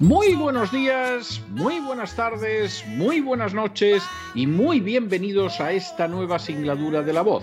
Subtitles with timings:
[0.00, 4.00] Muy buenos días, muy buenas tardes, muy buenas noches
[4.32, 7.42] y muy bienvenidos a esta nueva singladura de la voz.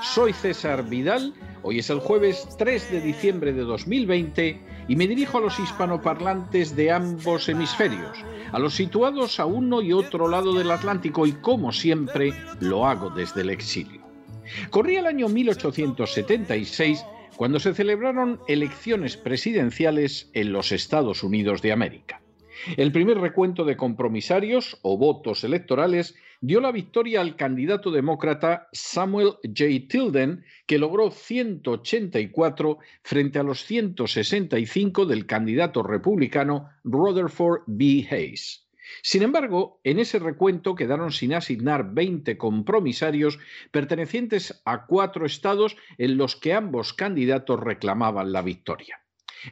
[0.00, 5.38] Soy César Vidal, hoy es el jueves 3 de diciembre de 2020 y me dirijo
[5.38, 8.16] a los hispanoparlantes de ambos hemisferios,
[8.52, 13.10] a los situados a uno y otro lado del Atlántico y como siempre lo hago
[13.10, 14.02] desde el exilio.
[14.70, 17.04] Corría el año 1876
[17.38, 22.20] cuando se celebraron elecciones presidenciales en los Estados Unidos de América.
[22.76, 29.34] El primer recuento de compromisarios o votos electorales dio la victoria al candidato demócrata Samuel
[29.44, 29.86] J.
[29.88, 38.04] Tilden, que logró 184 frente a los 165 del candidato republicano Rutherford B.
[38.10, 38.67] Hayes.
[39.02, 43.38] Sin embargo, en ese recuento quedaron sin asignar 20 compromisarios
[43.70, 49.00] pertenecientes a cuatro estados en los que ambos candidatos reclamaban la victoria.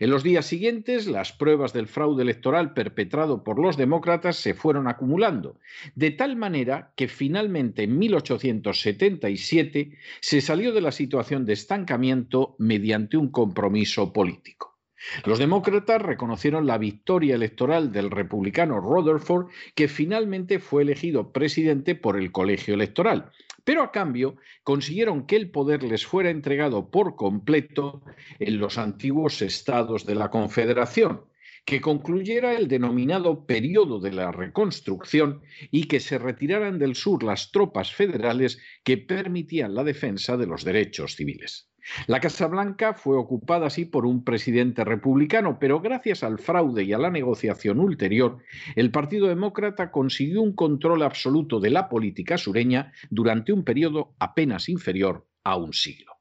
[0.01, 4.89] En los días siguientes, las pruebas del fraude electoral perpetrado por los demócratas se fueron
[4.89, 5.61] acumulando,
[5.95, 13.17] de tal manera que finalmente en 1877 se salió de la situación de estancamiento mediante
[13.17, 14.76] un compromiso político.
[15.25, 22.17] Los demócratas reconocieron la victoria electoral del republicano Rutherford, que finalmente fue elegido presidente por
[22.17, 23.31] el colegio electoral,
[23.65, 28.03] pero a cambio consiguieron que el poder les fuera entregado por completo
[28.39, 31.25] en los antiguos estados de la Confederación,
[31.65, 35.43] que concluyera el denominado periodo de la reconstrucción
[35.73, 40.65] y que se retiraran del sur las tropas federales que permitían la defensa de los
[40.65, 41.69] derechos civiles.
[42.07, 46.93] La Casa Blanca fue ocupada así por un presidente republicano, pero gracias al fraude y
[46.93, 48.39] a la negociación ulterior,
[48.75, 54.69] el Partido Demócrata consiguió un control absoluto de la política sureña durante un periodo apenas
[54.69, 56.17] inferior a un siglo.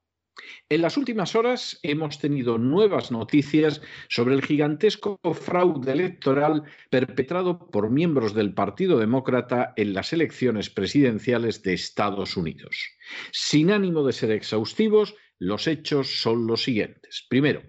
[0.68, 7.90] En las últimas horas hemos tenido nuevas noticias sobre el gigantesco fraude electoral perpetrado por
[7.90, 12.76] miembros del Partido Demócrata en las elecciones presidenciales de Estados Unidos.
[13.32, 17.26] Sin ánimo de ser exhaustivos, los hechos son los siguientes.
[17.28, 17.62] Primero,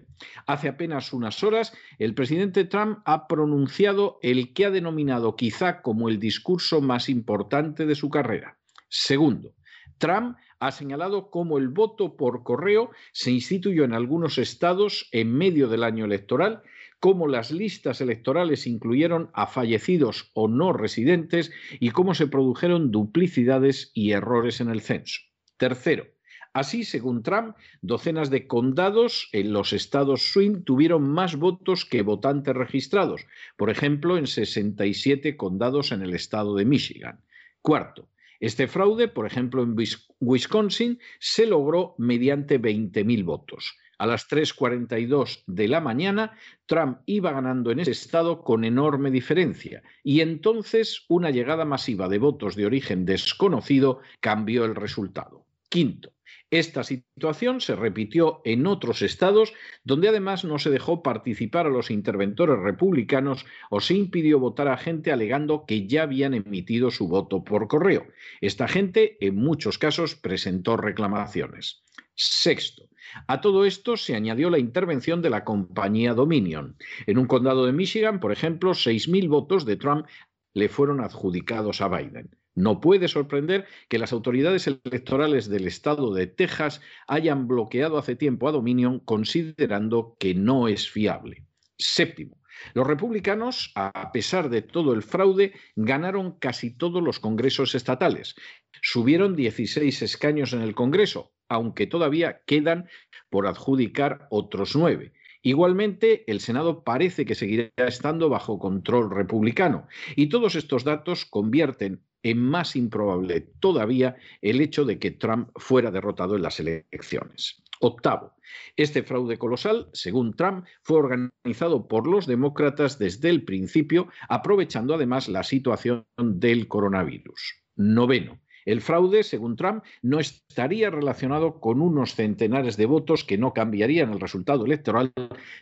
[0.46, 6.08] hace apenas unas horas el presidente Trump ha pronunciado el que ha denominado quizá como
[6.08, 8.58] el discurso más importante de su carrera.
[8.88, 9.54] Segundo,
[9.98, 15.68] Trump ha señalado cómo el voto por correo se instituyó en algunos estados en medio
[15.68, 16.62] del año electoral,
[17.00, 23.92] cómo las listas electorales incluyeron a fallecidos o no residentes y cómo se produjeron duplicidades
[23.94, 25.20] y errores en el censo.
[25.58, 26.06] Tercero,
[26.52, 32.54] Así, según Trump, docenas de condados en los estados swing tuvieron más votos que votantes
[32.54, 33.26] registrados,
[33.56, 37.20] por ejemplo, en 67 condados en el estado de Michigan.
[37.62, 38.08] Cuarto,
[38.40, 39.74] este fraude, por ejemplo, en
[40.20, 43.76] Wisconsin, se logró mediante 20.000 votos.
[43.98, 49.82] A las 3.42 de la mañana, Trump iba ganando en ese estado con enorme diferencia
[50.04, 55.46] y entonces una llegada masiva de votos de origen desconocido cambió el resultado.
[55.68, 56.12] Quinto,
[56.50, 59.52] esta situación se repitió en otros estados
[59.84, 64.78] donde además no se dejó participar a los interventores republicanos o se impidió votar a
[64.78, 68.06] gente alegando que ya habían emitido su voto por correo.
[68.40, 71.84] Esta gente en muchos casos presentó reclamaciones.
[72.14, 72.88] Sexto,
[73.26, 76.76] a todo esto se añadió la intervención de la compañía Dominion.
[77.06, 80.06] En un condado de Michigan, por ejemplo, 6.000 votos de Trump
[80.54, 82.37] le fueron adjudicados a Biden.
[82.58, 88.48] No puede sorprender que las autoridades electorales del estado de Texas hayan bloqueado hace tiempo
[88.48, 91.44] a Dominion considerando que no es fiable.
[91.78, 92.42] Séptimo,
[92.74, 98.34] los republicanos, a pesar de todo el fraude, ganaron casi todos los congresos estatales.
[98.82, 102.88] Subieron 16 escaños en el Congreso, aunque todavía quedan
[103.30, 105.12] por adjudicar otros nueve.
[105.42, 112.02] Igualmente, el Senado parece que seguirá estando bajo control republicano y todos estos datos convierten
[112.22, 117.62] en más improbable todavía el hecho de que Trump fuera derrotado en las elecciones.
[117.80, 118.34] Octavo,
[118.76, 125.28] este fraude colosal, según Trump, fue organizado por los demócratas desde el principio, aprovechando además
[125.28, 127.62] la situación del coronavirus.
[127.76, 133.54] Noveno, el fraude, según Trump, no estaría relacionado con unos centenares de votos que no
[133.54, 135.10] cambiarían el resultado electoral,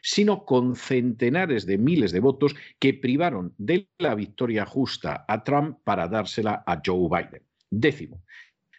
[0.03, 5.79] sino con centenares de miles de votos que privaron de la victoria justa a Trump
[5.85, 7.43] para dársela a Joe Biden.
[7.70, 8.25] Décimo,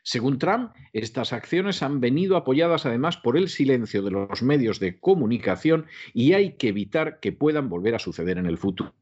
[0.04, 5.00] según Trump, estas acciones han venido apoyadas además por el silencio de los medios de
[5.00, 8.94] comunicación y hay que evitar que puedan volver a suceder en el futuro.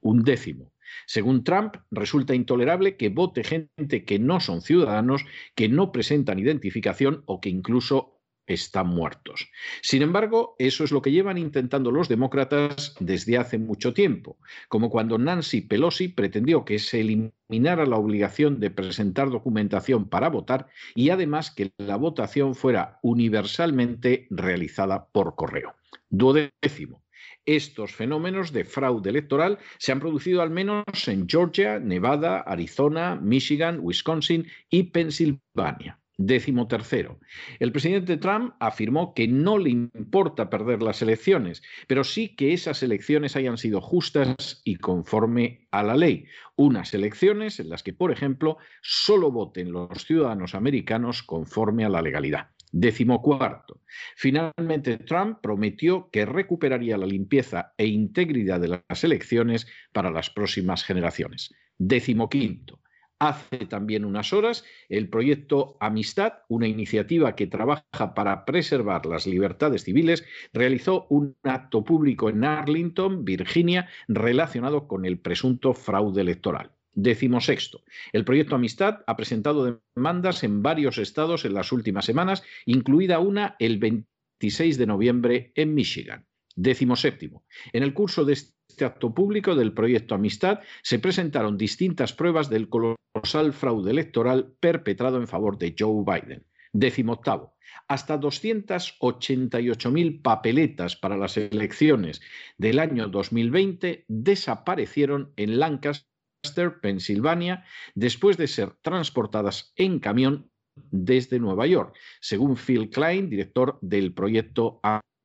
[0.00, 0.72] Un décimo.
[1.06, 5.24] Según Trump, resulta intolerable que vote gente que no son ciudadanos,
[5.54, 8.16] que no presentan identificación o que incluso
[8.46, 9.50] están muertos.
[9.82, 14.38] Sin embargo, eso es lo que llevan intentando los demócratas desde hace mucho tiempo,
[14.68, 20.68] como cuando Nancy Pelosi pretendió que se eliminara la obligación de presentar documentación para votar
[20.94, 25.74] y además que la votación fuera universalmente realizada por correo.
[26.08, 27.05] Duodécimo.
[27.46, 33.78] Estos fenómenos de fraude electoral se han producido al menos en Georgia, Nevada, Arizona, Michigan,
[33.80, 36.00] Wisconsin y Pensilvania.
[36.18, 37.20] Décimo tercero.
[37.60, 42.82] El presidente Trump afirmó que no le importa perder las elecciones, pero sí que esas
[42.82, 46.24] elecciones hayan sido justas y conforme a la ley.
[46.56, 52.00] Unas elecciones en las que, por ejemplo, solo voten los ciudadanos americanos conforme a la
[52.00, 52.55] legalidad.
[52.78, 53.80] Décimo cuarto.
[54.16, 60.84] Finalmente, Trump prometió que recuperaría la limpieza e integridad de las elecciones para las próximas
[60.84, 61.54] generaciones.
[61.78, 62.82] Décimo quinto.
[63.18, 69.84] Hace también unas horas, el proyecto Amistad, una iniciativa que trabaja para preservar las libertades
[69.84, 76.75] civiles, realizó un acto público en Arlington, Virginia, relacionado con el presunto fraude electoral.
[76.96, 77.84] Décimo sexto.
[78.14, 83.54] El proyecto Amistad ha presentado demandas en varios estados en las últimas semanas, incluida una
[83.58, 86.26] el 26 de noviembre en Michigan.
[86.54, 87.44] Décimo séptimo.
[87.74, 92.70] En el curso de este acto público del proyecto Amistad se presentaron distintas pruebas del
[92.70, 96.46] colosal fraude electoral perpetrado en favor de Joe Biden.
[96.72, 97.56] Décimo octavo.
[97.88, 102.22] Hasta 288.000 papeletas para las elecciones
[102.56, 106.15] del año 2020 desaparecieron en Lancaster
[106.54, 107.64] Pensilvania,
[107.94, 110.50] después de ser transportadas en camión
[110.90, 114.80] desde Nueva York, según Phil Klein, director del proyecto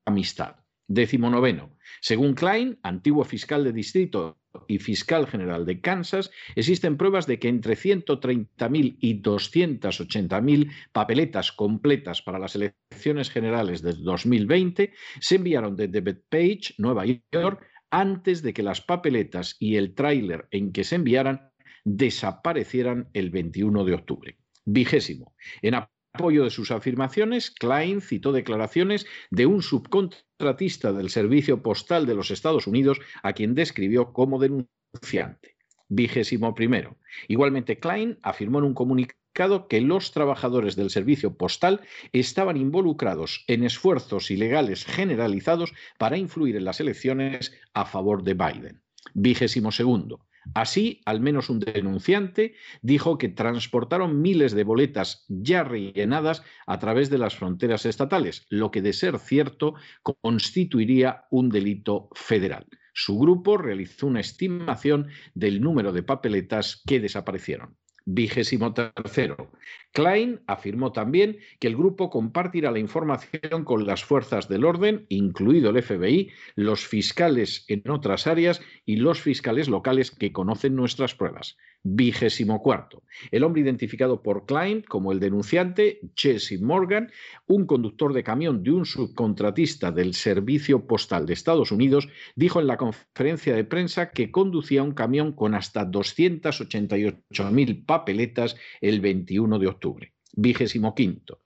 [0.06, 0.56] Amistad.
[0.88, 1.77] Décimo noveno.
[2.01, 4.38] Según Klein, antiguo fiscal de distrito
[4.68, 12.21] y fiscal general de Kansas, existen pruebas de que entre 130.000 y 280.000 papeletas completas
[12.21, 18.63] para las elecciones generales de 2020 se enviaron desde Bethpage, Nueva York, antes de que
[18.63, 21.51] las papeletas y el tráiler en que se enviaran
[21.83, 24.38] desaparecieran el 21 de octubre.
[24.65, 25.35] Vigésimo.
[25.61, 32.15] En apoyo de sus afirmaciones, Klein citó declaraciones de un subcontratista del Servicio Postal de
[32.15, 35.57] los Estados Unidos a quien describió como denunciante.
[35.89, 36.97] Vigésimo primero.
[37.27, 41.81] Igualmente, Klein afirmó en un comunicado que los trabajadores del servicio postal
[42.12, 48.81] estaban involucrados en esfuerzos ilegales generalizados para influir en las elecciones a favor de Biden.
[49.13, 50.28] Vigésimo segundo.
[50.54, 57.09] Así, al menos un denunciante dijo que transportaron miles de boletas ya rellenadas a través
[57.09, 62.66] de las fronteras estatales, lo que de ser cierto constituiría un delito federal.
[62.94, 67.78] Su grupo realizó una estimación del número de papeletas que desaparecieron.
[68.13, 69.51] Vigésimo tercero.
[69.94, 75.69] Klein afirmó también que el grupo compartirá la información con las fuerzas del orden, incluido
[75.69, 81.57] el FBI, los fiscales en otras áreas y los fiscales locales que conocen nuestras pruebas.
[81.83, 83.02] Vigésimo cuarto.
[83.31, 87.11] El hombre identificado por Klein como el denunciante, Jesse Morgan,
[87.47, 92.68] un conductor de camión de un subcontratista del Servicio Postal de Estados Unidos, dijo en
[92.68, 99.68] la conferencia de prensa que conducía un camión con hasta 288.000 papeletas el 21 de
[99.68, 100.14] octubre.
[100.33, 101.42] Vigésimo quinto.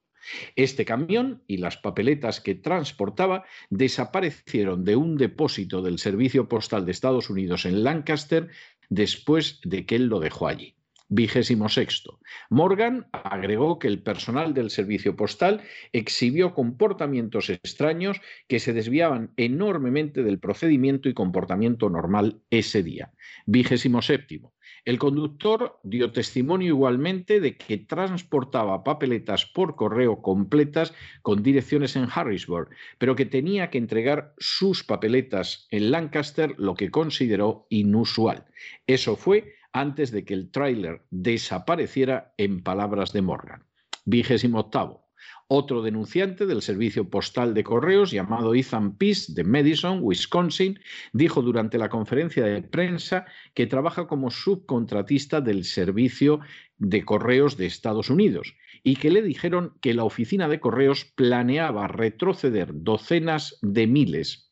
[0.55, 6.91] Este camión y las papeletas que transportaba desaparecieron de un depósito del Servicio Postal de
[6.91, 8.49] Estados Unidos en Lancaster
[8.89, 10.74] después de que él lo dejó allí.
[11.07, 12.19] Vigésimo sexto.
[12.49, 15.61] Morgan agregó que el personal del servicio postal
[15.93, 23.11] exhibió comportamientos extraños que se desviaban enormemente del procedimiento y comportamiento normal ese día.
[23.45, 24.55] Vigésimo séptimo.
[24.83, 32.07] El conductor dio testimonio igualmente de que transportaba papeletas por correo completas con direcciones en
[32.11, 38.45] Harrisburg, pero que tenía que entregar sus papeletas en Lancaster, lo que consideró inusual.
[38.85, 43.65] Eso fue antes de que el tráiler desapareciera en palabras de Morgan.
[44.05, 45.03] Vigésimo octavo.
[45.49, 50.79] Otro denunciante del servicio postal de correos llamado Ethan Peace de Madison, Wisconsin,
[51.11, 56.39] dijo durante la conferencia de prensa que trabaja como subcontratista del servicio
[56.77, 61.87] de correos de Estados Unidos y que le dijeron que la oficina de correos planeaba
[61.87, 64.44] retroceder docenas de miles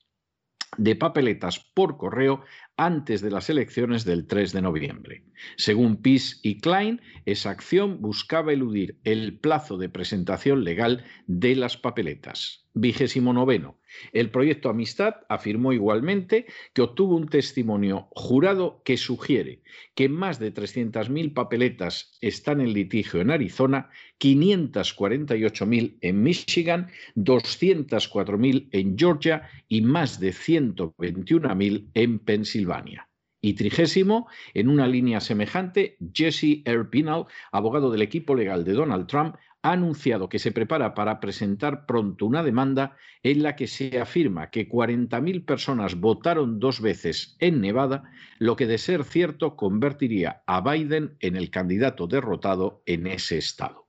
[0.77, 2.41] de papeletas por correo
[2.77, 5.23] antes de las elecciones del 3 de noviembre.
[5.57, 11.77] Según Peace y Klein, esa acción buscaba eludir el plazo de presentación legal de las
[11.77, 12.67] papeletas.
[12.73, 13.77] Vigésimo noveno.
[14.11, 19.61] El proyecto Amistad afirmó igualmente que obtuvo un testimonio jurado que sugiere
[19.95, 28.97] que más de 300.000 papeletas están en litigio en Arizona, 548.000 en Michigan, 204.000 en
[28.97, 33.09] Georgia y más de 121.000 en Pensilvania.
[33.45, 39.35] Y trigésimo, en una línea semejante, Jesse Erpinal, abogado del equipo legal de Donald Trump,
[39.63, 44.49] ha anunciado que se prepara para presentar pronto una demanda en la que se afirma
[44.49, 48.03] que 40.000 personas votaron dos veces en Nevada,
[48.39, 53.87] lo que de ser cierto convertiría a Biden en el candidato derrotado en ese estado.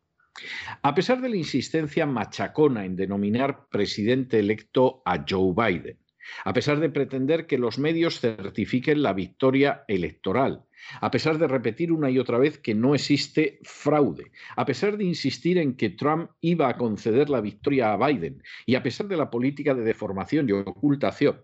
[0.83, 5.99] A pesar de la insistencia machacona en denominar presidente electo a Joe Biden,
[6.45, 10.64] a pesar de pretender que los medios certifiquen la victoria electoral,
[11.00, 15.04] a pesar de repetir una y otra vez que no existe fraude, a pesar de
[15.04, 19.16] insistir en que Trump iba a conceder la victoria a Biden y a pesar de
[19.16, 21.43] la política de deformación y ocultación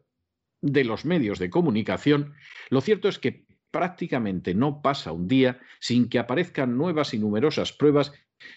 [0.61, 2.35] de los medios de comunicación,
[2.69, 7.73] lo cierto es que prácticamente no pasa un día sin que aparezcan nuevas y numerosas
[7.73, 8.13] pruebas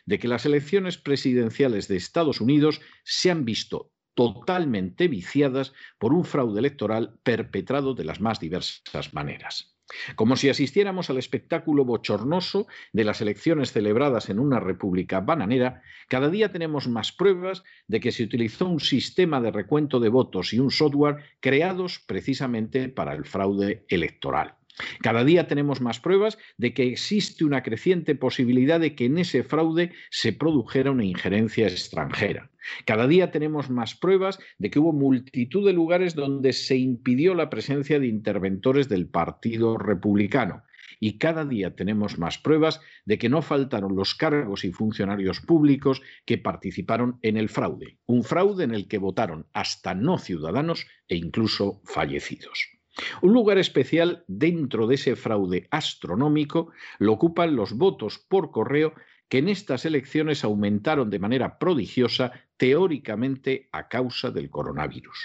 [0.05, 6.25] de que las elecciones presidenciales de Estados Unidos se han visto totalmente viciadas por un
[6.25, 9.73] fraude electoral perpetrado de las más diversas maneras.
[10.15, 16.29] Como si asistiéramos al espectáculo bochornoso de las elecciones celebradas en una república bananera, cada
[16.29, 20.59] día tenemos más pruebas de que se utilizó un sistema de recuento de votos y
[20.59, 24.55] un software creados precisamente para el fraude electoral.
[25.01, 29.43] Cada día tenemos más pruebas de que existe una creciente posibilidad de que en ese
[29.43, 32.49] fraude se produjera una injerencia extranjera.
[32.85, 37.49] Cada día tenemos más pruebas de que hubo multitud de lugares donde se impidió la
[37.49, 40.63] presencia de interventores del Partido Republicano.
[40.99, 46.01] Y cada día tenemos más pruebas de que no faltaron los cargos y funcionarios públicos
[46.25, 51.17] que participaron en el fraude, un fraude en el que votaron hasta no ciudadanos e
[51.17, 52.72] incluso fallecidos.
[53.21, 58.93] Un lugar especial dentro de ese fraude astronómico lo ocupan los votos por correo
[59.29, 65.17] que en estas elecciones aumentaron de manera prodigiosa teóricamente a causa del coronavirus.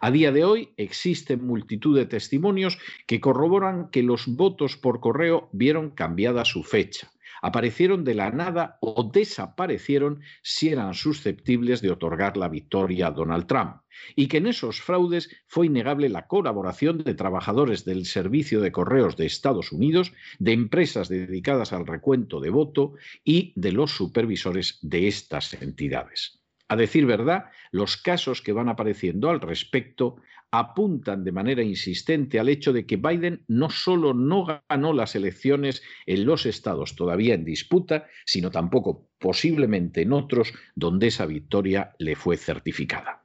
[0.00, 5.48] A día de hoy existen multitud de testimonios que corroboran que los votos por correo
[5.52, 7.10] vieron cambiada su fecha,
[7.42, 13.46] aparecieron de la nada o desaparecieron si eran susceptibles de otorgar la victoria a Donald
[13.46, 13.76] Trump,
[14.16, 19.16] y que en esos fraudes fue innegable la colaboración de trabajadores del Servicio de Correos
[19.16, 25.08] de Estados Unidos, de empresas dedicadas al recuento de voto y de los supervisores de
[25.08, 26.40] estas entidades.
[26.68, 30.16] A decir verdad, los casos que van apareciendo al respecto
[30.52, 35.82] apuntan de manera insistente al hecho de que Biden no solo no ganó las elecciones
[36.06, 42.16] en los estados todavía en disputa, sino tampoco posiblemente en otros donde esa victoria le
[42.16, 43.24] fue certificada.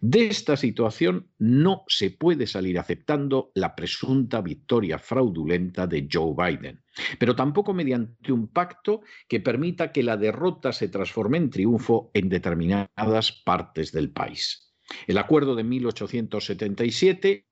[0.00, 6.82] De esta situación no se puede salir aceptando la presunta victoria fraudulenta de Joe Biden,
[7.18, 12.28] pero tampoco mediante un pacto que permita que la derrota se transforme en triunfo en
[12.28, 14.72] determinadas partes del país.
[15.06, 17.46] El acuerdo de 1877,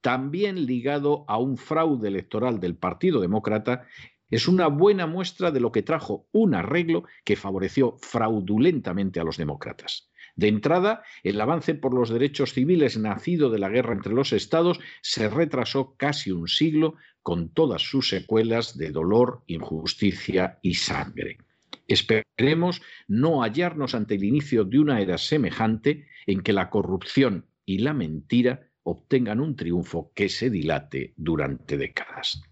[0.00, 3.86] también ligado a un fraude electoral del Partido Demócrata,
[4.32, 9.36] es una buena muestra de lo que trajo un arreglo que favoreció fraudulentamente a los
[9.36, 10.11] demócratas.
[10.34, 14.80] De entrada, el avance por los derechos civiles nacido de la guerra entre los estados
[15.02, 21.38] se retrasó casi un siglo con todas sus secuelas de dolor, injusticia y sangre.
[21.86, 27.78] Esperemos no hallarnos ante el inicio de una era semejante en que la corrupción y
[27.78, 32.42] la mentira obtengan un triunfo que se dilate durante décadas.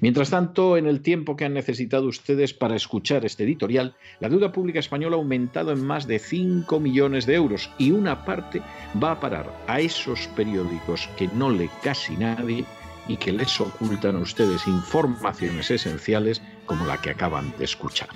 [0.00, 4.52] Mientras tanto, en el tiempo que han necesitado ustedes para escuchar este editorial, la deuda
[4.52, 8.62] pública española ha aumentado en más de 5 millones de euros y una parte
[9.02, 12.64] va a parar a esos periódicos que no lee casi nadie
[13.08, 18.08] y que les ocultan a ustedes informaciones esenciales como la que acaban de escuchar.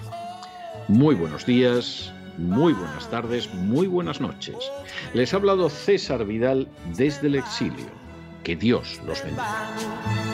[0.88, 4.56] Muy buenos días, muy buenas tardes, muy buenas noches.
[5.14, 7.86] Les ha hablado César Vidal desde el exilio.
[8.42, 10.33] Que Dios los bendiga.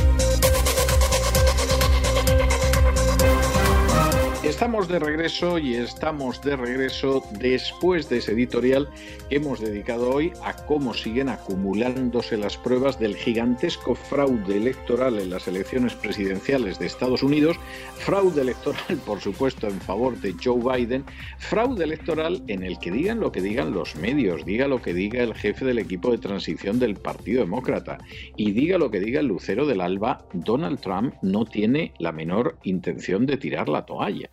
[4.61, 8.87] Estamos de regreso y estamos de regreso después de ese editorial
[9.27, 15.31] que hemos dedicado hoy a cómo siguen acumulándose las pruebas del gigantesco fraude electoral en
[15.31, 17.57] las elecciones presidenciales de Estados Unidos,
[17.95, 21.05] fraude electoral por supuesto en favor de Joe Biden,
[21.39, 25.23] fraude electoral en el que digan lo que digan los medios, diga lo que diga
[25.23, 27.97] el jefe del equipo de transición del Partido Demócrata
[28.37, 32.59] y diga lo que diga el lucero del alba, Donald Trump no tiene la menor
[32.61, 34.29] intención de tirar la toalla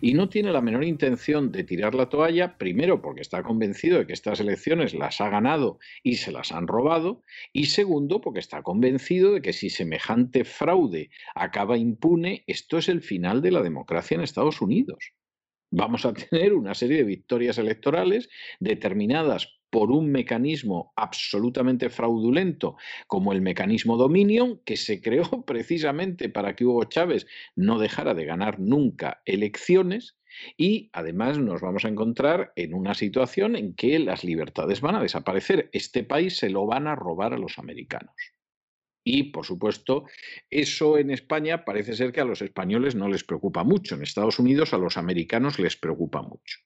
[0.00, 4.06] y no tiene la menor intención de tirar la toalla, primero porque está convencido de
[4.06, 8.62] que estas elecciones las ha ganado y se las han robado, y segundo porque está
[8.62, 14.14] convencido de que si semejante fraude acaba impune, esto es el final de la democracia
[14.14, 15.12] en Estados Unidos.
[15.70, 18.28] Vamos a tener una serie de victorias electorales
[18.58, 26.54] determinadas por un mecanismo absolutamente fraudulento como el mecanismo Dominion, que se creó precisamente para
[26.54, 30.16] que Hugo Chávez no dejara de ganar nunca elecciones.
[30.56, 35.02] Y además nos vamos a encontrar en una situación en que las libertades van a
[35.02, 35.70] desaparecer.
[35.72, 38.14] Este país se lo van a robar a los americanos.
[39.04, 40.04] Y, por supuesto,
[40.50, 43.94] eso en España parece ser que a los españoles no les preocupa mucho.
[43.94, 46.58] En Estados Unidos a los americanos les preocupa mucho.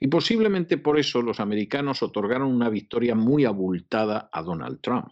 [0.00, 5.08] Y posiblemente por eso los americanos otorgaron una victoria muy abultada a Donald Trump.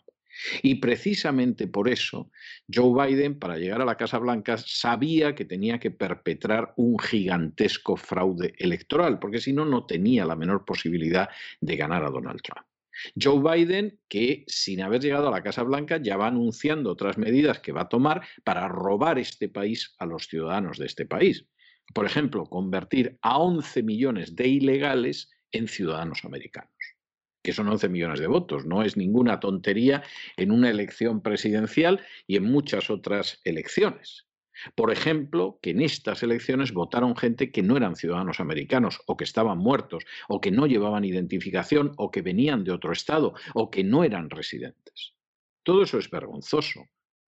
[0.62, 2.30] Y precisamente por eso
[2.72, 7.96] Joe Biden, para llegar a la Casa Blanca, sabía que tenía que perpetrar un gigantesco
[7.96, 11.28] fraude electoral, porque si no, no tenía la menor posibilidad
[11.60, 12.66] de ganar a Donald Trump.
[13.20, 17.58] Joe Biden, que sin haber llegado a la Casa Blanca ya va anunciando otras medidas
[17.60, 21.46] que va a tomar para robar este país a los ciudadanos de este país
[21.92, 26.72] por ejemplo, convertir a 11 millones de ilegales en ciudadanos americanos,
[27.42, 28.66] que son 11 millones de votos.
[28.66, 30.02] No es ninguna tontería
[30.36, 34.26] en una elección presidencial y en muchas otras elecciones.
[34.74, 39.24] Por ejemplo, que en estas elecciones votaron gente que no eran ciudadanos americanos o que
[39.24, 43.84] estaban muertos o que no llevaban identificación o que venían de otro estado o que
[43.84, 45.14] no eran residentes.
[45.62, 46.88] Todo eso es vergonzoso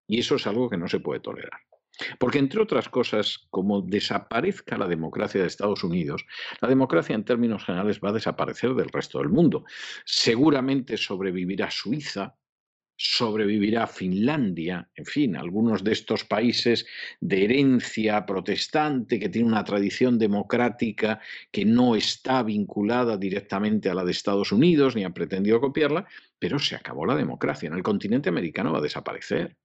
[0.07, 1.68] y eso es algo que no se puede tolerar.
[2.17, 6.25] Porque, entre otras cosas, como desaparezca la democracia de Estados Unidos,
[6.61, 9.65] la democracia en términos generales va a desaparecer del resto del mundo.
[10.05, 12.35] Seguramente sobrevivirá Suiza,
[13.01, 16.85] sobrevivirá Finlandia, en fin, algunos de estos países
[17.21, 24.03] de herencia protestante que tienen una tradición democrática que no está vinculada directamente a la
[24.03, 26.07] de Estados Unidos ni ha pretendido copiarla,
[26.39, 27.67] pero se acabó la democracia.
[27.67, 29.55] En el continente americano va a desaparecer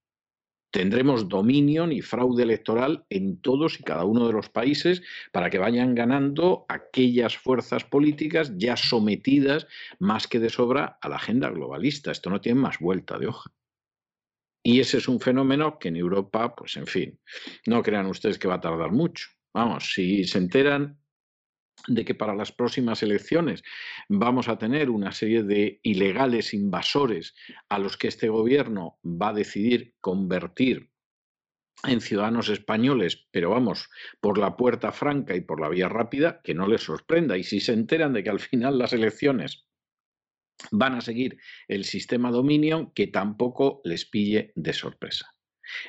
[0.74, 5.58] tendremos dominio y fraude electoral en todos y cada uno de los países para que
[5.58, 9.68] vayan ganando aquellas fuerzas políticas ya sometidas
[10.00, 12.10] más que de sobra a la agenda globalista.
[12.10, 13.52] Esto no tiene más vuelta de hoja.
[14.64, 17.20] Y ese es un fenómeno que en Europa, pues en fin,
[17.66, 19.28] no crean ustedes que va a tardar mucho.
[19.52, 20.98] Vamos, si se enteran
[21.86, 23.62] de que para las próximas elecciones
[24.08, 27.34] vamos a tener una serie de ilegales invasores
[27.68, 30.90] a los que este gobierno va a decidir convertir
[31.86, 33.88] en ciudadanos españoles, pero vamos,
[34.20, 37.36] por la puerta franca y por la vía rápida, que no les sorprenda.
[37.36, 39.66] Y si se enteran de que al final las elecciones
[40.70, 45.34] van a seguir el sistema dominio, que tampoco les pille de sorpresa.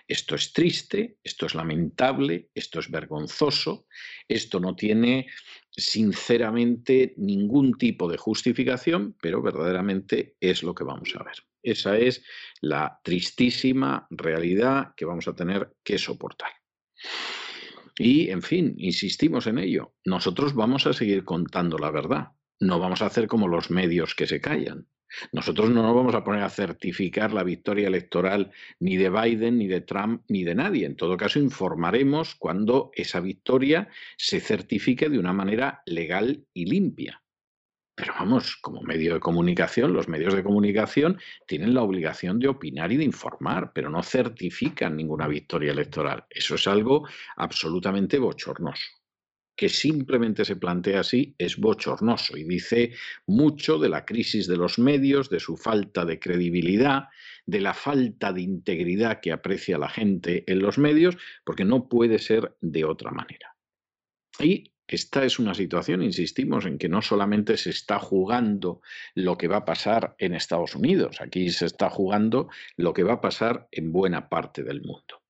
[0.07, 3.87] Esto es triste, esto es lamentable, esto es vergonzoso,
[4.27, 5.27] esto no tiene
[5.77, 11.35] sinceramente ningún tipo de justificación, pero verdaderamente es lo que vamos a ver.
[11.61, 12.23] Esa es
[12.61, 16.51] la tristísima realidad que vamos a tener que soportar.
[17.97, 19.95] Y, en fin, insistimos en ello.
[20.05, 22.27] Nosotros vamos a seguir contando la verdad.
[22.59, 24.87] No vamos a hacer como los medios que se callan.
[25.31, 29.67] Nosotros no nos vamos a poner a certificar la victoria electoral ni de Biden, ni
[29.67, 30.85] de Trump, ni de nadie.
[30.85, 37.21] En todo caso, informaremos cuando esa victoria se certifique de una manera legal y limpia.
[37.97, 42.91] Pero vamos, como medio de comunicación, los medios de comunicación tienen la obligación de opinar
[42.91, 46.25] y de informar, pero no certifican ninguna victoria electoral.
[46.29, 49.04] Eso es algo absolutamente bochornoso.
[49.55, 52.93] Que simplemente se plantea así es bochornoso y dice
[53.25, 57.05] mucho de la crisis de los medios, de su falta de credibilidad,
[57.45, 62.19] de la falta de integridad que aprecia la gente en los medios, porque no puede
[62.19, 63.55] ser de otra manera.
[64.39, 68.81] Y esta es una situación, insistimos, en que no solamente se está jugando
[69.15, 73.13] lo que va a pasar en Estados Unidos, aquí se está jugando lo que va
[73.13, 75.24] a pasar en buena parte del mundo.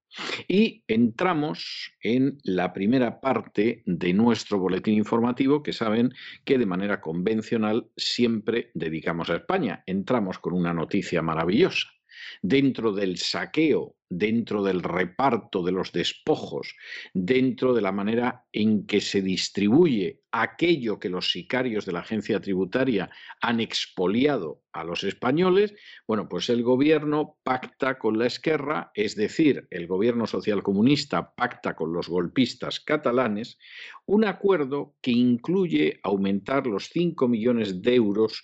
[0.47, 6.11] Y entramos en la primera parte de nuestro boletín informativo, que saben
[6.43, 9.83] que de manera convencional siempre dedicamos a España.
[9.85, 11.94] Entramos con una noticia maravillosa
[12.41, 16.75] dentro del saqueo, dentro del reparto de los despojos,
[17.13, 22.41] dentro de la manera en que se distribuye aquello que los sicarios de la agencia
[22.41, 23.09] tributaria
[23.41, 25.73] han expoliado a los españoles,
[26.05, 31.93] bueno, pues el gobierno pacta con la Esquerra, es decir, el gobierno socialcomunista pacta con
[31.93, 33.57] los golpistas catalanes,
[34.05, 38.43] un acuerdo que incluye aumentar los 5 millones de euros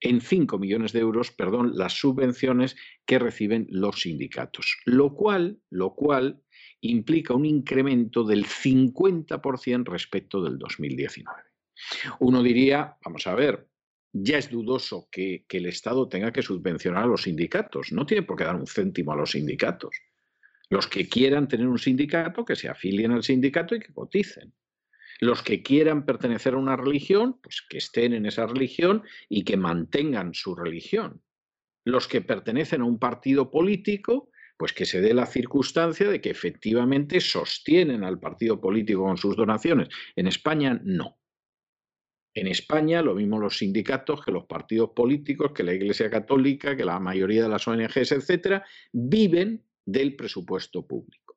[0.00, 5.94] en 5 millones de euros, perdón, las subvenciones que reciben los sindicatos, lo cual, lo
[5.94, 6.42] cual
[6.80, 11.40] implica un incremento del 50% respecto del 2019.
[12.20, 13.68] Uno diría, vamos a ver,
[14.12, 17.92] ya es dudoso que, que, el Estado tenga que subvencionar a los sindicatos.
[17.92, 19.94] No tiene por qué dar un céntimo a los sindicatos.
[20.70, 24.52] Los que quieran tener un sindicato, que se afilien al sindicato y que coticen.
[25.20, 29.56] Los que quieran pertenecer a una religión, pues que estén en esa religión y que
[29.56, 31.22] mantengan su religión.
[31.84, 36.30] Los que pertenecen a un partido político, pues que se dé la circunstancia de que
[36.30, 39.88] efectivamente sostienen al partido político con sus donaciones.
[40.16, 41.18] En España no.
[42.34, 46.84] En España, lo mismo los sindicatos que los partidos políticos, que la Iglesia Católica, que
[46.84, 51.35] la mayoría de las ONGs, etcétera, viven del presupuesto público.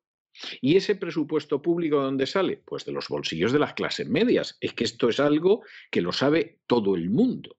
[0.60, 2.62] ¿Y ese presupuesto público de dónde sale?
[2.64, 4.56] Pues de los bolsillos de las clases medias.
[4.60, 7.56] Es que esto es algo que lo sabe todo el mundo.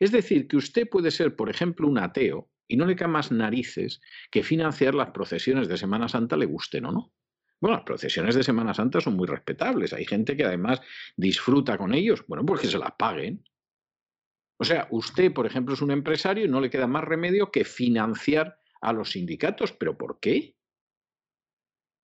[0.00, 3.32] Es decir, que usted puede ser, por ejemplo, un ateo y no le cae más
[3.32, 7.12] narices que financiar las procesiones de Semana Santa, le gusten o no.
[7.60, 9.92] Bueno, las procesiones de Semana Santa son muy respetables.
[9.92, 10.80] Hay gente que además
[11.16, 12.24] disfruta con ellos.
[12.26, 13.44] Bueno, pues que se las paguen.
[14.58, 17.64] O sea, usted, por ejemplo, es un empresario y no le queda más remedio que
[17.64, 19.72] financiar a los sindicatos.
[19.72, 20.55] ¿Pero por qué?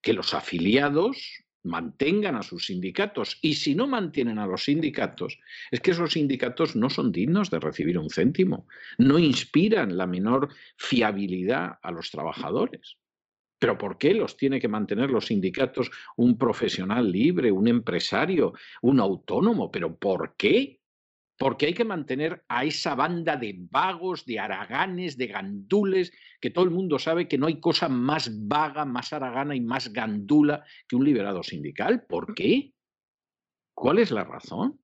[0.02, 5.38] Que los afiliados mantengan a sus sindicatos y si no mantienen a los sindicatos,
[5.70, 8.66] es que esos sindicatos no son dignos de recibir un céntimo,
[8.98, 12.98] no inspiran la menor fiabilidad a los trabajadores.
[13.60, 18.98] ¿Pero por qué los tiene que mantener los sindicatos un profesional libre, un empresario, un
[18.98, 19.70] autónomo?
[19.70, 20.81] ¿Pero por qué?
[21.42, 26.64] Porque hay que mantener a esa banda de vagos, de araganes, de gandules, que todo
[26.64, 30.94] el mundo sabe que no hay cosa más vaga, más aragana y más gandula que
[30.94, 32.06] un liberado sindical.
[32.06, 32.72] ¿Por qué?
[33.74, 34.80] ¿Cuál es la razón?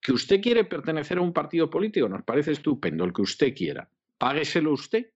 [0.00, 3.90] Que usted quiere pertenecer a un partido político, nos parece estupendo, el que usted quiera.
[4.16, 5.12] Págueselo usted,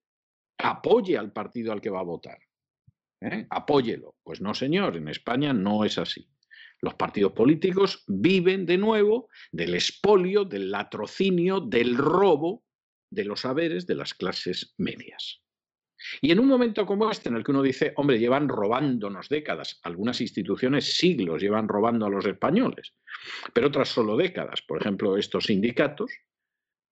[0.59, 2.39] apoye al partido al que va a votar.
[3.23, 3.47] ¿eh?
[3.49, 4.17] Apóyelo.
[4.23, 6.29] Pues no, señor, en España no es así.
[6.81, 12.65] Los partidos políticos viven de nuevo del expolio, del latrocinio, del robo
[13.11, 15.43] de los saberes de las clases medias.
[16.21, 19.81] Y en un momento como este, en el que uno dice, hombre, llevan robándonos décadas,
[19.83, 22.95] algunas instituciones siglos llevan robando a los españoles,
[23.53, 26.13] pero otras solo décadas, por ejemplo, estos sindicatos,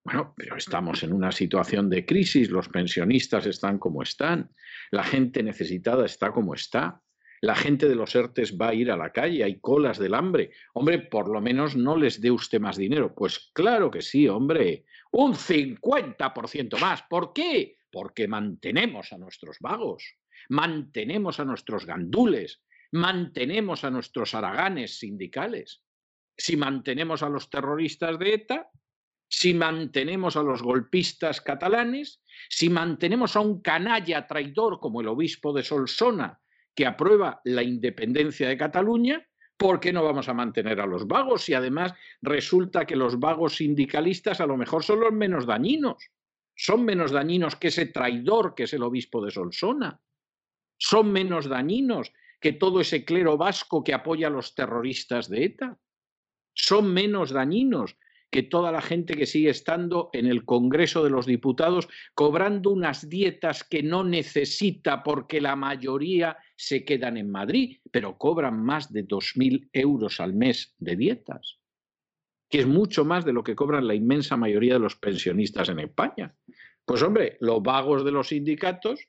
[0.04, 4.50] bueno, pero estamos en una situación de crisis, los pensionistas están como están,
[4.90, 7.02] la gente necesitada está como está,
[7.40, 10.52] la gente de los ERTES va a ir a la calle, hay colas del hambre.
[10.74, 13.14] Hombre, por lo menos no les dé usted más dinero.
[13.14, 17.02] Pues claro que sí, hombre, un 50% más.
[17.02, 17.78] ¿Por qué?
[17.90, 20.16] Porque mantenemos a nuestros vagos,
[20.48, 25.82] mantenemos a nuestros gandules, mantenemos a nuestros araganes sindicales.
[26.36, 28.70] Si mantenemos a los terroristas de ETA,
[29.28, 35.52] si mantenemos a los golpistas catalanes, si mantenemos a un canalla traidor como el obispo
[35.52, 36.40] de Solsona,
[36.76, 41.48] que aprueba la independencia de Cataluña, ¿por qué no vamos a mantener a los vagos?
[41.48, 46.10] Y además resulta que los vagos sindicalistas a lo mejor son los menos dañinos.
[46.54, 50.00] Son menos dañinos que ese traidor que es el obispo de Solsona.
[50.78, 55.78] Son menos dañinos que todo ese clero vasco que apoya a los terroristas de ETA.
[56.52, 57.96] Son menos dañinos
[58.30, 63.08] que toda la gente que sigue estando en el Congreso de los Diputados cobrando unas
[63.08, 69.06] dietas que no necesita porque la mayoría se quedan en Madrid, pero cobran más de
[69.06, 71.60] 2.000 euros al mes de dietas,
[72.50, 75.80] que es mucho más de lo que cobran la inmensa mayoría de los pensionistas en
[75.80, 76.34] España.
[76.84, 79.08] Pues hombre, los vagos de los sindicatos,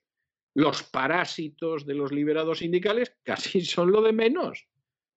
[0.56, 4.68] los parásitos de los liberados sindicales, casi son lo de menos.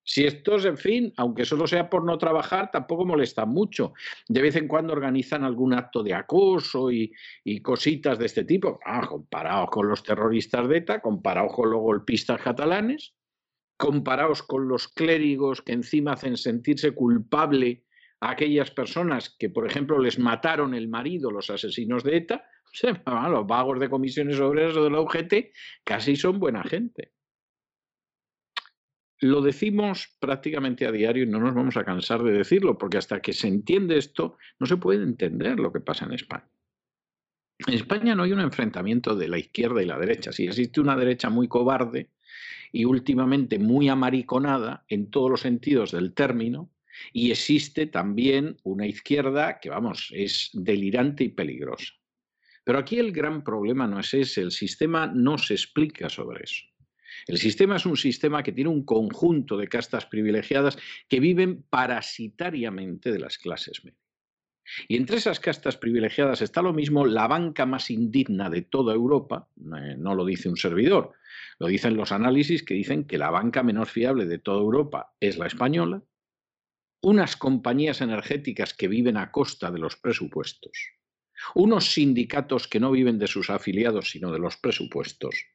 [0.03, 3.93] Si estos, en fin, aunque solo sea por no trabajar, tampoco molestan mucho.
[4.29, 7.13] De vez en cuando organizan algún acto de acoso y,
[7.63, 12.41] cositas de este tipo, ah, comparados con los terroristas de ETA, comparados con los golpistas
[12.41, 13.15] catalanes,
[13.77, 17.85] comparados con los clérigos que encima hacen sentirse culpable
[18.21, 22.45] a aquellas personas que, por ejemplo, les mataron el marido, los asesinos de ETA,
[23.31, 25.53] los vagos de comisiones obreras o de la UGT,
[25.85, 27.13] casi son buena gente.
[29.21, 33.21] Lo decimos prácticamente a diario y no nos vamos a cansar de decirlo, porque hasta
[33.21, 36.49] que se entiende esto, no se puede entender lo que pasa en España.
[37.67, 40.33] En España no hay un enfrentamiento de la izquierda y la derecha.
[40.33, 42.09] Sí existe una derecha muy cobarde
[42.73, 46.71] y últimamente muy amariconada en todos los sentidos del término,
[47.13, 51.95] y existe también una izquierda que, vamos, es delirante y peligrosa.
[52.65, 56.70] Pero aquí el gran problema no es ese, el sistema no se explica sobre eso.
[57.27, 60.79] El sistema es un sistema que tiene un conjunto de castas privilegiadas
[61.09, 64.01] que viven parasitariamente de las clases medias.
[64.89, 69.49] Y entre esas castas privilegiadas está lo mismo la banca más indigna de toda Europa,
[69.57, 71.13] eh, no lo dice un servidor,
[71.59, 75.39] lo dicen los análisis que dicen que la banca menos fiable de toda Europa es
[75.39, 76.03] la española,
[77.03, 80.73] unas compañías energéticas que viven a costa de los presupuestos,
[81.55, 85.47] unos sindicatos que no viven de sus afiliados sino de los presupuestos,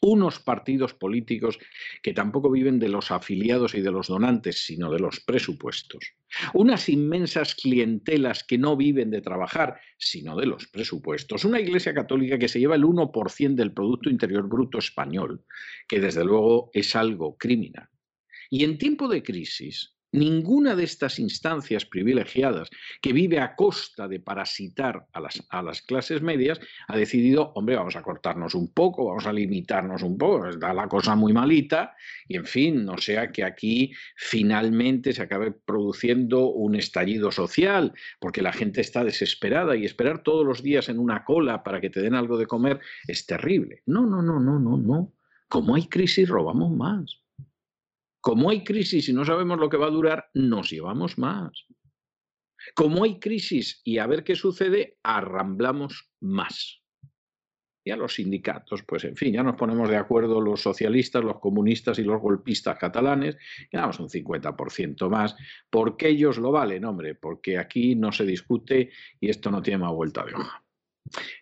[0.00, 1.58] unos partidos políticos
[2.02, 6.14] que tampoco viven de los afiliados y de los donantes, sino de los presupuestos,
[6.54, 12.38] unas inmensas clientelas que no viven de trabajar, sino de los presupuestos, una Iglesia católica
[12.38, 15.44] que se lleva el 1% del Producto Interior Bruto español,
[15.88, 17.88] que desde luego es algo criminal.
[18.50, 22.70] Y en tiempo de crisis, Ninguna de estas instancias privilegiadas
[23.02, 27.76] que vive a costa de parasitar a las, a las, clases medias ha decidido, hombre,
[27.76, 31.94] vamos a cortarnos un poco, vamos a limitarnos un poco, está la cosa muy malita
[32.28, 38.42] y en fin, no sea que aquí finalmente se acabe produciendo un estallido social, porque
[38.42, 42.00] la gente está desesperada y esperar todos los días en una cola para que te
[42.00, 43.82] den algo de comer es terrible.
[43.86, 45.12] No, no, no, no, no, no.
[45.48, 47.25] Como hay crisis, robamos más.
[48.26, 51.64] Como hay crisis y no sabemos lo que va a durar, nos llevamos más.
[52.74, 56.82] Como hay crisis y a ver qué sucede, arramblamos más.
[57.84, 61.38] Y a los sindicatos, pues en fin, ya nos ponemos de acuerdo los socialistas, los
[61.38, 63.36] comunistas y los golpistas catalanes,
[63.70, 65.36] y damos un 50% más,
[65.70, 69.92] porque ellos lo valen, hombre, porque aquí no se discute y esto no tiene más
[69.92, 70.65] vuelta de hoja.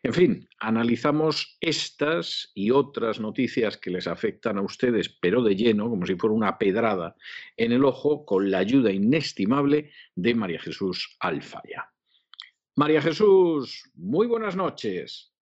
[0.03, 5.88] En fin, analizamos estas y otras noticias que les afectan a ustedes, pero de lleno,
[5.88, 7.16] como si fuera una pedrada
[7.57, 11.90] en el ojo, con la ayuda inestimable de María Jesús Alfaya.
[12.77, 15.35] María Jesús, muy buenas noches.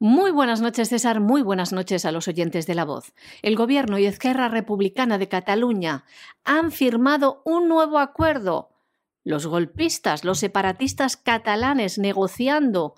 [0.00, 1.18] Muy buenas noches, César.
[1.18, 3.14] Muy buenas noches a los oyentes de La Voz.
[3.42, 6.04] El Gobierno y Esquerra Republicana de Cataluña
[6.44, 8.70] han firmado un nuevo acuerdo.
[9.24, 12.94] Los golpistas, los separatistas catalanes negociando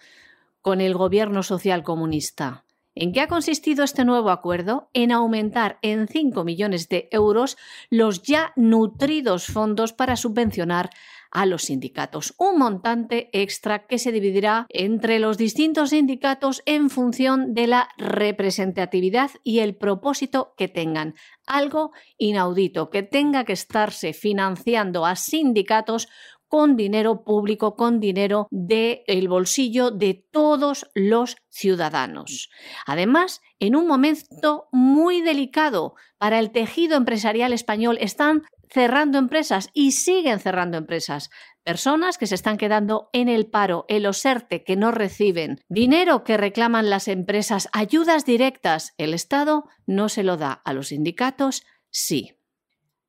[0.63, 2.65] con el gobierno social comunista.
[2.95, 4.91] ¿En qué ha consistido este nuevo acuerdo?
[4.93, 7.57] En aumentar en 5 millones de euros
[7.89, 10.91] los ya nutridos fondos para subvencionar
[11.31, 12.35] a los sindicatos.
[12.37, 19.31] Un montante extra que se dividirá entre los distintos sindicatos en función de la representatividad
[19.45, 21.15] y el propósito que tengan.
[21.47, 26.09] Algo inaudito, que tenga que estarse financiando a sindicatos
[26.51, 32.51] con dinero público, con dinero del el bolsillo de todos los ciudadanos.
[32.87, 39.93] Además, en un momento muy delicado para el tejido empresarial español, están cerrando empresas y
[39.93, 41.31] siguen cerrando empresas.
[41.63, 46.37] Personas que se están quedando en el paro, el OSERTE, que no reciben dinero que
[46.37, 48.93] reclaman las empresas, ayudas directas.
[48.99, 52.39] El Estado no se lo da a los sindicatos, sí.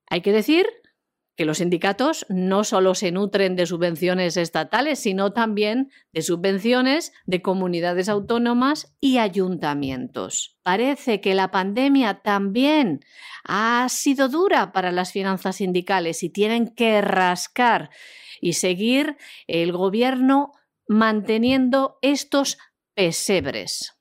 [0.07, 0.67] Hay que decir
[1.41, 7.41] que los sindicatos no solo se nutren de subvenciones estatales, sino también de subvenciones de
[7.41, 10.59] comunidades autónomas y ayuntamientos.
[10.61, 12.99] Parece que la pandemia también
[13.43, 17.89] ha sido dura para las finanzas sindicales y tienen que rascar
[18.39, 20.51] y seguir el gobierno
[20.87, 22.59] manteniendo estos
[22.93, 23.95] pesebres.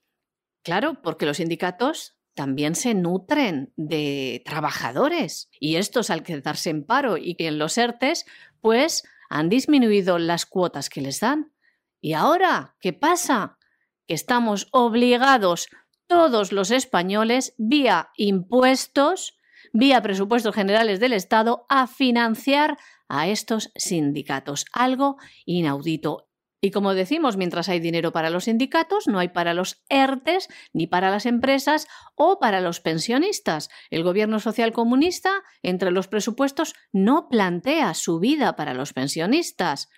[0.62, 7.16] Claro, porque los sindicatos también se nutren de trabajadores y estos al quedarse en paro
[7.16, 8.26] y en los ERTES,
[8.60, 11.52] pues han disminuido las cuotas que les dan.
[12.00, 13.58] ¿Y ahora qué pasa?
[14.06, 15.68] Que estamos obligados
[16.06, 19.38] todos los españoles, vía impuestos,
[19.72, 24.64] vía presupuestos generales del Estado, a financiar a estos sindicatos.
[24.72, 26.29] Algo inaudito.
[26.62, 30.86] Y como decimos, mientras hay dinero para los sindicatos, no hay para los ERTES, ni
[30.86, 33.70] para las empresas o para los pensionistas.
[33.88, 35.30] El gobierno social comunista,
[35.62, 39.88] entre los presupuestos, no plantea subida para los pensionistas,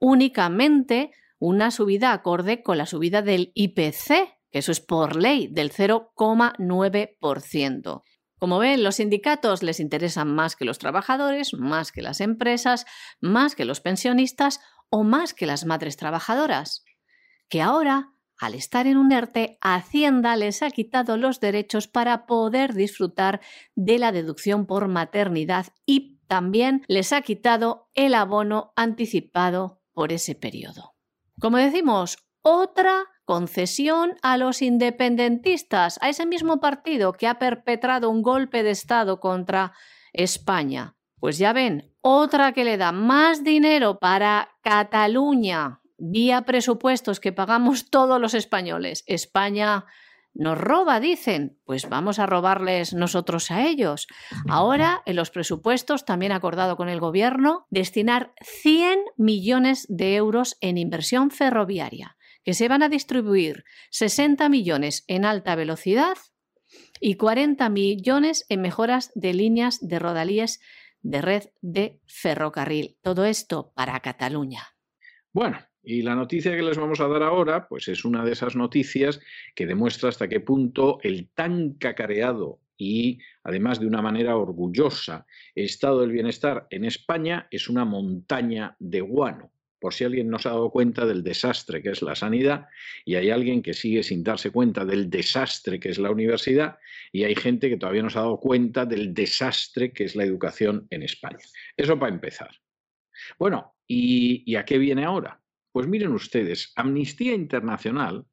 [0.00, 4.08] únicamente una subida acorde con la subida del IPC,
[4.50, 8.02] que eso es por ley, del 0,9%.
[8.40, 12.84] Como ven, los sindicatos les interesan más que los trabajadores, más que las empresas,
[13.20, 16.84] más que los pensionistas o más que las madres trabajadoras,
[17.48, 22.74] que ahora, al estar en un ERTE, Hacienda les ha quitado los derechos para poder
[22.74, 23.40] disfrutar
[23.74, 30.34] de la deducción por maternidad y también les ha quitado el abono anticipado por ese
[30.34, 30.94] periodo.
[31.40, 38.22] Como decimos, otra concesión a los independentistas, a ese mismo partido que ha perpetrado un
[38.22, 39.72] golpe de Estado contra
[40.12, 40.96] España.
[41.18, 47.90] Pues ya ven, otra que le da más dinero para Cataluña vía presupuestos que pagamos
[47.90, 49.04] todos los españoles.
[49.06, 49.84] España
[50.32, 51.58] nos roba, dicen.
[51.64, 54.06] Pues vamos a robarles nosotros a ellos.
[54.48, 60.78] Ahora, en los presupuestos, también acordado con el Gobierno, destinar 100 millones de euros en
[60.78, 66.16] inversión ferroviaria, que se van a distribuir 60 millones en alta velocidad
[67.00, 70.60] y 40 millones en mejoras de líneas de rodalíes
[71.02, 72.96] de red de ferrocarril.
[73.02, 74.62] Todo esto para Cataluña.
[75.32, 78.56] Bueno, y la noticia que les vamos a dar ahora, pues es una de esas
[78.56, 79.20] noticias
[79.54, 86.00] que demuestra hasta qué punto el tan cacareado y además de una manera orgullosa estado
[86.00, 90.52] del bienestar en España es una montaña de guano por si alguien no se ha
[90.52, 92.68] dado cuenta del desastre que es la sanidad
[93.04, 96.78] y hay alguien que sigue sin darse cuenta del desastre que es la universidad
[97.12, 100.24] y hay gente que todavía no se ha dado cuenta del desastre que es la
[100.24, 101.38] educación en España.
[101.76, 102.50] Eso para empezar.
[103.38, 105.40] Bueno, ¿y, a qué viene ahora?
[105.72, 108.26] Pues miren ustedes, Amnistía Internacional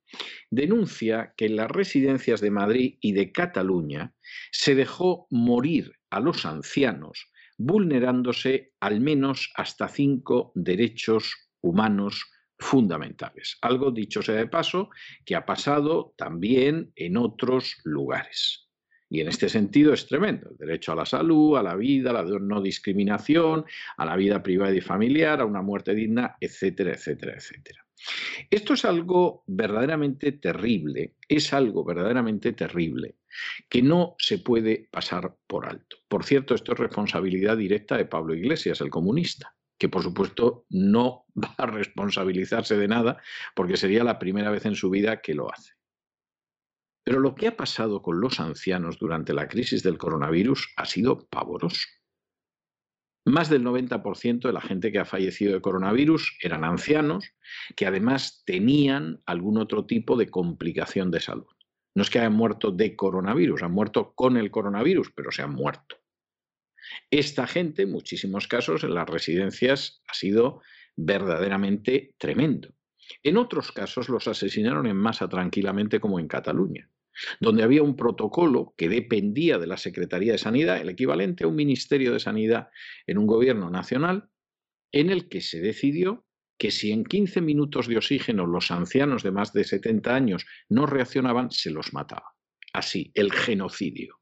[0.49, 4.13] denuncia que en las residencias de Madrid y de Cataluña
[4.51, 13.57] se dejó morir a los ancianos vulnerándose al menos hasta cinco derechos humanos fundamentales.
[13.61, 14.89] Algo, dicho sea de paso,
[15.25, 18.67] que ha pasado también en otros lugares.
[19.09, 20.49] Y en este sentido es tremendo.
[20.51, 23.65] El derecho a la salud, a la vida, a la no discriminación,
[23.95, 27.85] a la vida privada y familiar, a una muerte digna, etcétera, etcétera, etcétera.
[28.49, 33.15] Esto es algo verdaderamente terrible, es algo verdaderamente terrible
[33.69, 35.97] que no se puede pasar por alto.
[36.07, 41.25] Por cierto, esto es responsabilidad directa de Pablo Iglesias, el comunista, que por supuesto no
[41.35, 43.21] va a responsabilizarse de nada
[43.55, 45.73] porque sería la primera vez en su vida que lo hace.
[47.03, 51.25] Pero lo que ha pasado con los ancianos durante la crisis del coronavirus ha sido
[51.29, 51.87] pavoroso.
[53.27, 57.33] Más del 90% de la gente que ha fallecido de coronavirus eran ancianos
[57.75, 61.56] que además tenían algún otro tipo de complicación de salud.
[61.97, 65.55] No es que hayan muerto de coronavirus, han muerto con el coronavirus, pero se han
[65.55, 65.97] muerto.
[67.09, 70.61] Esta gente, en muchísimos casos, en las residencias ha sido
[70.95, 72.69] verdaderamente tremendo.
[73.23, 76.87] En otros casos los asesinaron en masa tranquilamente como en Cataluña
[77.39, 81.55] donde había un protocolo que dependía de la Secretaría de Sanidad, el equivalente a un
[81.55, 82.69] Ministerio de Sanidad
[83.07, 84.29] en un gobierno nacional,
[84.91, 86.26] en el que se decidió
[86.57, 90.85] que si en 15 minutos de oxígeno los ancianos de más de 70 años no
[90.85, 92.33] reaccionaban, se los mataba.
[92.73, 94.19] Así, el genocidio.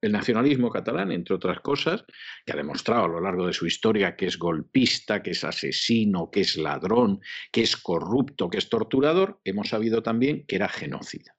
[0.00, 2.04] El nacionalismo catalán, entre otras cosas,
[2.44, 6.28] que ha demostrado a lo largo de su historia que es golpista, que es asesino,
[6.28, 7.20] que es ladrón,
[7.52, 11.36] que es corrupto, que es torturador, hemos sabido también que era genocida.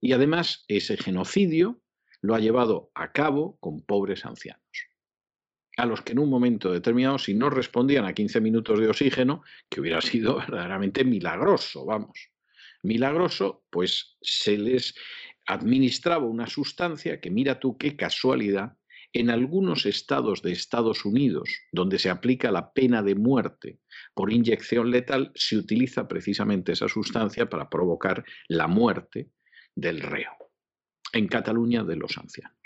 [0.00, 1.82] Y además ese genocidio
[2.22, 4.62] lo ha llevado a cabo con pobres ancianos,
[5.76, 9.42] a los que en un momento determinado, si no respondían a 15 minutos de oxígeno,
[9.68, 12.30] que hubiera sido verdaderamente milagroso, vamos,
[12.82, 14.94] milagroso, pues se les
[15.46, 18.76] administraba una sustancia que mira tú qué casualidad,
[19.12, 23.78] en algunos estados de Estados Unidos, donde se aplica la pena de muerte
[24.12, 29.30] por inyección letal, se utiliza precisamente esa sustancia para provocar la muerte
[29.76, 30.32] del reo,
[31.12, 32.58] en Cataluña de los ancianos.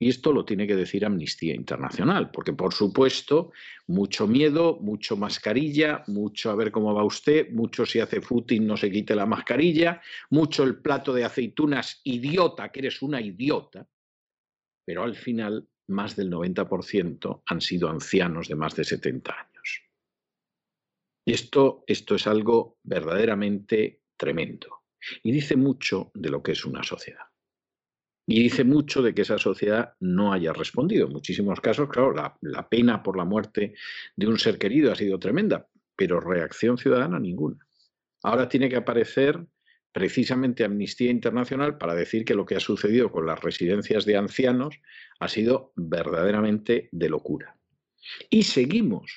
[0.00, 3.50] Y esto lo tiene que decir Amnistía Internacional, porque por supuesto,
[3.88, 8.76] mucho miedo, mucho mascarilla, mucho a ver cómo va usted, mucho si hace footing no
[8.76, 13.88] se quite la mascarilla, mucho el plato de aceitunas, idiota, que eres una idiota,
[14.84, 19.82] pero al final más del 90% han sido ancianos de más de 70 años.
[21.26, 24.84] Y esto, esto es algo verdaderamente tremendo.
[25.22, 27.27] Y dice mucho de lo que es una sociedad.
[28.30, 31.06] Y dice mucho de que esa sociedad no haya respondido.
[31.06, 33.74] En muchísimos casos, claro, la, pena por la muerte
[34.16, 35.66] de un ser querido ha sido tremenda.
[35.96, 37.56] pero reacción ciudadana ninguna.
[38.22, 39.46] Ahora tiene que aparecer
[39.92, 44.78] precisamente Amnistía Internacional para decir que lo que ha sucedido con las residencias de ancianos
[45.18, 47.56] ha sido verdaderamente de locura.
[48.28, 49.10] Y seguimos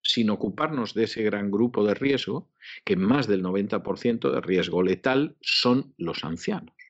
[0.00, 2.52] sin ocuparnos de ese gran grupo de riesgo,
[2.84, 6.83] que más del 90% de riesgo letal son los ancianos.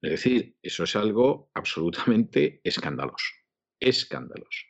[0.00, 3.32] Es decir, eso es algo absolutamente escandaloso,
[3.80, 4.66] escandaloso.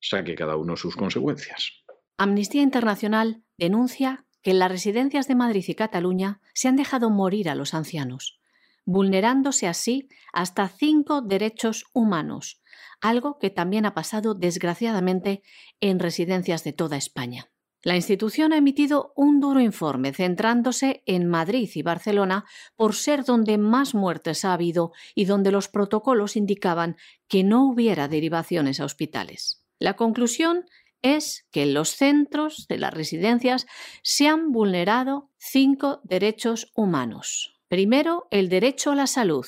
[0.00, 1.84] Saque cada uno sus consecuencias.
[2.16, 7.50] Amnistía Internacional denuncia que en las residencias de Madrid y Cataluña se han dejado morir
[7.50, 8.40] a los ancianos,
[8.84, 12.62] vulnerándose así hasta cinco derechos humanos,
[13.00, 15.42] algo que también ha pasado desgraciadamente
[15.80, 17.50] en residencias de toda España.
[17.82, 23.56] La institución ha emitido un duro informe centrándose en Madrid y Barcelona por ser donde
[23.56, 26.96] más muertes ha habido y donde los protocolos indicaban
[27.28, 29.64] que no hubiera derivaciones a hospitales.
[29.78, 30.64] La conclusión
[31.02, 33.66] es que en los centros de las residencias
[34.02, 37.60] se han vulnerado cinco derechos humanos.
[37.68, 39.46] Primero, el derecho a la salud,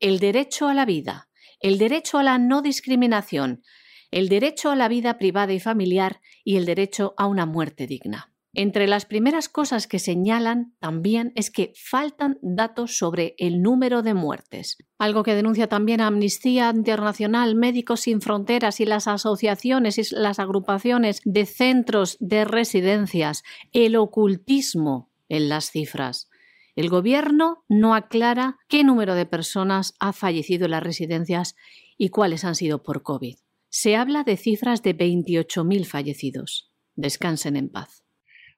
[0.00, 1.28] el derecho a la vida,
[1.60, 3.62] el derecho a la no discriminación,
[4.10, 8.32] el derecho a la vida privada y familiar y el derecho a una muerte digna.
[8.54, 14.14] Entre las primeras cosas que señalan también es que faltan datos sobre el número de
[14.14, 20.38] muertes, algo que denuncia también Amnistía Internacional, Médicos Sin Fronteras y las asociaciones y las
[20.38, 26.28] agrupaciones de centros de residencias, el ocultismo en las cifras.
[26.74, 31.54] El Gobierno no aclara qué número de personas ha fallecido en las residencias
[31.98, 33.36] y cuáles han sido por COVID.
[33.70, 36.72] Se habla de cifras de 28.000 fallecidos.
[36.96, 38.02] Descansen en paz.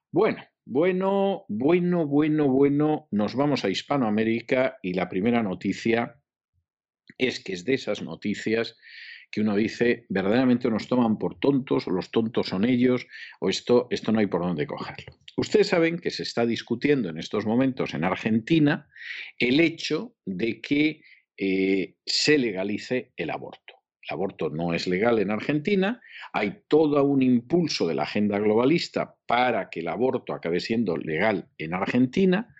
[0.09, 6.15] Bueno, bueno, bueno, bueno, bueno, nos vamos a Hispanoamérica y la primera noticia
[7.17, 8.77] es que es de esas noticias
[9.31, 13.07] que uno dice, verdaderamente nos toman por tontos, o los tontos son ellos,
[13.39, 15.19] o esto, esto no hay por dónde cogerlo.
[15.37, 18.87] Ustedes saben que se está discutiendo en estos momentos en Argentina
[19.39, 21.01] el hecho de que
[21.37, 23.80] eh, se legalice el aborto
[24.11, 26.01] aborto no es legal en Argentina,
[26.33, 31.49] hay todo un impulso de la agenda globalista para que el aborto acabe siendo legal
[31.57, 32.53] en Argentina,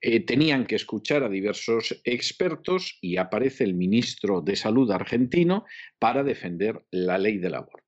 [0.00, 5.64] eh, tenían que escuchar a diversos expertos y aparece el ministro de Salud argentino
[5.98, 7.84] para defender la ley del aborto.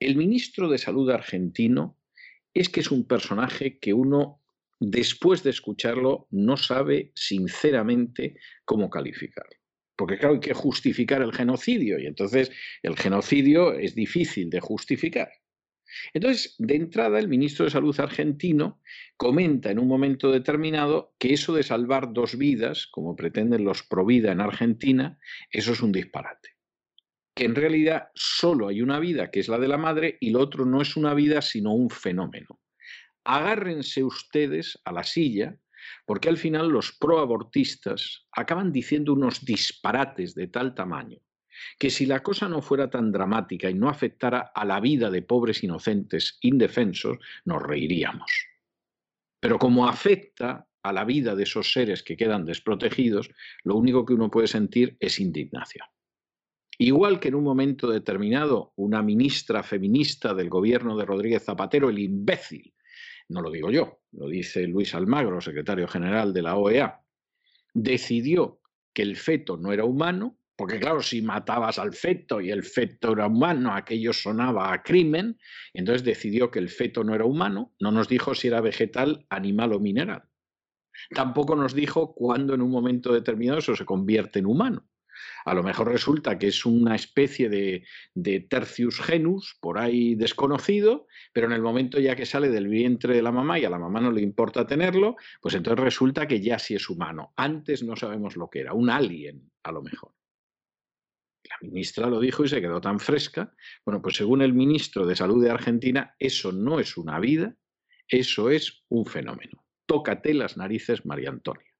[0.00, 1.98] El ministro de Salud argentino
[2.54, 4.40] es que es un personaje que uno,
[4.80, 9.61] después de escucharlo, no sabe sinceramente cómo calificarlo
[9.96, 12.50] porque claro, hay que justificar el genocidio y entonces
[12.82, 15.30] el genocidio es difícil de justificar.
[16.14, 18.80] Entonces, de entrada, el ministro de Salud argentino
[19.16, 24.32] comenta en un momento determinado que eso de salvar dos vidas, como pretenden los Provida
[24.32, 25.18] en Argentina,
[25.50, 26.56] eso es un disparate.
[27.34, 30.40] Que en realidad solo hay una vida, que es la de la madre, y lo
[30.40, 32.60] otro no es una vida, sino un fenómeno.
[33.24, 35.56] Agárrense ustedes a la silla
[36.04, 41.18] porque al final los proabortistas acaban diciendo unos disparates de tal tamaño
[41.78, 45.22] que si la cosa no fuera tan dramática y no afectara a la vida de
[45.22, 48.48] pobres inocentes indefensos, nos reiríamos.
[49.40, 53.30] Pero como afecta a la vida de esos seres que quedan desprotegidos,
[53.62, 55.86] lo único que uno puede sentir es indignación.
[56.78, 61.98] Igual que en un momento determinado una ministra feminista del gobierno de Rodríguez Zapatero, el
[61.98, 62.74] imbécil,
[63.32, 67.02] no lo digo yo, lo dice Luis Almagro, secretario general de la OEA,
[67.74, 68.60] decidió
[68.92, 73.12] que el feto no era humano, porque claro, si matabas al feto y el feto
[73.12, 75.38] era humano, aquello sonaba a crimen,
[75.72, 79.72] entonces decidió que el feto no era humano, no nos dijo si era vegetal, animal
[79.72, 80.24] o mineral.
[81.10, 84.86] Tampoco nos dijo cuándo en un momento determinado eso se convierte en humano.
[85.44, 91.46] A lo mejor resulta que es una especie de, tercius genus por ahí desconocido, pero
[91.46, 94.00] en el momento ya que sale del vientre de la mamá y a la mamá
[94.00, 97.32] no le importa tenerlo, pues entonces resulta que ya sí es humano.
[97.36, 100.12] Antes no sabemos lo que era, un alien a lo mejor.
[101.44, 103.52] La ministra lo dijo y se quedó tan fresca.
[103.84, 107.56] Bueno, pues según el ministro de Salud de Argentina, eso no es una vida,
[108.08, 109.64] eso es un fenómeno.
[109.86, 111.71] Tócate las narices, María Antonia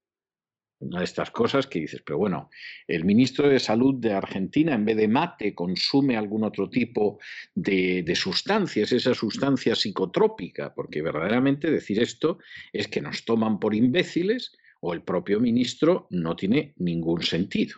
[0.82, 2.50] una de estas cosas que dices, pero bueno,
[2.86, 7.18] el ministro de Salud de Argentina en vez de mate consume algún otro tipo
[7.54, 12.38] de, de, sustancias, esa sustancia psicotrópica, porque verdaderamente decir esto
[12.72, 17.76] es que nos toman por imbéciles o el propio ministro no tiene ningún sentido.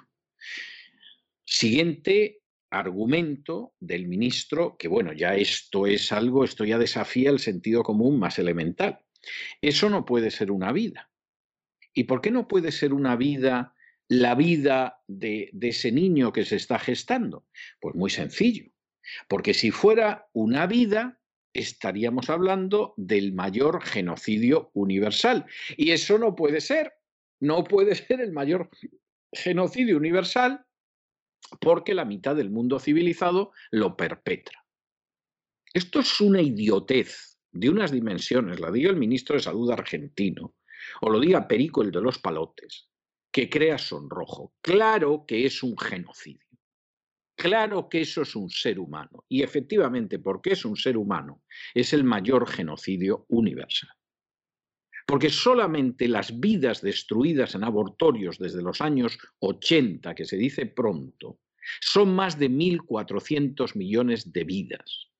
[1.45, 2.41] Siguiente
[2.71, 8.19] argumento del ministro, que bueno, ya esto es algo, esto ya desafía el sentido común
[8.19, 8.99] más elemental.
[9.61, 11.11] Eso no puede ser una vida.
[11.95, 13.75] ¿Y por qué no puede ser una vida
[14.09, 17.47] la vida de, ese niño que se está gestando?
[17.81, 18.71] Pues muy sencillo.
[19.29, 21.21] Porque si fuera una vida,
[21.53, 25.47] estaríamos hablando del mayor genocidio universal.
[25.77, 26.95] Y eso no puede ser,
[27.41, 28.71] no puede ser el mayor
[29.33, 30.67] genocidio universal
[31.61, 34.65] porque la mitad del mundo civilizado lo perpetra.
[35.73, 40.55] Esto es una idiotez de unas dimensiones, la diga el ministro de Salud argentino,
[41.01, 42.89] o lo diga Perico el de los palotes,
[43.31, 44.55] que crea sonrojo.
[44.61, 46.47] Claro que es un genocidio.
[47.37, 49.25] Claro que eso es un ser humano.
[49.29, 51.43] Y efectivamente, porque es un ser humano,
[51.75, 53.91] es el mayor genocidio universal.
[55.07, 61.41] Porque solamente las vidas destruidas en abortorios desde los años 80, que se dice pronto,
[61.81, 65.11] son más de 1.400 millones de vidas.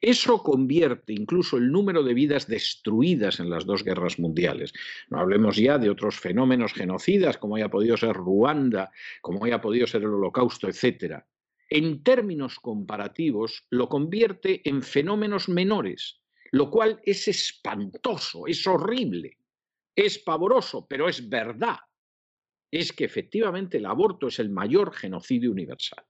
[0.00, 4.72] Eso convierte incluso el número de vidas destruidas en las dos guerras mundiales.
[5.08, 9.86] No hablemos ya de otros fenómenos genocidas, como haya podido ser Ruanda, como haya podido
[9.86, 11.22] ser el Holocausto, etc.
[11.70, 19.36] En términos comparativos, lo convierte en fenómenos menores, lo cual es espantoso, es horrible,
[19.94, 21.78] es pavoroso, pero es verdad.
[22.70, 26.04] Es que efectivamente el aborto es el mayor genocidio universal.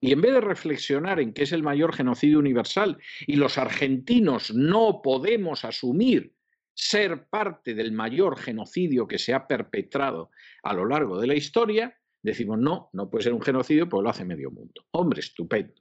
[0.00, 4.54] Y en vez de reflexionar en qué es el mayor genocidio universal y los argentinos
[4.54, 6.34] no podemos asumir
[6.74, 10.30] ser parte del mayor genocidio que se ha perpetrado
[10.62, 14.08] a lo largo de la historia, decimos no, no puede ser un genocidio, pues lo
[14.08, 14.86] hace medio mundo.
[14.92, 15.74] Hombre, estupendo.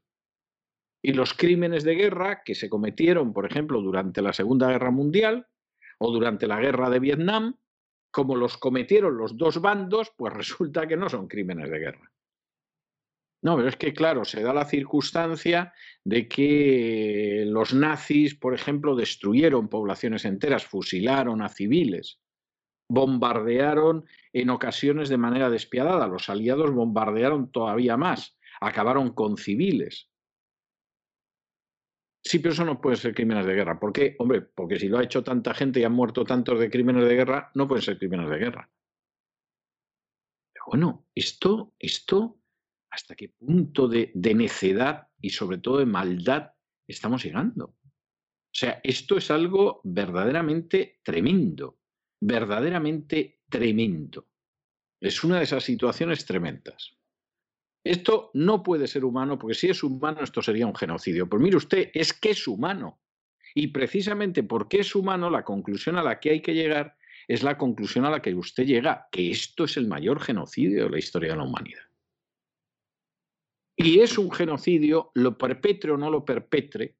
[1.01, 5.47] Y los crímenes de guerra que se cometieron, por ejemplo, durante la Segunda Guerra Mundial
[5.97, 7.55] o durante la Guerra de Vietnam,
[8.11, 12.11] como los cometieron los dos bandos, pues resulta que no son crímenes de guerra.
[13.41, 15.73] No, pero es que, claro, se da la circunstancia
[16.03, 22.19] de que los nazis, por ejemplo, destruyeron poblaciones enteras, fusilaron a civiles,
[22.89, 30.09] bombardearon en ocasiones de manera despiadada, los aliados bombardearon todavía más, acabaron con civiles.
[32.21, 33.79] Sí, pero eso no puede ser crímenes de guerra.
[33.79, 34.15] ¿Por qué?
[34.19, 37.15] Hombre, porque si lo ha hecho tanta gente y han muerto tantos de crímenes de
[37.15, 38.69] guerra, no pueden ser crímenes de guerra.
[40.53, 42.38] Pero bueno, esto, esto
[42.91, 46.51] hasta qué punto de, necedad y sobre todo de maldad
[46.87, 47.65] estamos llegando.
[47.65, 51.79] O sea, esto es algo verdaderamente tremendo,
[52.19, 54.27] verdaderamente tremendo.
[54.99, 56.97] Es una de esas situaciones tremendas.
[57.83, 61.29] Esto no puede ser humano, porque si es humano esto sería un genocidio.
[61.29, 62.99] Pues mire usted, es que es humano.
[63.55, 67.57] Y precisamente porque es humano, la conclusión a la que hay que llegar es la
[67.57, 71.31] conclusión a la que usted llega, que esto es el mayor genocidio de la historia
[71.31, 71.88] de la humanidad.
[73.81, 76.97] Y es un genocidio, lo perpetre o no lo perpetre,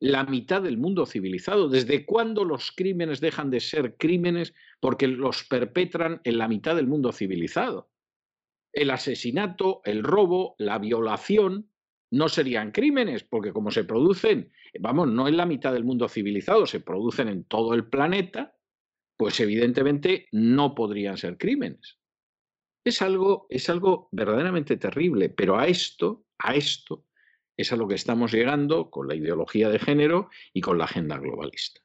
[0.00, 1.68] la mitad del mundo civilizado.
[1.68, 6.88] ¿Desde cuándo los crímenes dejan de ser crímenes porque los perpetran en la mitad del
[6.88, 7.92] mundo civilizado?
[8.72, 11.70] El asesinato, el robo, la violación
[12.10, 14.50] no serían crímenes porque como se producen,
[14.80, 18.56] vamos, no en la mitad del mundo civilizado, se producen en todo el planeta,
[19.16, 21.97] pues evidentemente no podrían ser crímenes.
[22.88, 27.04] Es algo, es algo verdaderamente terrible, pero a esto, a esto,
[27.54, 31.18] es a lo que estamos llegando con la ideología de género y con la agenda
[31.18, 31.82] globalista.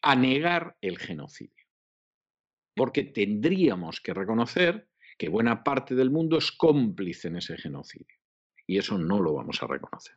[0.00, 1.66] A negar el genocidio.
[2.74, 8.16] Porque tendríamos que reconocer que buena parte del mundo es cómplice en ese genocidio.
[8.66, 10.16] Y eso no lo vamos a reconocer.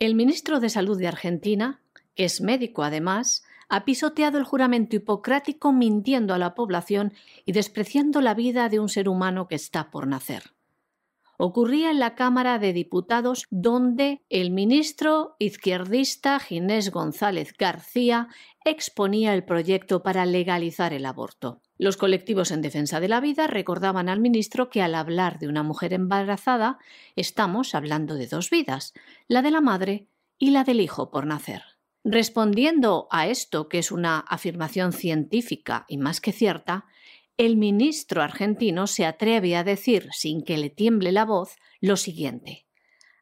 [0.00, 1.80] El ministro de Salud de Argentina,
[2.16, 7.12] que es médico además, ha pisoteado el juramento hipocrático mintiendo a la población
[7.44, 10.52] y despreciando la vida de un ser humano que está por nacer.
[11.38, 18.28] Ocurría en la Cámara de Diputados donde el ministro izquierdista Ginés González García
[18.64, 21.60] exponía el proyecto para legalizar el aborto.
[21.78, 25.64] Los colectivos en defensa de la vida recordaban al ministro que al hablar de una
[25.64, 26.78] mujer embarazada
[27.16, 28.94] estamos hablando de dos vidas,
[29.26, 30.06] la de la madre
[30.38, 31.71] y la del hijo por nacer.
[32.04, 36.86] Respondiendo a esto, que es una afirmación científica y más que cierta,
[37.36, 42.66] el ministro argentino se atreve a decir, sin que le tiemble la voz, lo siguiente.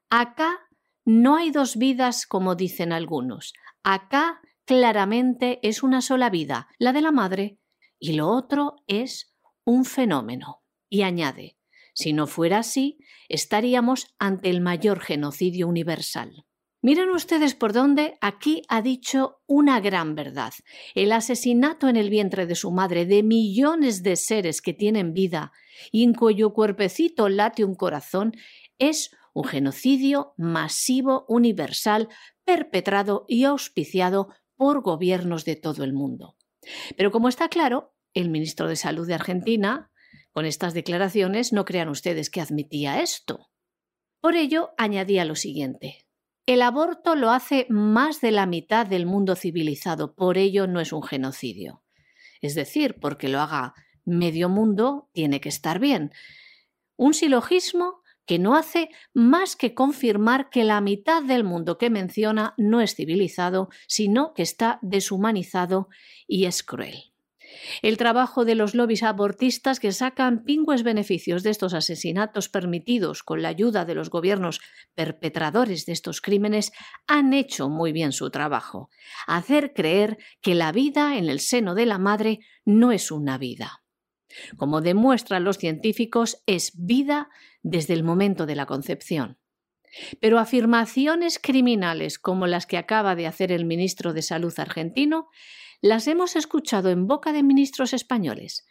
[0.08, 0.58] Acá
[1.04, 3.52] no hay dos vidas como dicen algunos.
[3.82, 7.58] Acá claramente es una sola vida, la de la madre,
[7.98, 10.62] y lo otro es un fenómeno.
[10.88, 11.58] Y añade,
[11.94, 16.46] si no fuera así, estaríamos ante el mayor genocidio universal.
[16.82, 20.54] Miren ustedes por dónde aquí ha dicho una gran verdad.
[20.94, 25.52] El asesinato en el vientre de su madre de millones de seres que tienen vida
[25.92, 28.32] y en cuyo cuerpecito late un corazón
[28.78, 32.08] es un genocidio masivo universal
[32.44, 36.36] perpetrado y auspiciado por gobiernos de todo el mundo.
[36.96, 39.92] Pero como está claro, el ministro de Salud de Argentina,
[40.32, 43.50] con estas declaraciones, no crean ustedes que admitía esto.
[44.20, 46.06] Por ello, añadía lo siguiente.
[46.50, 50.92] El aborto lo hace más de la mitad del mundo civilizado, por ello no es
[50.92, 51.84] un genocidio.
[52.40, 53.74] Es decir, porque lo haga
[54.04, 56.10] medio mundo, tiene que estar bien.
[56.96, 62.54] Un silogismo que no hace más que confirmar que la mitad del mundo que menciona
[62.56, 65.88] no es civilizado, sino que está deshumanizado
[66.26, 67.09] y es cruel.
[67.82, 73.42] El trabajo de los lobbies abortistas que sacan pingües beneficios de estos asesinatos permitidos con
[73.42, 74.60] la ayuda de los gobiernos
[74.94, 76.72] perpetradores de estos crímenes
[77.06, 78.90] han hecho muy bien su trabajo,
[79.26, 83.82] hacer creer que la vida en el seno de la madre no es una vida.
[84.56, 87.28] Como demuestran los científicos, es vida
[87.62, 89.38] desde el momento de la concepción.
[90.20, 95.28] Pero afirmaciones criminales como las que acaba de hacer el ministro de Salud argentino
[95.80, 98.66] las hemos escuchado en boca de ministros españoles.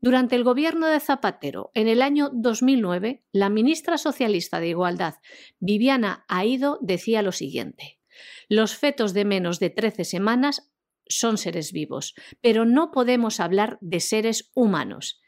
[0.00, 5.14] Durante el gobierno de Zapatero, en el año 2009, la ministra socialista de Igualdad,
[5.60, 8.00] Viviana Aido, decía lo siguiente.
[8.48, 10.72] Los fetos de menos de 13 semanas
[11.06, 15.20] son seres vivos, pero no podemos hablar de seres humanos.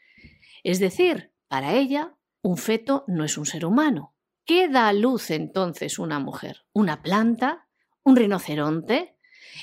[0.63, 4.15] Es decir, para ella, un feto no es un ser humano.
[4.45, 6.65] ¿Qué da a luz entonces una mujer?
[6.73, 7.67] ¿Una planta?
[8.03, 9.14] ¿Un rinoceronte?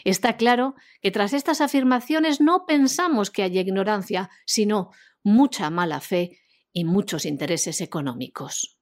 [0.04, 4.90] Está claro que tras estas afirmaciones no pensamos que haya ignorancia, sino
[5.22, 6.40] mucha mala fe
[6.72, 8.78] y muchos intereses económicos.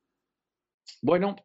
[1.02, 1.36] Bueno,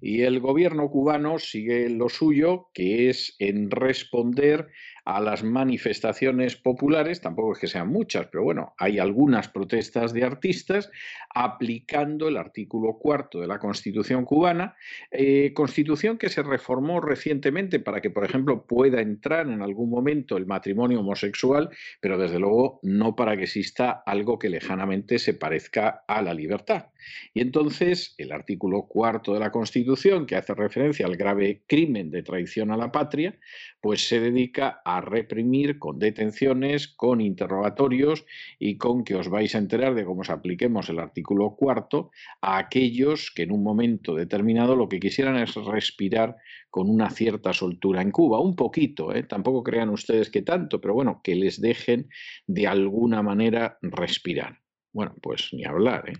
[0.00, 4.68] y el gobierno cubano sigue lo suyo, que es en responder
[5.08, 10.22] a las manifestaciones populares, tampoco es que sean muchas, pero bueno, hay algunas protestas de
[10.22, 10.90] artistas
[11.34, 14.76] aplicando el artículo cuarto de la Constitución cubana,
[15.10, 20.36] eh, constitución que se reformó recientemente para que, por ejemplo, pueda entrar en algún momento
[20.36, 26.04] el matrimonio homosexual, pero desde luego no para que exista algo que lejanamente se parezca
[26.06, 26.88] a la libertad.
[27.32, 32.22] Y entonces el artículo cuarto de la Constitución, que hace referencia al grave crimen de
[32.22, 33.38] traición a la patria,
[33.80, 38.24] pues se dedica a reprimir con detenciones, con interrogatorios
[38.58, 42.10] y con que os vais a enterar de cómo se apliquemos el artículo cuarto
[42.40, 46.36] a aquellos que en un momento determinado lo que quisieran es respirar
[46.70, 49.22] con una cierta soltura en Cuba, un poquito, ¿eh?
[49.22, 52.08] tampoco crean ustedes que tanto, pero bueno, que les dejen
[52.46, 54.60] de alguna manera respirar.
[54.92, 56.14] Bueno, pues ni hablar, ¿eh?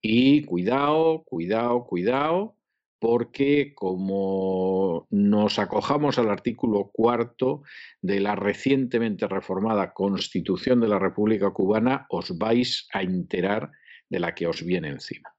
[0.00, 2.57] Y cuidado, cuidado, cuidado,
[2.98, 7.62] porque como nos acojamos al artículo cuarto
[8.02, 13.70] de la recientemente reformada Constitución de la República Cubana, os vais a enterar
[14.08, 15.34] de la que os viene encima.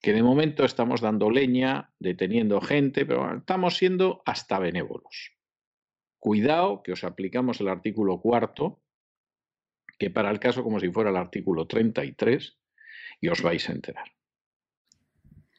[0.00, 5.32] Que de momento estamos dando leña, deteniendo gente, pero estamos siendo hasta benévolos.
[6.18, 8.82] Cuidado que os aplicamos el artículo cuarto,
[9.98, 12.58] que para el caso como si fuera el artículo 33,
[13.20, 14.14] y os vais a enterar.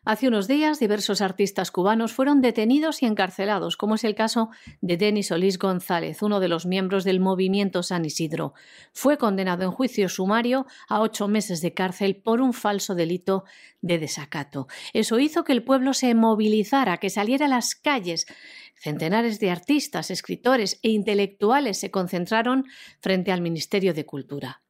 [0.06, 4.98] Hace unos días, diversos artistas cubanos fueron detenidos y encarcelados, como es el caso de
[4.98, 8.54] Denis Solís González, uno de los miembros del movimiento San Isidro.
[8.94, 13.46] Fue condenado en juicio sumario a ocho meses de cárcel por un falso delito
[13.82, 14.68] de desacato.
[14.94, 18.28] Eso hizo que el pueblo se movilizara, que saliera a las calles.
[18.76, 22.66] Centenares de artistas, escritores e intelectuales se concentraron
[23.00, 24.62] frente al Ministerio de Cultura.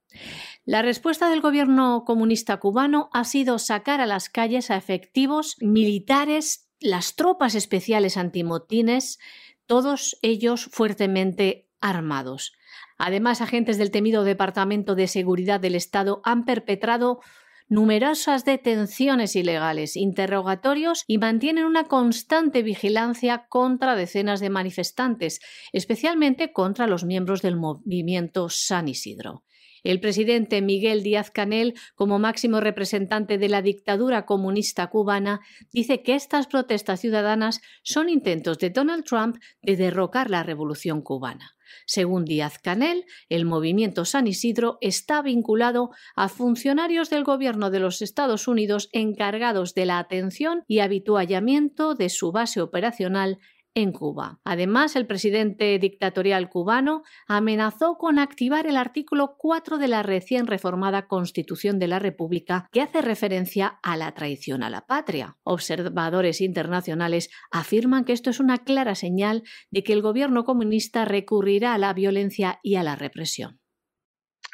[0.67, 6.71] La respuesta del gobierno comunista cubano ha sido sacar a las calles a efectivos militares,
[6.79, 9.19] las tropas especiales antimotines,
[9.67, 12.51] todos ellos fuertemente armados.
[12.97, 17.19] Además, agentes del temido Departamento de Seguridad del Estado han perpetrado
[17.67, 25.41] numerosas detenciones ilegales, interrogatorios y mantienen una constante vigilancia contra decenas de manifestantes,
[25.73, 29.43] especialmente contra los miembros del movimiento San Isidro.
[29.85, 36.15] El presidente Miguel Díaz Canel, como máximo representante de la dictadura comunista cubana, dice que
[36.15, 41.51] estas protestas ciudadanas son intentos de Donald Trump de derrocar la revolución cubana.
[41.85, 48.01] Según Díaz Canel, el movimiento San Isidro está vinculado a funcionarios del gobierno de los
[48.01, 53.37] Estados Unidos encargados de la atención y habituallamiento de su base operacional
[53.75, 54.39] en Cuba.
[54.45, 61.07] Además, el presidente dictatorial cubano amenazó con activar el artículo 4 de la recién reformada
[61.07, 65.37] Constitución de la República, que hace referencia a la traición a la patria.
[65.43, 71.73] Observadores internacionales afirman que esto es una clara señal de que el gobierno comunista recurrirá
[71.73, 73.59] a la violencia y a la represión.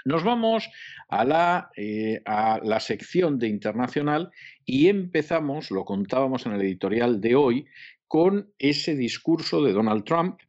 [0.03, 0.67] Nos vamos
[1.09, 4.31] a la, eh, a la, sección de internacional
[4.65, 7.67] y empezamos, lo contábamos en el editorial de hoy,
[8.11, 10.41] con ese discurso de Donald Trump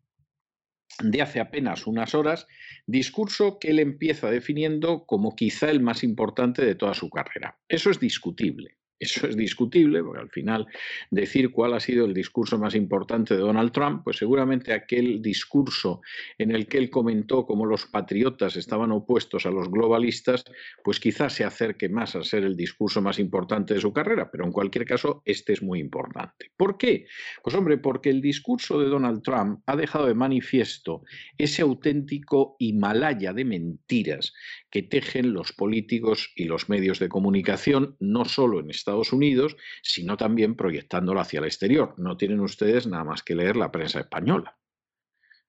[1.01, 2.49] de hace apenas unas horas,
[2.89, 7.61] discurso que él empieza definiendo como quizá el más importante de toda su carrera.
[7.69, 8.79] Eso es discutible.
[9.03, 10.69] Eso es discutible, porque al final
[11.11, 16.03] decir cuál ha sido el discurso más importante de Donald Trump, pues seguramente aquel discurso
[16.39, 20.45] en el que él comentó cómo los patriotas estaban opuestos a los globalistas,
[20.85, 24.45] pues quizás se acerque más a ser el discurso más importante de su carrera, pero
[24.45, 26.53] en cualquier caso este es muy importante.
[26.57, 27.07] ¿Por qué?
[27.43, 31.03] Pues hombre, porque el discurso de Donald Trump ha dejado de manifiesto
[31.37, 34.33] ese auténtico Himalaya de mentiras
[34.73, 40.16] que tejen los políticos y los medios de comunicación, no solo en Estados Unidos, sino
[40.16, 41.95] también proyectándolo hacia el exterior.
[41.99, 44.59] No tienen ustedes nada más que leer la prensa española.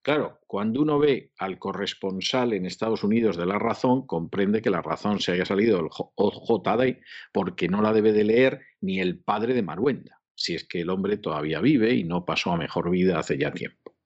[0.02, 4.82] Claro, cuando uno ve al corresponsal en Estados Unidos de la razón, comprende que la
[4.82, 6.98] razón se haya salido del OJD
[7.32, 10.90] porque no la debe de leer ni el padre de Maruenda, si es que el
[10.90, 13.96] hombre todavía vive y no pasó a mejor vida hace ya tiempo.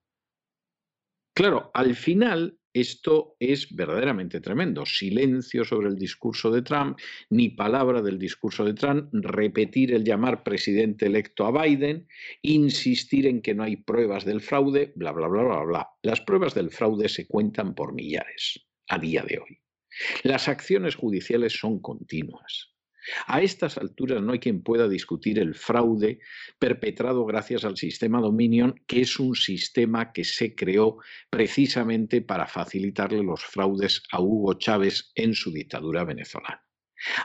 [1.35, 4.85] Claro, al final esto es verdaderamente tremendo.
[4.85, 6.97] Silencio sobre el discurso de Trump,
[7.29, 12.07] ni palabra del discurso de Trump, repetir el llamar presidente electo a Biden,
[12.41, 15.89] insistir en que no hay pruebas del fraude, bla, bla, bla, bla, bla.
[16.03, 19.59] Las pruebas del fraude se cuentan por millares a día de hoy.
[20.23, 22.73] Las acciones judiciales son continuas.
[23.27, 26.19] A estas alturas no hay quien pueda discutir el fraude
[26.57, 30.97] perpetrado gracias al sistema Dominion, que es un sistema que se creó
[31.29, 36.63] precisamente para facilitarle los fraudes a Hugo Chávez en su dictadura venezolana.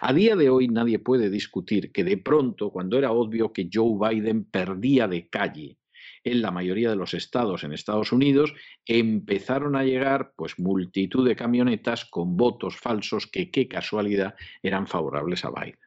[0.00, 3.98] A día de hoy nadie puede discutir que de pronto, cuando era obvio que Joe
[3.98, 5.78] Biden perdía de calle
[6.24, 8.54] en la mayoría de los estados en Estados Unidos,
[8.86, 15.44] empezaron a llegar pues multitud de camionetas con votos falsos que qué casualidad eran favorables
[15.44, 15.78] a Biden.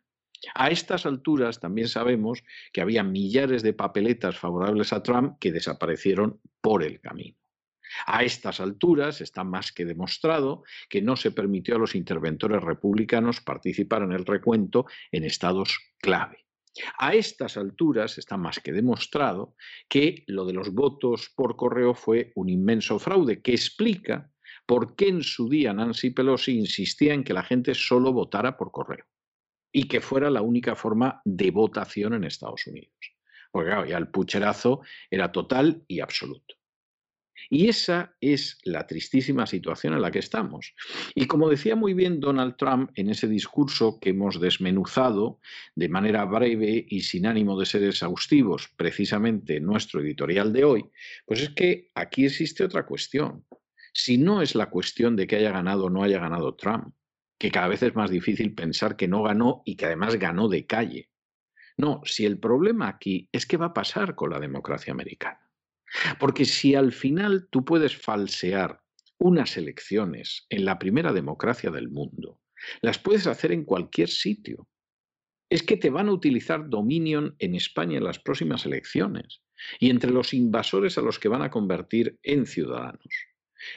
[0.53, 6.39] A estas alturas también sabemos que había millares de papeletas favorables a Trump que desaparecieron
[6.61, 7.37] por el camino.
[8.05, 13.41] A estas alturas está más que demostrado que no se permitió a los interventores republicanos
[13.41, 16.46] participar en el recuento en estados clave.
[16.97, 19.55] A estas alturas está más que demostrado
[19.89, 24.31] que lo de los votos por correo fue un inmenso fraude que explica
[24.65, 28.71] por qué en su día Nancy Pelosi insistía en que la gente solo votara por
[28.71, 29.05] correo
[29.71, 32.93] y que fuera la única forma de votación en Estados Unidos.
[33.51, 36.56] Porque claro, ya el pucherazo era total y absoluto.
[37.49, 40.73] Y esa es la tristísima situación en la que estamos.
[41.15, 45.39] Y como decía muy bien Donald Trump en ese discurso que hemos desmenuzado
[45.75, 50.85] de manera breve y sin ánimo de ser exhaustivos, precisamente en nuestro editorial de hoy,
[51.25, 53.45] pues es que aquí existe otra cuestión.
[53.93, 56.93] Si no es la cuestión de que haya ganado o no haya ganado Trump,
[57.39, 60.65] que cada vez es más difícil pensar que no ganó y que además ganó de
[60.65, 61.09] calle.
[61.77, 65.46] No, si el problema aquí es qué va a pasar con la democracia americana.
[66.19, 68.81] Porque si al final tú puedes falsear
[69.17, 72.39] unas elecciones en la primera democracia del mundo,
[72.81, 74.67] las puedes hacer en cualquier sitio.
[75.49, 79.41] Es que te van a utilizar Dominion en España en las próximas elecciones
[79.79, 83.13] y entre los invasores a los que van a convertir en ciudadanos.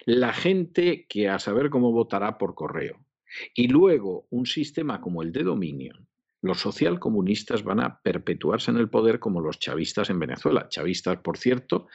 [0.05, 3.05] La gente que a saber cómo votará por correo.
[3.55, 6.10] Y luego un sistema como el de Dominion,
[6.43, 10.69] los socialcomunistas van a perpetuarse en el poder como los chavistas en Venezuela.
[10.69, 11.89] Chavistas, por cierto,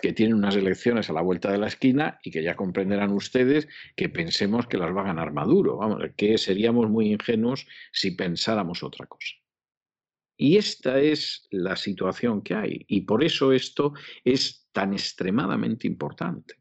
[0.00, 3.68] que tienen unas elecciones a la vuelta de la esquina y que ya comprenderán ustedes
[3.96, 5.76] que pensemos que las va a ganar Maduro.
[5.76, 9.36] Vamos, que seríamos muy ingenuos si pensáramos otra cosa.
[10.36, 12.84] Y esta es la situación que hay.
[12.88, 13.92] Y por eso esto
[14.24, 16.56] es tan extremadamente importante.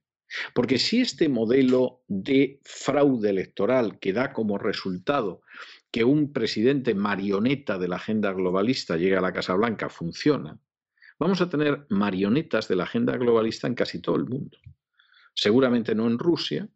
[0.54, 5.42] Porque si este modelo de fraude electoral que da como resultado
[5.92, 10.58] que un presidente marioneta de la agenda globalista llegue a la Casa Blanca funciona,
[11.20, 14.58] vamos a tener marionetas de la agenda globalista en casi todo el mundo.
[15.34, 16.68] Seguramente no en Rusia,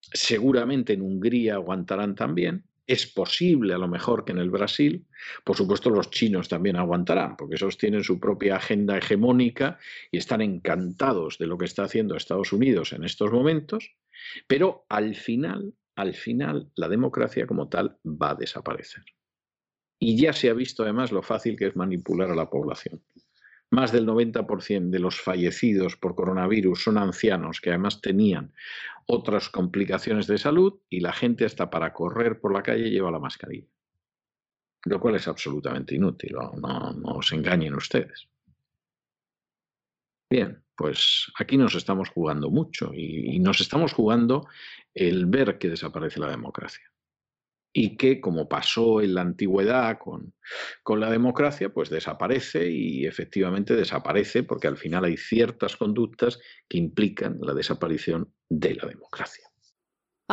[0.00, 5.06] seguramente en Hungría aguantarán también, es posible a lo mejor que en el Brasil,
[5.44, 9.78] por supuesto los chinos también aguantarán, porque esos tienen su propia agenda hegemónica
[10.10, 13.92] y están encantados de lo que está haciendo Estados Unidos en estos momentos,
[14.46, 19.04] pero al final al final la democracia como tal va a desaparecer.
[19.98, 23.02] Y ya se ha visto además lo fácil que es manipular a la población.
[23.70, 28.52] Más del 90% de los fallecidos por coronavirus son ancianos que además tenían
[29.06, 33.18] otras complicaciones de salud y la gente hasta para correr por la calle lleva la
[33.18, 33.68] mascarilla.
[34.84, 38.28] Lo cual es absolutamente inútil, no, no, os engañen ustedes.
[40.28, 44.46] Bien, pues aquí nos estamos jugando mucho y, nos estamos jugando
[44.94, 46.84] el ver que desaparece la democracia.
[47.74, 50.34] Y que, como pasó en la antigüedad con,
[50.82, 56.76] con la democracia, pues desaparece y efectivamente desaparece porque al final hay ciertas conductas que
[56.76, 59.51] implican la desaparición de la democracia.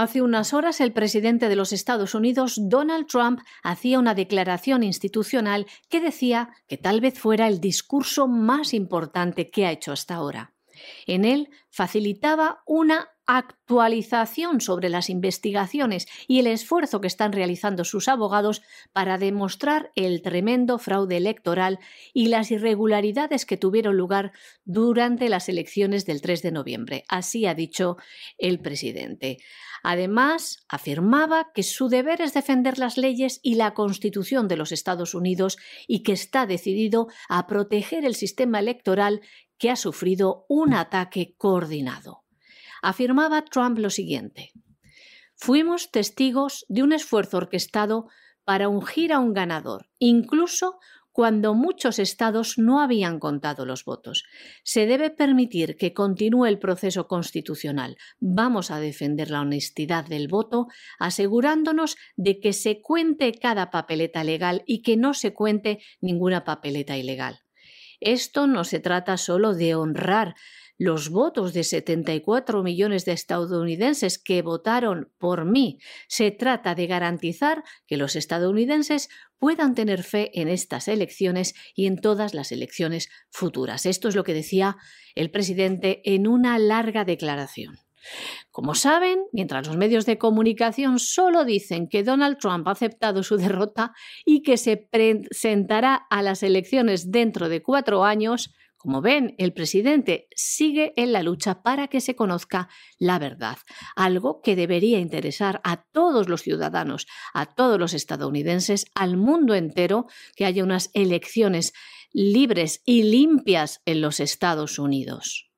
[0.01, 5.65] Hace unas horas el presidente de los Estados Unidos, Donald Trump, hacía una declaración institucional
[5.89, 10.53] que decía que tal vez fuera el discurso más importante que ha hecho hasta ahora.
[11.05, 18.07] En él facilitaba una actualización sobre las investigaciones y el esfuerzo que están realizando sus
[18.07, 21.77] abogados para demostrar el tremendo fraude electoral
[22.13, 24.31] y las irregularidades que tuvieron lugar
[24.63, 27.03] durante las elecciones del 3 de noviembre.
[27.07, 27.97] Así ha dicho
[28.37, 29.37] el presidente.
[29.83, 35.13] Además, afirmaba que su deber es defender las leyes y la Constitución de los Estados
[35.13, 35.57] Unidos
[35.87, 39.21] y que está decidido a proteger el sistema electoral
[39.57, 42.23] que ha sufrido un ataque coordinado
[42.81, 44.51] afirmaba Trump lo siguiente.
[45.35, 48.07] Fuimos testigos de un esfuerzo orquestado
[48.43, 50.79] para ungir a un ganador, incluso
[51.19, 54.23] cuando muchos estados no habían contado los votos.
[54.63, 57.97] Se debe permitir que continúe el proceso constitucional.
[58.21, 60.67] Vamos a defender la honestidad del voto,
[60.97, 66.95] asegurándonos de que se cuente cada papeleta legal y que no se cuente ninguna papeleta
[66.95, 67.41] ilegal.
[67.99, 70.35] Esto no se trata solo de honrar
[70.79, 75.77] los votos de 74 millones de estadounidenses que votaron por mí.
[76.07, 81.99] Se trata de garantizar que los estadounidenses puedan tener fe en estas elecciones y en
[81.99, 83.85] todas las elecciones futuras.
[83.85, 84.77] Esto es lo que decía
[85.15, 87.77] el presidente en una larga declaración.
[88.49, 93.35] Como saben, mientras los medios de comunicación solo dicen que Donald Trump ha aceptado su
[93.35, 93.91] derrota
[94.25, 100.29] y que se presentará a las elecciones dentro de cuatro años, como ven, el presidente
[100.33, 103.57] sigue en la lucha para que se conozca la verdad,
[103.97, 110.07] algo que debería interesar a todos los ciudadanos, a todos los estadounidenses, al mundo entero,
[110.37, 111.73] que haya unas elecciones
[112.13, 115.51] libres y limpias en los Estados Unidos.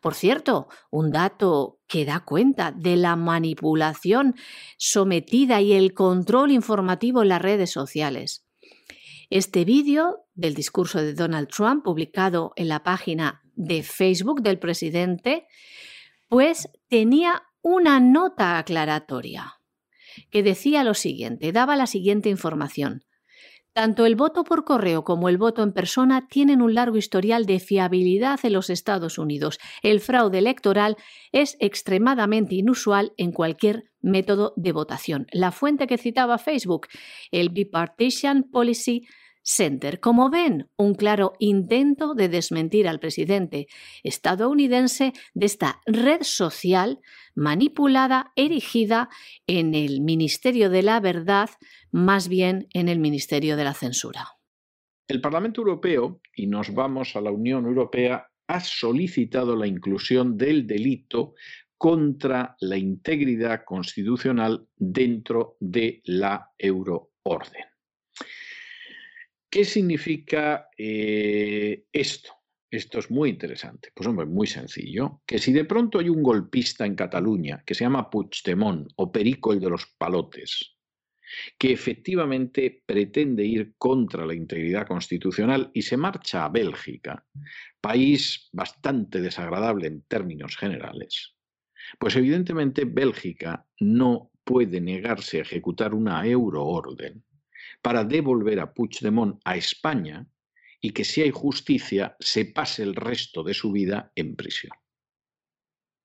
[0.00, 4.34] Por cierto, un dato que da cuenta de la manipulación
[4.78, 8.44] sometida y el control informativo en las redes sociales.
[9.30, 15.46] Este vídeo del discurso de Donald Trump, publicado en la página de Facebook del presidente,
[16.28, 19.54] pues tenía una nota aclaratoria
[20.30, 23.04] que decía lo siguiente, daba la siguiente información.
[23.72, 27.58] Tanto el voto por correo como el voto en persona tienen un largo historial de
[27.58, 29.58] fiabilidad en los Estados Unidos.
[29.82, 30.96] El fraude electoral
[31.32, 35.26] es extremadamente inusual en cualquier método de votación.
[35.32, 36.86] La fuente que citaba Facebook,
[37.32, 39.08] el Bipartisan Policy
[39.44, 40.00] Center.
[40.00, 43.68] Como ven, un claro intento de desmentir al presidente
[44.02, 47.00] estadounidense de esta red social
[47.34, 49.10] manipulada, erigida
[49.46, 51.50] en el Ministerio de la Verdad,
[51.92, 54.28] más bien en el Ministerio de la Censura.
[55.06, 60.66] El Parlamento Europeo, y nos vamos a la Unión Europea, ha solicitado la inclusión del
[60.66, 61.34] delito
[61.76, 67.73] contra la integridad constitucional dentro de la euroorden.
[69.54, 72.32] ¿Qué significa eh, esto?
[72.68, 73.92] Esto es muy interesante.
[73.94, 75.22] Pues hombre, muy sencillo.
[75.24, 79.52] Que si de pronto hay un golpista en Cataluña que se llama Puigdemont o Perico
[79.52, 80.74] el de los palotes,
[81.56, 87.24] que efectivamente pretende ir contra la integridad constitucional y se marcha a Bélgica,
[87.80, 91.36] país bastante desagradable en términos generales,
[92.00, 97.22] pues evidentemente Bélgica no puede negarse a ejecutar una euroorden
[97.84, 100.26] para devolver a Puigdemont a España
[100.80, 104.72] y que si hay justicia se pase el resto de su vida en prisión.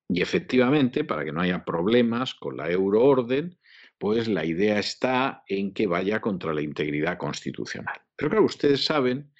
[0.10, 3.58] Y efectivamente, para que no haya problemas con la euroorden,
[3.98, 8.02] pues la idea está en que vaya contra la integridad constitucional.
[8.18, 9.32] Pero claro, ustedes saben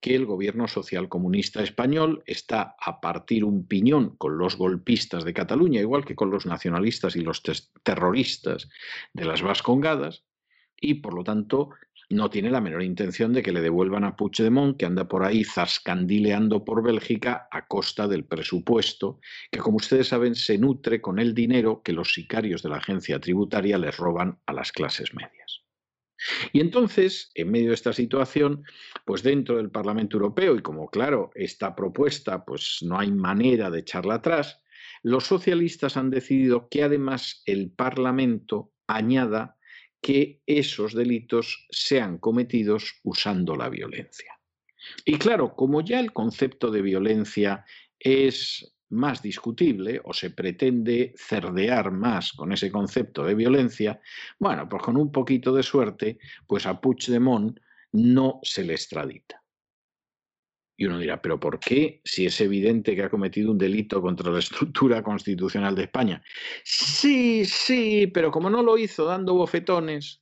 [0.00, 5.32] que el gobierno social comunista español está a partir un piñón con los golpistas de
[5.32, 7.40] Cataluña, igual que con los nacionalistas y los
[7.84, 8.68] terroristas
[9.12, 10.24] de las Vascongadas,
[10.80, 11.70] y por lo tanto
[12.10, 15.44] no tiene la menor intención de que le devuelvan a Puigdemont, que anda por ahí
[15.44, 19.20] zascandileando por Bélgica a costa del presupuesto,
[19.50, 23.20] que como ustedes saben se nutre con el dinero que los sicarios de la agencia
[23.20, 25.62] tributaria les roban a las clases medias.
[26.52, 28.62] Y entonces, en medio de esta situación,
[29.04, 33.80] pues dentro del Parlamento Europeo, y como claro, esta propuesta pues no hay manera de
[33.80, 34.62] echarla atrás,
[35.02, 39.56] los socialistas han decidido que además el Parlamento añada
[40.04, 44.38] que esos delitos sean cometidos usando la violencia.
[45.02, 47.64] Y claro, como ya el concepto de violencia
[47.98, 53.98] es más discutible o se pretende cerdear más con ese concepto de violencia,
[54.38, 57.58] bueno, pues con un poquito de suerte, pues a Puigdemont
[57.92, 59.43] no se le extradita.
[60.76, 64.30] Y uno dirá, ¿pero por qué si es evidente que ha cometido un delito contra
[64.30, 66.22] la estructura constitucional de España?
[66.64, 70.20] Sí, sí, pero como no lo hizo dando bofetones.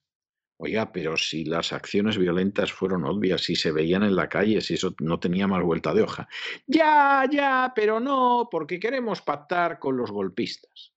[0.58, 4.74] Oiga, pero si las acciones violentas fueron obvias, si se veían en la calle, si
[4.74, 6.28] eso no tenía más vuelta de hoja.
[6.66, 10.92] Ya, ya, pero no, porque queremos pactar con los golpistas,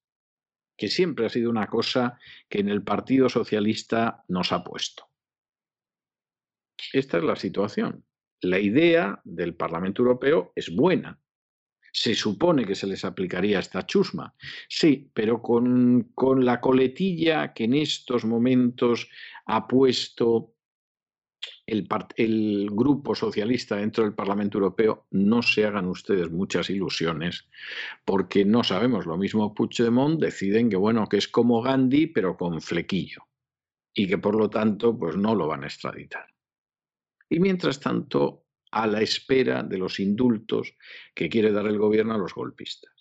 [0.77, 5.09] que siempre ha sido una cosa que en el Partido Socialista nos ha puesto.
[6.93, 8.05] Esta es la situación
[8.49, 11.19] la idea del Parlamento Europeo es buena.
[11.91, 14.35] Se supone que se les aplicaría esta chusma.
[14.67, 19.09] Sí, pero con, la coletilla que en estos momentos
[19.45, 20.53] ha puesto
[21.65, 21.87] el,
[22.17, 27.47] el, grupo socialista dentro del Parlamento Europeo, no se hagan ustedes muchas ilusiones,
[28.03, 29.05] porque no sabemos.
[29.05, 33.23] Lo mismo Puigdemont deciden que, bueno, que es como Gandhi, pero con flequillo,
[33.93, 36.34] y que por lo tanto, pues no lo van a extraditar
[37.29, 40.75] y mientras tanto a la espera de los indultos
[41.13, 42.91] que quiere dar el gobierno a los golpistas.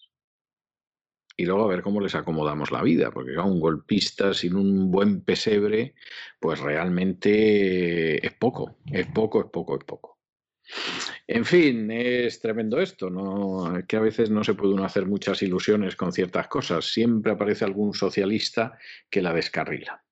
[1.36, 5.22] Y luego a ver cómo les acomodamos la vida, porque un golpista sin un buen
[5.22, 5.94] pesebre,
[6.38, 10.14] pues realmente es poco, es poco, es poco, es poco.
[11.26, 13.82] En fin, es tremendo esto, ¿no?
[13.86, 16.86] que a veces no se puede uno hacer muchas ilusiones con ciertas cosas.
[16.86, 18.78] Siempre aparece algún socialista
[19.10, 20.04] que la descarrila.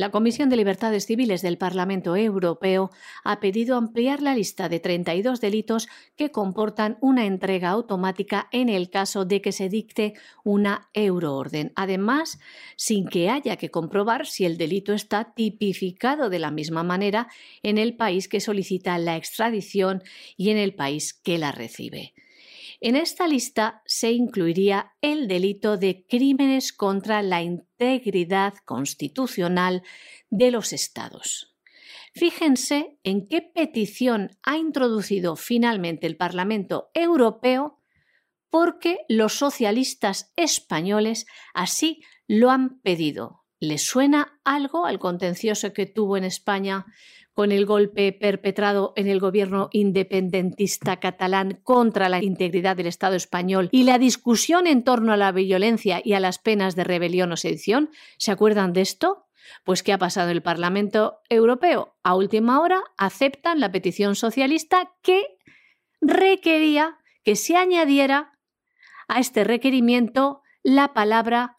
[0.00, 2.90] La Comisión de Libertades Civiles del Parlamento Europeo
[3.22, 8.88] ha pedido ampliar la lista de 32 delitos que comportan una entrega automática en el
[8.88, 11.72] caso de que se dicte una euroorden.
[11.76, 12.40] Además,
[12.76, 17.28] sin que haya que comprobar si el delito está tipificado de la misma manera
[17.62, 20.02] en el país que solicita la extradición
[20.38, 22.14] y en el país que la recibe.
[22.80, 29.82] En esta lista se incluiría el delito de crímenes contra la integridad constitucional
[30.30, 31.54] de los Estados.
[32.14, 37.78] Fíjense en qué petición ha introducido finalmente el Parlamento Europeo
[38.48, 43.44] porque los socialistas españoles así lo han pedido.
[43.60, 46.86] ¿Les suena algo al contencioso que tuvo en España
[47.34, 53.68] con el golpe perpetrado en el gobierno independentista catalán contra la integridad del Estado español
[53.72, 57.36] y la discusión en torno a la violencia y a las penas de rebelión o
[57.36, 57.90] sedición.
[58.18, 59.26] ¿Se acuerdan de esto?
[59.64, 61.96] Pues ¿qué ha pasado en el Parlamento Europeo?
[62.02, 65.22] A última hora aceptan la petición socialista que
[66.00, 68.38] requería que se añadiera
[69.08, 71.56] a este requerimiento la palabra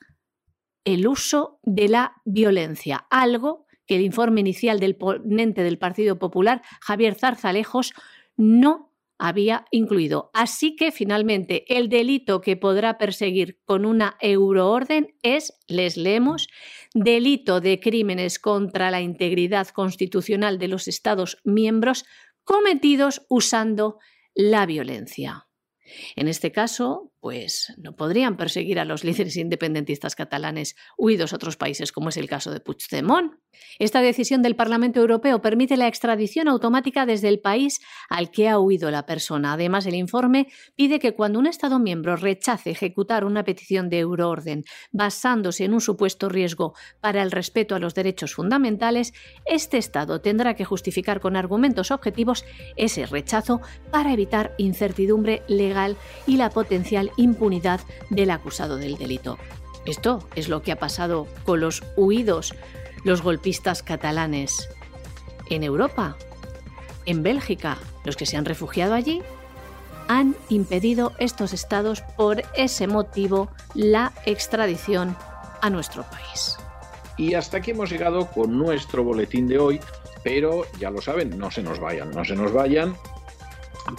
[0.83, 6.61] el uso de la violencia, algo que el informe inicial del ponente del Partido Popular,
[6.79, 7.91] Javier Zarzalejos,
[8.37, 10.31] no había incluido.
[10.33, 16.47] Así que finalmente el delito que podrá perseguir con una euroorden es, les leemos,
[16.93, 22.05] delito de crímenes contra la integridad constitucional de los Estados miembros
[22.45, 23.99] cometidos usando
[24.33, 25.49] la violencia.
[26.15, 31.55] En este caso, pues no podrían perseguir a los líderes independentistas catalanes huidos a otros
[31.55, 33.33] países, como es el caso de Puigdemont.
[33.77, 38.57] Esta decisión del Parlamento Europeo permite la extradición automática desde el país al que ha
[38.59, 39.53] huido la persona.
[39.53, 44.63] Además, el informe pide que cuando un Estado miembro rechace ejecutar una petición de euroorden
[44.91, 49.13] basándose en un supuesto riesgo para el respeto a los derechos fundamentales,
[49.45, 52.45] este Estado tendrá que justificar con argumentos objetivos
[52.77, 53.61] ese rechazo
[53.91, 59.37] para evitar incertidumbre legal y la potencial impunidad del acusado del delito.
[59.85, 62.53] Esto es lo que ha pasado con los huidos
[63.03, 64.69] los golpistas catalanes.
[65.49, 66.15] En Europa,
[67.05, 69.21] en Bélgica, los que se han refugiado allí
[70.07, 75.15] han impedido estos estados por ese motivo la extradición
[75.61, 76.57] a nuestro país.
[77.17, 79.79] Y hasta aquí hemos llegado con nuestro boletín de hoy,
[80.23, 82.95] pero ya lo saben, no se nos vayan, no se nos vayan,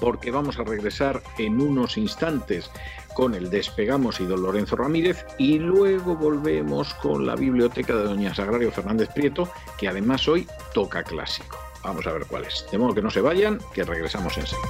[0.01, 2.71] porque vamos a regresar en unos instantes
[3.15, 8.35] con el Despegamos y don Lorenzo Ramírez y luego volvemos con la biblioteca de doña
[8.35, 11.59] Sagrario Fernández Prieto, que además hoy toca clásico.
[11.83, 12.67] Vamos a ver cuál es.
[12.71, 14.69] De modo que no se vayan, que regresamos enseguida.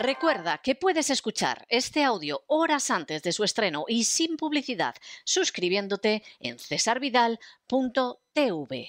[0.00, 4.94] Recuerda que puedes escuchar este audio horas antes de su estreno y sin publicidad
[5.24, 8.88] suscribiéndote en cesarvidal.tv.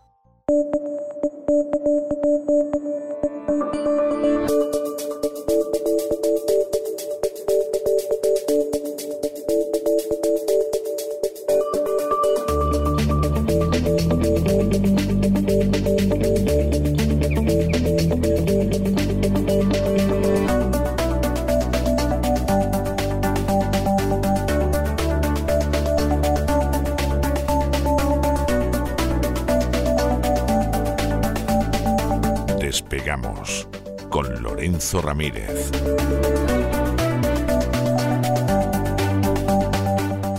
[34.10, 35.72] con Lorenzo Ramírez.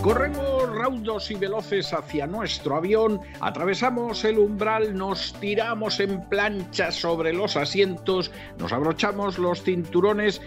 [0.03, 7.33] Corremos raudos y veloces hacia nuestro avión, atravesamos el umbral, nos tiramos en plancha sobre
[7.33, 10.43] los asientos, nos abrochamos los cinturones,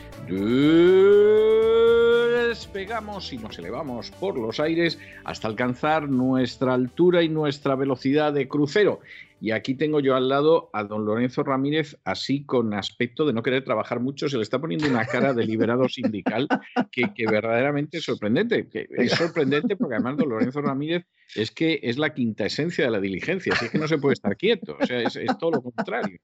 [2.47, 8.47] despegamos y nos elevamos por los aires hasta alcanzar nuestra altura y nuestra velocidad de
[8.47, 8.99] crucero.
[9.41, 13.43] Y aquí tengo yo al lado a don Lorenzo Ramírez, así con aspecto de no
[13.43, 14.29] querer trabajar mucho.
[14.29, 16.47] Se le está poniendo una cara de liberado sindical
[16.91, 18.67] que, verdaderamente es sorprendente.
[18.73, 22.99] Es sorprendente porque además don Lorenzo Ramírez es que es la quinta esencia de la
[22.99, 23.53] diligencia.
[23.53, 24.77] Así que no se puede estar quieto.
[24.79, 26.17] O sea, es, todo lo contrario.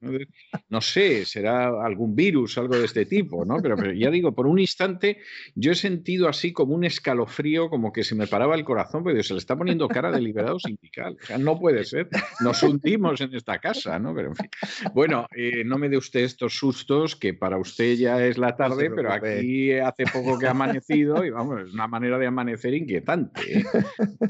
[0.70, 0.82] ¿no?
[0.82, 3.62] sé, será algún virus, algo de este tipo, ¿no?
[3.62, 5.20] Pero, pero ya digo, por un instante
[5.54, 9.24] yo he sentido así como un escalofrío, como que se me paraba el corazón, porque
[9.24, 11.18] se le está poniendo cara de liberado sindical.
[11.22, 12.10] O sea, no puede ser.
[12.42, 14.14] Nos hundimos en esta casa, ¿no?
[14.16, 14.50] Pero en fin.
[14.94, 18.90] Bueno, eh, no me dé usted estos sustos, que para usted ya es la tarde,
[18.90, 23.60] pero aquí hace poco que ha amanecido y vamos, es una manera de amanecer inquietante.
[23.60, 23.66] ¿eh?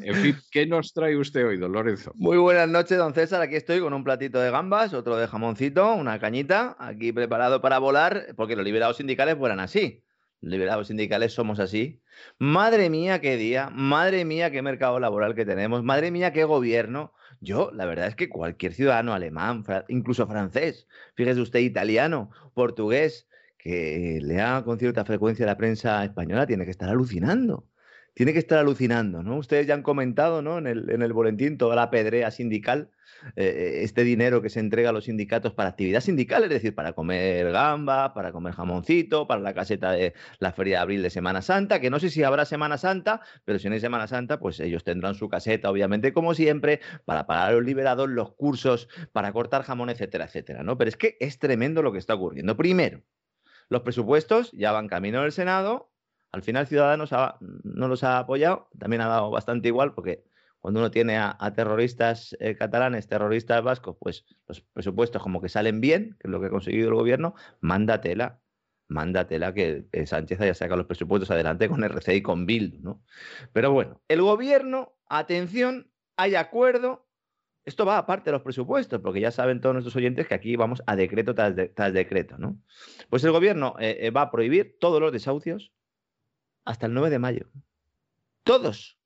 [0.03, 2.11] En fin, ¿qué nos trae usted hoy, don Lorenzo?
[2.15, 3.41] Muy buenas noches, don César.
[3.41, 7.79] Aquí estoy con un platito de gambas, otro de jamoncito, una cañita, aquí preparado para
[7.79, 10.03] volar, porque los liberados sindicales fueran así.
[10.41, 12.03] Liberados sindicales somos así.
[12.37, 17.13] Madre mía, qué día, madre mía, qué mercado laboral que tenemos, madre mía, qué gobierno.
[17.41, 23.27] Yo, la verdad es que cualquier ciudadano alemán, incluso francés, fíjese usted, italiano, portugués,
[23.57, 27.67] que lea con cierta frecuencia la prensa española, tiene que estar alucinando.
[28.15, 29.37] Tiene que estar alucinando, ¿no?
[29.37, 30.57] Ustedes ya han comentado, ¿no?
[30.57, 32.89] En el, en el boletín toda la pedrea sindical
[33.35, 36.93] eh, este dinero que se entrega a los sindicatos para actividad sindical, es decir, para
[36.93, 41.41] comer gamba, para comer jamoncito, para la caseta de la Feria de Abril de Semana
[41.41, 44.59] Santa, que no sé si habrá Semana Santa, pero si no hay Semana Santa, pues
[44.59, 49.31] ellos tendrán su caseta, obviamente, como siempre, para pagar a los liberados, los cursos, para
[49.31, 50.77] cortar jamón, etcétera, etcétera, ¿no?
[50.77, 52.55] Pero es que es tremendo lo que está ocurriendo.
[52.57, 53.01] Primero,
[53.69, 55.91] los presupuestos ya van camino del Senado,
[56.35, 57.11] al final Ciudadanos
[57.63, 60.25] no los ha apoyado, también ha dado bastante igual porque
[60.59, 65.79] cuando uno tiene a, terroristas eh, catalanes, terroristas vascos, pues los presupuestos como que salen
[65.79, 68.41] bien, que es lo que ha conseguido el gobierno, mándatela,
[68.89, 73.01] mándatela que Sánchez haya sacado los presupuestos adelante con RC y con Bill, ¿no?
[73.53, 77.07] Pero bueno, el gobierno, atención, hay acuerdo.
[77.63, 80.83] Esto va aparte de los presupuestos, porque ya saben todos nuestros oyentes que aquí vamos
[80.85, 82.59] a decreto tras, decreto, ¿no?
[83.09, 85.74] Pues el gobierno eh, eh, va a prohibir todos los desahucios
[86.65, 87.45] hasta el 9 de mayo.
[88.43, 88.97] Todos.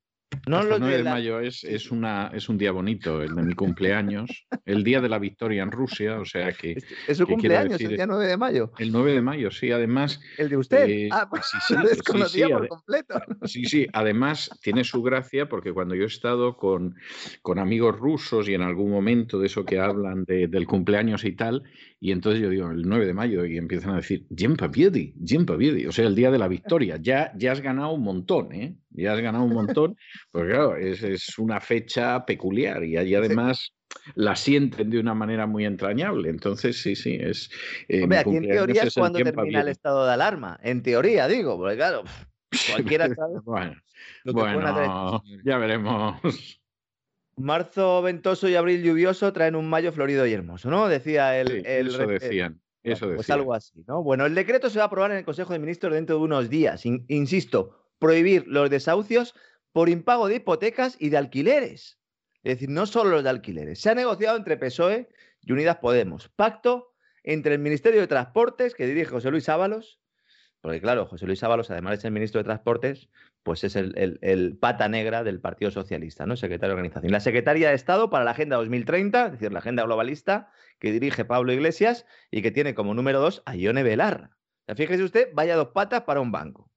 [0.46, 3.54] No el 9 de mayo es, es, una, es un día bonito, el de mi
[3.54, 6.76] cumpleaños, el día de la victoria en Rusia, o sea que...
[7.08, 8.72] ¿Es su cumpleaños el día 9 de mayo?
[8.78, 10.20] El 9 de mayo, sí, además...
[10.38, 10.88] ¿El de usted?
[10.88, 13.20] Eh, ah, pues sí, sí, desconocía por completo.
[13.44, 16.94] Sí, sí, además tiene su gracia porque cuando yo he estado con,
[17.42, 21.32] con amigos rusos y en algún momento de eso que hablan de, del cumpleaños y
[21.32, 21.64] tal,
[22.02, 25.44] y entonces yo digo, el 9 de mayo, y empiezan a decir, Jem Paviedi, Jem
[25.44, 28.74] Paviedi, o sea, el día de la victoria, ya, ya has ganado un montón, ¿eh?
[28.88, 29.96] Ya has ganado un montón,
[30.32, 33.74] porque claro, es, es una fecha peculiar y allí además
[34.14, 36.30] la sienten de una manera muy entrañable.
[36.30, 37.50] Entonces, sí, sí, es...
[37.88, 41.58] Eh, Hombre, aquí en teoría es cuando termina el estado de alarma, en teoría, digo,
[41.58, 42.02] porque claro,
[42.72, 43.40] cualquiera sabe.
[43.44, 43.74] bueno,
[44.24, 46.59] bueno ya veremos.
[47.36, 50.88] Marzo ventoso y abril lluvioso traen un mayo florido y hermoso, ¿no?
[50.88, 51.64] Decía el.
[51.66, 52.60] eso decían.
[52.82, 54.02] Eso pues algo así, ¿no?
[54.02, 56.48] Bueno, el decreto se va a aprobar en el Consejo de Ministros dentro de unos
[56.48, 56.86] días.
[56.86, 59.34] insisto, prohibir los desahucios
[59.72, 61.98] por impago de hipotecas y de alquileres.
[62.42, 63.80] Es decir, no solo los de alquileres.
[63.80, 65.10] Se ha negociado entre PSOE
[65.42, 66.30] y Unidas Podemos.
[66.30, 70.00] Pacto entre el Ministerio de Transportes, que dirige José Luis Ábalos,
[70.60, 73.08] porque claro, José Luis Ábalos, además de ser ministro de Transportes,
[73.42, 76.36] pues es el, pata negra del Partido Socialista, ¿no?
[76.36, 77.12] Secretario de Organización.
[77.12, 81.24] La Secretaria de Estado para la Agenda 2030, es decir, la Agenda Globalista, que dirige
[81.24, 84.36] Pablo Iglesias y que tiene como número dos a Ione Belarra.
[84.76, 86.70] fíjese usted, vaya dos patas para un banco.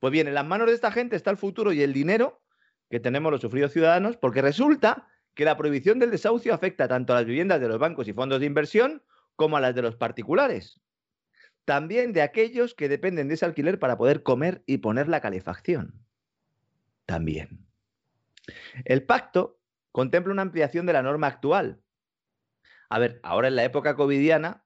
[0.00, 2.42] Pues bien, en las manos de esta gente está el futuro y el dinero
[2.90, 7.16] que tenemos los sufridos ciudadanos, porque resulta que la prohibición del desahucio afecta tanto a
[7.16, 9.02] las viviendas de los bancos y fondos de inversión
[9.36, 10.80] como a las de los particulares.
[11.68, 16.02] También de aquellos que dependen de ese alquiler para poder comer y poner la calefacción.
[17.04, 17.66] También.
[18.86, 19.60] El pacto
[19.92, 21.82] contempla una ampliación de la norma actual.
[22.88, 24.64] A ver, ahora en la época covidiana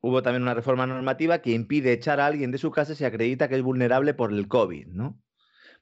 [0.00, 3.48] hubo también una reforma normativa que impide echar a alguien de su casa si acredita
[3.48, 5.20] que es vulnerable por el COVID, ¿no?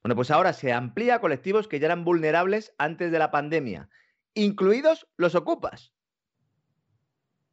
[0.02, 3.90] Bueno, pues ahora se amplía a colectivos que ya eran vulnerables antes de la pandemia,
[4.32, 5.92] incluidos los ocupas.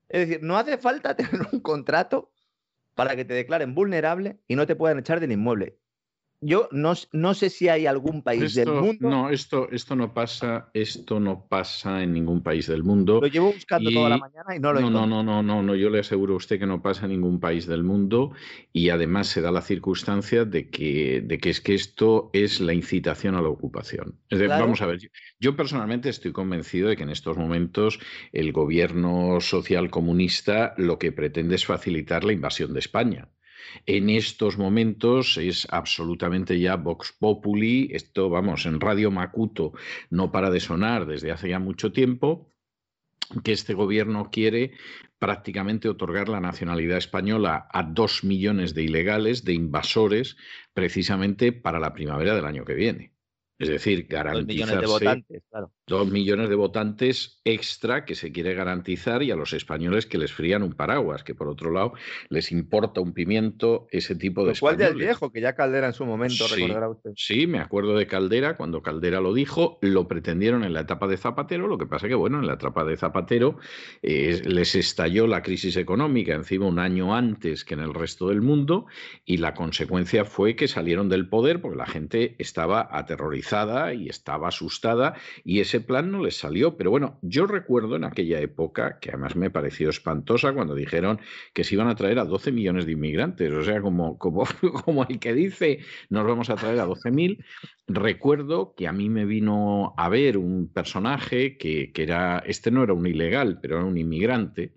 [0.09, 2.31] Es decir, no hace falta tener un contrato
[2.95, 5.79] para que te declaren vulnerable y no te puedan echar del inmueble
[6.41, 9.09] yo no, no, sé si hay algún país del mundo.
[9.09, 13.19] No, esto, esto no pasa, esto no pasa en ningún país del mundo.
[13.21, 15.75] Lo llevo buscando toda la mañana y no lo no, no, no, no, no, no,
[15.75, 18.31] yo le aseguro a usted que no pasa en ningún país del mundo
[18.71, 22.73] y además se da la circunstancia de que, de que es que esto es la
[22.73, 24.19] incitación a la ocupación.
[24.47, 24.99] Vamos a ver,
[25.39, 27.99] yo personalmente estoy convencido de que en estos momentos
[28.31, 33.27] el gobierno social comunista lo que pretende es facilitar la invasión de España.
[33.85, 39.73] En estos momentos es absolutamente ya Vox Populi, esto vamos, en Radio Macuto
[40.09, 42.51] no para de sonar desde hace ya mucho tiempo,
[43.43, 44.71] que este gobierno quiere
[45.19, 50.37] prácticamente otorgar la nacionalidad española a dos millones de ilegales, de invasores,
[50.73, 53.13] precisamente para la primavera del año que viene.
[53.59, 55.73] Es decir, garantizarse dos millones de votantes, claro.
[55.89, 60.31] Dos millones de votantes extra que se quiere garantizar y a los españoles que les
[60.31, 61.93] frían un paraguas, que por otro lado
[62.29, 66.05] les importa un pimiento ese tipo de ¿Cuál del viejo, que ya Caldera en su
[66.05, 67.11] momento sí, recordará usted.
[67.17, 71.17] Sí, me acuerdo de Caldera, cuando Caldera lo dijo, lo pretendieron en la etapa de
[71.17, 73.57] Zapatero, lo que pasa que, bueno, en la etapa de Zapatero
[74.01, 78.41] eh, les estalló la crisis económica encima un año antes que en el resto del
[78.41, 78.85] mundo
[79.25, 84.49] y la consecuencia fue que salieron del poder porque la gente estaba aterrorizada y estaba
[84.49, 86.77] asustada y ese plan no les salió.
[86.77, 91.19] Pero bueno, yo recuerdo en aquella época, que además me pareció espantosa, cuando dijeron
[91.53, 95.33] que se iban a traer a 12 millones de inmigrantes, o sea, como el que
[95.33, 95.79] dice
[96.09, 97.43] nos vamos a traer a 12.000.
[97.87, 102.83] Recuerdo que a mí me vino a ver un personaje que, que era, este no
[102.83, 104.73] era un ilegal, pero era un inmigrante,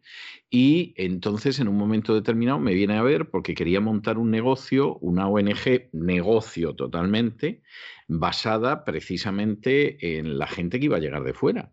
[0.54, 4.98] y entonces, en un momento determinado, me viene a ver porque quería montar un negocio,
[4.98, 7.62] una ONG, negocio totalmente,
[8.06, 11.72] basada precisamente en la gente que iba a llegar de fuera.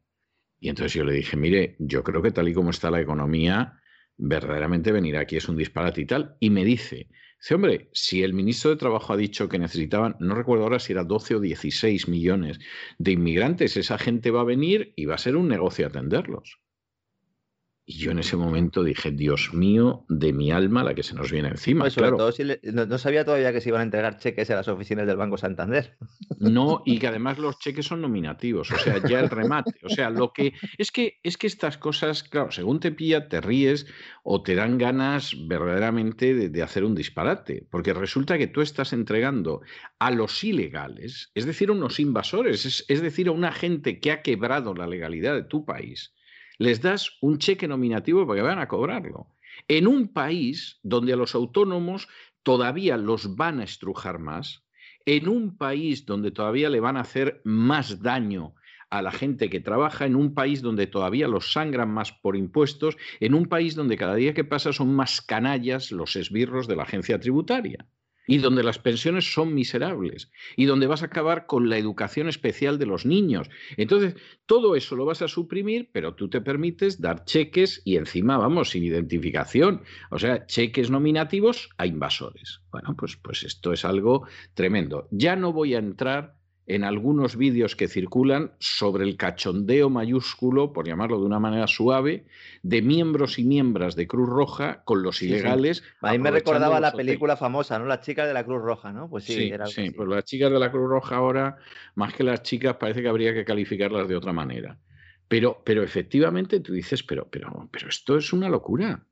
[0.61, 3.81] Y entonces yo le dije, mire, yo creo que tal y como está la economía,
[4.15, 6.38] verdaderamente venir aquí es un disparate y tal.
[6.39, 10.35] Y me dice, dice, hombre, si el ministro de Trabajo ha dicho que necesitaban, no
[10.35, 12.60] recuerdo ahora si era 12 o 16 millones
[12.97, 16.61] de inmigrantes, esa gente va a venir y va a ser un negocio atenderlos.
[17.91, 21.32] Y yo en ese momento dije, Dios mío, de mi alma la que se nos
[21.32, 21.86] viene encima.
[21.86, 24.68] Pues sobre todo si no, sabía todavía que se iban a entregar cheques a las
[24.68, 25.98] oficinas del Banco Santander.
[26.40, 29.74] No, y que además los cheques son nominativos, o sea, ya el remate.
[29.84, 33.41] O sea, lo que es que es que estas cosas, claro, según te pilla, te
[33.41, 33.88] ríes
[34.24, 37.68] o te dan ganas verdaderamente de, de hacer un disparate.
[37.70, 39.61] Porque resulta que tú estás entregando
[39.98, 44.11] a los ilegales, es decir, a unos invasores, es, es decir, a una gente que
[44.11, 46.14] ha quebrado la legalidad de tu país
[46.60, 49.27] les das un cheque nominativo para que vayan a cobrarlo.
[49.68, 52.07] En un país donde a los autónomos
[52.44, 54.65] todavía los van a estrujar más,
[55.06, 58.53] en un país donde todavía le van a hacer más daño
[58.90, 62.98] a la gente que trabaja, en un país donde todavía los sangran más por impuestos,
[63.19, 66.84] en un país donde cada día que pasa son más canallas los esbirros de la
[66.84, 67.88] agencia tributaria
[68.30, 72.77] y donde las pensiones son miserables y donde vas a acabar con la educación especial
[72.77, 73.49] de los niños.
[73.76, 74.15] Entonces,
[74.45, 78.69] todo eso lo vas a suprimir, pero tú te permites dar cheques y encima, vamos,
[78.69, 79.81] sin identificación,
[80.11, 82.61] o sea, cheques nominativos a invasores.
[82.72, 85.07] Bueno, pues, pues esto es algo tremendo.
[85.10, 86.39] Ya no voy a entrar
[86.70, 92.26] en algunos vídeos que circulan sobre el cachondeo mayúsculo, por llamarlo de una manera suave,
[92.62, 95.84] de miembros y miembros de Cruz Roja con los ilegales.
[96.02, 97.86] A mí me recordaba la película famosa, ¿no?
[97.86, 99.10] Las chicas de la Cruz Roja, ¿no?
[99.10, 101.58] Pues sí, sí, pues las chicas de la Cruz Roja ahora,
[101.96, 104.78] más que las chicas, parece que habría que calificarlas de otra manera.
[105.28, 109.06] Pero, pero efectivamente tú dices, pero, pero, pero esto es una locura.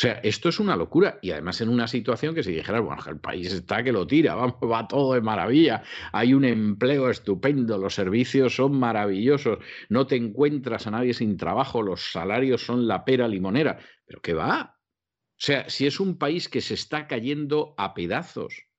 [0.00, 3.02] O sea, esto es una locura y además en una situación que si dijeras, bueno,
[3.06, 7.96] el país está que lo tira, va todo de maravilla, hay un empleo estupendo, los
[7.96, 9.58] servicios son maravillosos,
[9.90, 14.32] no te encuentras a nadie sin trabajo, los salarios son la pera limonera, pero ¿qué
[14.32, 14.78] va?
[14.78, 18.69] O sea, si es un país que se está cayendo a pedazos,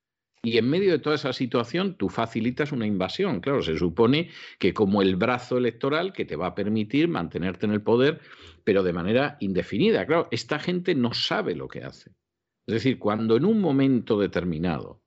[0.43, 3.41] y en medio de toda esa situación, tú facilitas una invasión.
[3.41, 7.73] Claro, se supone que como el brazo electoral que te va a permitir mantenerte en
[7.73, 8.21] el poder,
[8.63, 10.05] pero de manera indefinida.
[10.05, 12.11] Claro, esta gente no sabe lo que hace.
[12.65, 15.03] Es decir, cuando en un momento determinado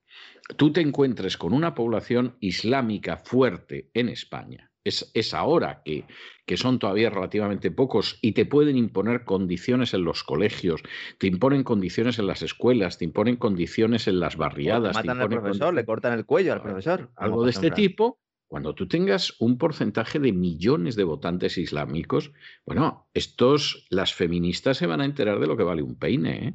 [0.56, 6.04] tú te encuentres con una población islámica fuerte en España, Es, es ahora que,
[6.46, 10.82] que son todavía relativamente pocos y te pueden imponer condiciones en los colegios,
[11.18, 14.94] te imponen condiciones en las escuelas, te imponen condiciones en las barriadas.
[14.94, 17.10] matan al profesor, le cortan el cuello al profesor.
[17.16, 18.20] Algo de este tipo.
[18.46, 22.32] Cuando tú tengas un porcentaje de millones de votantes islámicos,
[22.64, 26.48] bueno, estos, las feministas se van a enterar de lo que vale un peine.
[26.48, 26.54] ¿eh?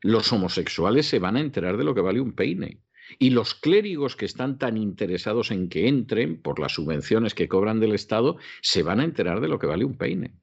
[0.00, 2.80] Los homosexuales se van a enterar de lo que vale un peine.
[3.18, 7.80] Y los clérigos que están tan interesados en que entren por las subvenciones que cobran
[7.80, 10.34] del Estado, se van a enterar de lo que vale un peine.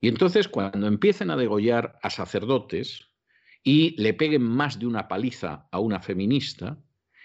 [0.00, 3.08] Y entonces cuando empiecen a degollar a sacerdotes
[3.62, 6.78] y le peguen más de una paliza a una feminista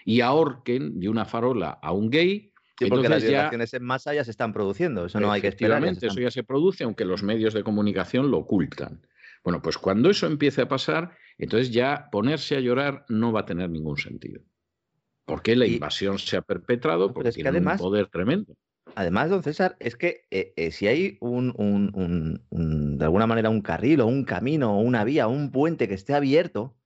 [0.04, 2.50] y ahorquen de una farola a un gay,
[2.80, 5.84] Sí, porque las violaciones en masa ya se están produciendo, eso no hay que esperar.
[5.84, 9.06] Eso ya se produce, aunque los medios de comunicación lo ocultan.
[9.44, 13.44] Bueno, pues cuando eso empiece a pasar, entonces ya ponerse a llorar no va a
[13.44, 14.40] tener ningún sentido.
[15.30, 18.56] Porque la invasión se ha perpetrado porque tiene un poder tremendo.
[18.96, 22.42] Además, don César, es que eh, eh, si hay un,
[22.98, 25.94] de alguna manera un carril o un camino o una vía o un puente que
[25.94, 26.76] esté abierto,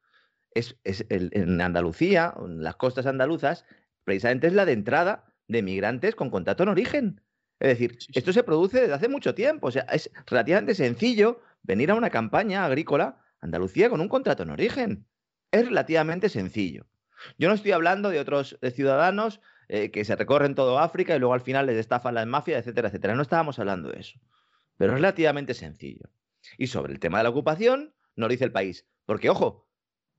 [0.52, 3.64] es, en Andalucía, en las costas andaluzas,
[4.04, 7.22] precisamente es la de entrada de migrantes con contrato en origen.
[7.60, 9.68] Es decir, esto se produce desde hace mucho tiempo.
[9.68, 14.50] O sea, es relativamente sencillo venir a una campaña agrícola Andalucía con un contrato en
[14.50, 15.06] origen.
[15.50, 16.86] Es relativamente sencillo.
[17.38, 21.34] Yo no estoy hablando de otros ciudadanos eh, que se recorren todo África y luego
[21.34, 23.14] al final les estafan las mafias, etcétera, etcétera.
[23.14, 24.18] No estábamos hablando de eso.
[24.76, 26.10] Pero es relativamente sencillo.
[26.58, 28.86] Y sobre el tema de la ocupación, no lo dice el país.
[29.06, 29.66] Porque, ojo,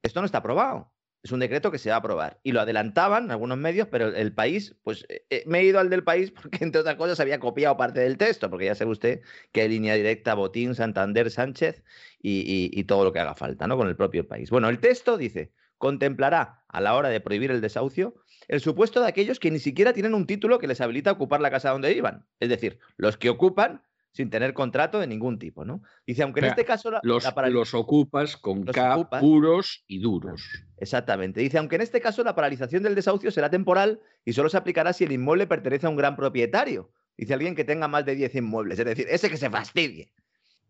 [0.01, 0.91] esto no está aprobado.
[1.21, 2.39] Es un decreto que se va a aprobar.
[2.43, 5.89] Y lo adelantaban algunos medios, pero el país, pues eh, eh, me he ido al
[5.89, 9.21] del país porque, entre otras cosas, había copiado parte del texto, porque ya sabe usted
[9.51, 11.83] que hay línea directa Botín, Santander, Sánchez
[12.19, 13.77] y, y todo lo que haga falta, ¿no?
[13.77, 14.49] Con el propio país.
[14.49, 18.15] Bueno, el texto dice, contemplará, a la hora de prohibir el desahucio,
[18.47, 21.41] el supuesto de aquellos que ni siquiera tienen un título que les habilita a ocupar
[21.41, 22.25] la casa donde iban.
[22.39, 23.81] Es decir, los que ocupan
[24.11, 25.81] sin tener contrato de ningún tipo, ¿no?
[26.07, 26.89] Dice, aunque en este caso...
[27.03, 30.41] los, los, ocupas con K puros y duros.
[30.77, 31.41] Exactamente.
[31.41, 34.93] Dice, aunque en este caso la paralización del desahucio será temporal y solo se aplicará
[34.93, 36.91] si el inmueble pertenece a un gran propietario.
[37.17, 38.79] Dice alguien que tenga más de 10 inmuebles.
[38.79, 40.13] Es decir, ese que se fastidie.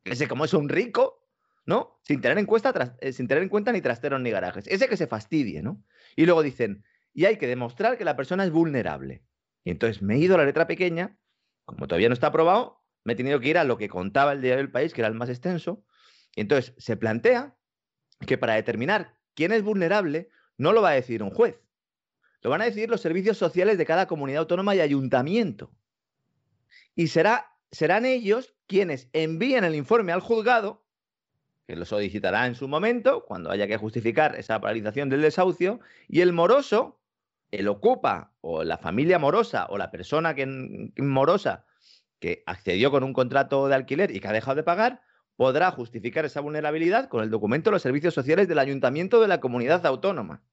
[0.03, 1.24] Ese como es un rico,
[1.65, 1.99] ¿no?
[2.03, 4.67] Sin tener en cuenta, eh, sin tener en cuenta ni trasteros ni garajes.
[4.67, 5.83] Ese que se fastidie, ¿no?
[6.15, 6.83] Y luego dicen,
[7.13, 9.23] y hay que demostrar que la persona es vulnerable.
[9.63, 11.17] Y entonces me he ido a la letra pequeña,
[11.65, 14.41] como todavía no está aprobado, me he tenido que ir a lo que contaba el
[14.41, 15.83] diario del país, que era el más extenso,
[16.35, 17.55] y entonces se plantea
[18.27, 21.61] que para determinar quién es vulnerable no lo va a decir un juez,
[22.41, 25.71] lo van a decir los servicios sociales de cada comunidad autónoma y ayuntamiento.
[26.93, 30.84] Y será, serán ellos quienes envíen el informe al juzgado
[31.67, 36.21] que lo solicitará en su momento, cuando haya que justificar esa paralización del desahucio, y
[36.21, 36.99] el moroso,
[37.51, 40.45] el ocupa, o la familia morosa, o la persona que,
[40.97, 41.65] morosa
[42.19, 45.01] que accedió con un contrato de alquiler y que ha dejado de pagar,
[45.35, 49.39] podrá justificar esa vulnerabilidad con el documento de los servicios sociales del ayuntamiento de la
[49.39, 50.43] comunidad autónoma.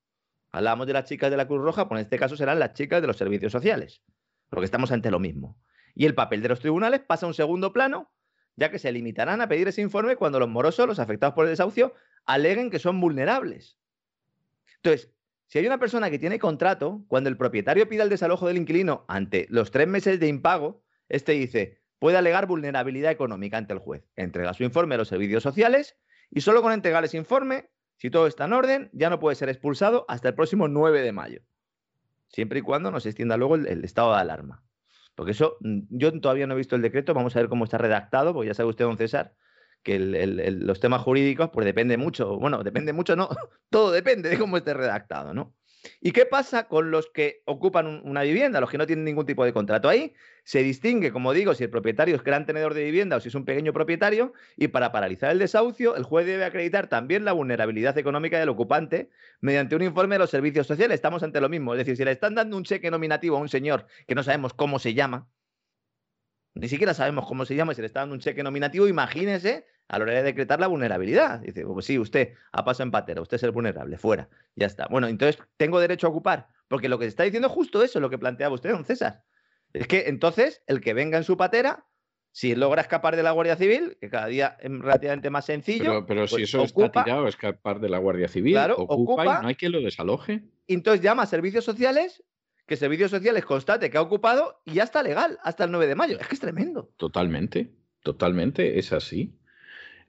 [0.51, 3.01] Hablamos de las chicas de la Cruz Roja, pues en este caso serán las chicas
[3.01, 4.03] de los servicios sociales,
[4.49, 5.59] porque estamos ante lo mismo.
[5.95, 8.11] Y el papel de los tribunales pasa a un segundo plano
[8.57, 11.51] ya que se limitarán a pedir ese informe cuando los morosos, los afectados por el
[11.51, 13.79] desahucio, aleguen que son vulnerables.
[14.77, 15.11] Entonces,
[15.47, 19.05] si hay una persona que tiene contrato, cuando el propietario pida el desalojo del inquilino
[19.09, 24.05] ante los tres meses de impago, este dice, puede alegar vulnerabilidad económica ante el juez.
[24.17, 25.97] Entrega su informe a los servicios sociales
[26.31, 29.49] y solo con entregar ese informe, si todo está en orden, ya no puede ser
[29.49, 31.43] expulsado hasta el próximo 9 de mayo.
[32.29, 34.65] Siempre y cuando no se extienda luego el estado de alarma.
[35.15, 37.79] Porque eso, mm, yo todavía no he visto el decreto, vamos a ver cómo está
[37.79, 39.35] redactado, porque ya sabe usted, don César,
[39.83, 43.29] que los temas jurídicos, pues depende mucho, bueno, depende mucho, no,
[43.71, 45.55] todo depende de cómo esté redactado, ¿no?
[46.01, 49.45] ¿Y qué pasa con los que ocupan una vivienda, los que no tienen ningún tipo
[49.45, 49.89] de contrato?
[49.89, 50.15] Ahí
[50.45, 53.35] se distingue, como digo, si el propietario es gran tenedor de vivienda o si es
[53.35, 57.97] un pequeño propietario, y para paralizar el desahucio, el juez debe acreditar también la vulnerabilidad
[57.99, 59.11] económica del ocupante
[59.41, 60.97] mediante un informe de los servicios sociales.
[60.97, 61.75] Estamos ante lo mismo.
[61.75, 64.55] Es decir, si le están dando un cheque nominativo a un señor que no sabemos
[64.55, 65.29] cómo se llama,
[66.55, 69.99] ni siquiera sabemos cómo se llama, si le está dando un cheque nominativo, imagínese a
[69.99, 71.41] la hora de decretar la vulnerabilidad.
[71.41, 74.89] Dice, pues sí, usted ha pasado empatera, usted es el vulnerable, fuera, ya está.
[74.89, 78.01] Bueno, entonces tengo derecho a ocupar, porque lo que se está diciendo es justo eso,
[78.01, 79.23] lo que planteaba usted, don César.
[79.75, 81.85] Es que entonces el que venga en su patera,
[82.31, 86.07] si logra escapar de la Guardia Civil, que cada día es relativamente más sencillo.
[86.07, 89.57] Pero, si pues eso está tirado, escapar de la Guardia Civil, ocupa, y no hay
[89.57, 90.43] quien lo desaloje.
[90.67, 92.25] entonces llama a servicios sociales
[92.67, 95.95] que Servicios Sociales constate que ha ocupado y ya está legal hasta el 9 de
[95.97, 96.19] mayo.
[96.19, 96.91] Es que es tremendo.
[96.97, 99.37] Totalmente, totalmente, es así.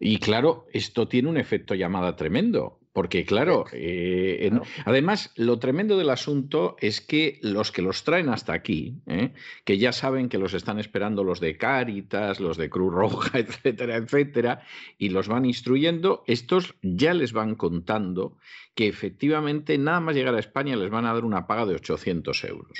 [0.06, 4.52] Y claro, esto tiene un efecto llamada tremendo, Porque, claro, eh,
[4.84, 9.34] además, lo tremendo del asunto es que los que los traen hasta aquí, ¿eh?
[9.64, 13.96] que ya saben que los están esperando los de Cáritas, los de Cruz Roja, etcétera,
[13.96, 14.62] etcétera,
[14.98, 18.38] y los van instruyendo, estos ya les van contando
[18.76, 22.44] que efectivamente nada más llegar a España les van a dar una paga de 800
[22.44, 22.78] euros.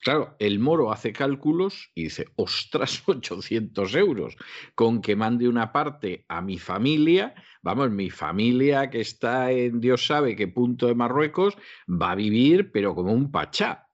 [0.00, 4.36] Claro, el moro hace cálculos y dice, ostras, 800 euros,
[4.74, 10.06] con que mande una parte a mi familia, vamos, mi familia que está en Dios
[10.06, 11.56] sabe qué punto de Marruecos,
[11.88, 13.88] va a vivir, pero como un pachá.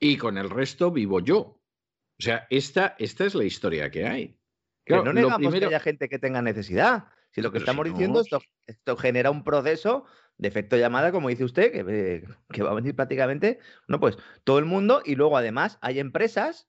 [0.00, 1.38] Y con el resto vivo yo.
[1.38, 4.38] O sea, esta, esta es la historia que hay.
[4.84, 7.06] Claro, no negamos que haya gente que tenga necesidad.
[7.30, 10.04] Si lo que estamos diciendo, esto, esto genera un proceso
[10.38, 14.58] de efecto llamada, como dice usted, que, que, va a venir prácticamente, no, pues todo
[14.58, 16.68] el mundo y luego además hay empresas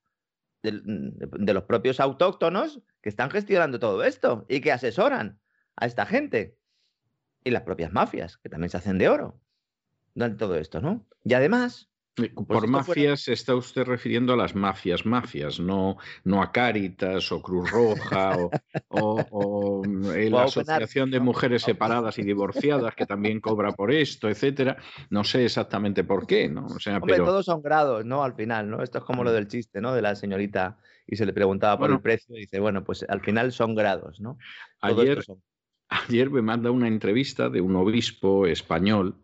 [0.63, 5.39] de, los propios autóctonos que están gestionando todo esto y que asesoran
[5.75, 6.57] a esta gente.
[7.43, 9.41] Y las propias mafias, que también se hacen de oro
[10.15, 11.05] durante todo esto, ¿no?
[11.25, 16.43] Y además, pues Por mafias se está usted refiriendo a las mafias, mafias, no, no
[16.43, 18.37] a Cáritas o Cruz Roja
[18.89, 24.77] o, la Asociación de Mujeres Separadas y Divorciadas que también cobra por esto, etcétera.
[25.09, 26.67] No sé exactamente por qué, ¿no?
[26.67, 27.25] O sea, pero...
[27.25, 28.23] todos son grados, ¿no?
[28.23, 28.83] Al final, ¿no?
[28.83, 29.33] Esto es como lo mm.
[29.33, 29.93] del chiste, ¿no?
[29.93, 30.77] De la señorita
[31.07, 34.19] y se le preguntaba por el precio y dice, bueno, pues al final son grados,
[34.19, 34.37] ¿no?
[34.81, 35.23] ayer,
[35.89, 39.22] ayer me manda una entrevista de un obispo español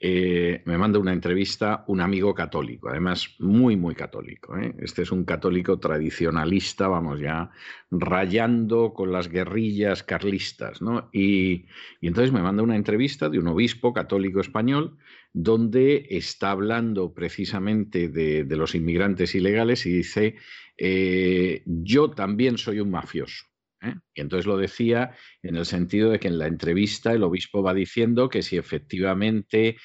[0.00, 4.56] eh, me manda una entrevista un amigo católico, además muy, muy católico.
[4.56, 4.74] ¿eh?
[4.80, 7.50] Este es un católico tradicionalista, vamos ya,
[7.90, 10.82] rayando con las guerrillas carlistas.
[10.82, 11.08] ¿no?
[11.12, 11.66] Y,
[12.02, 14.98] entonces me manda una entrevista de un obispo católico español
[15.32, 20.36] donde está hablando precisamente de, los inmigrantes ilegales y dice,
[20.76, 23.44] eh, yo también soy un mafioso.
[23.84, 23.94] ¿Eh?
[24.14, 25.12] Y entonces lo decía
[25.42, 29.76] en el sentido de que en la entrevista el obispo va diciendo que si efectivamente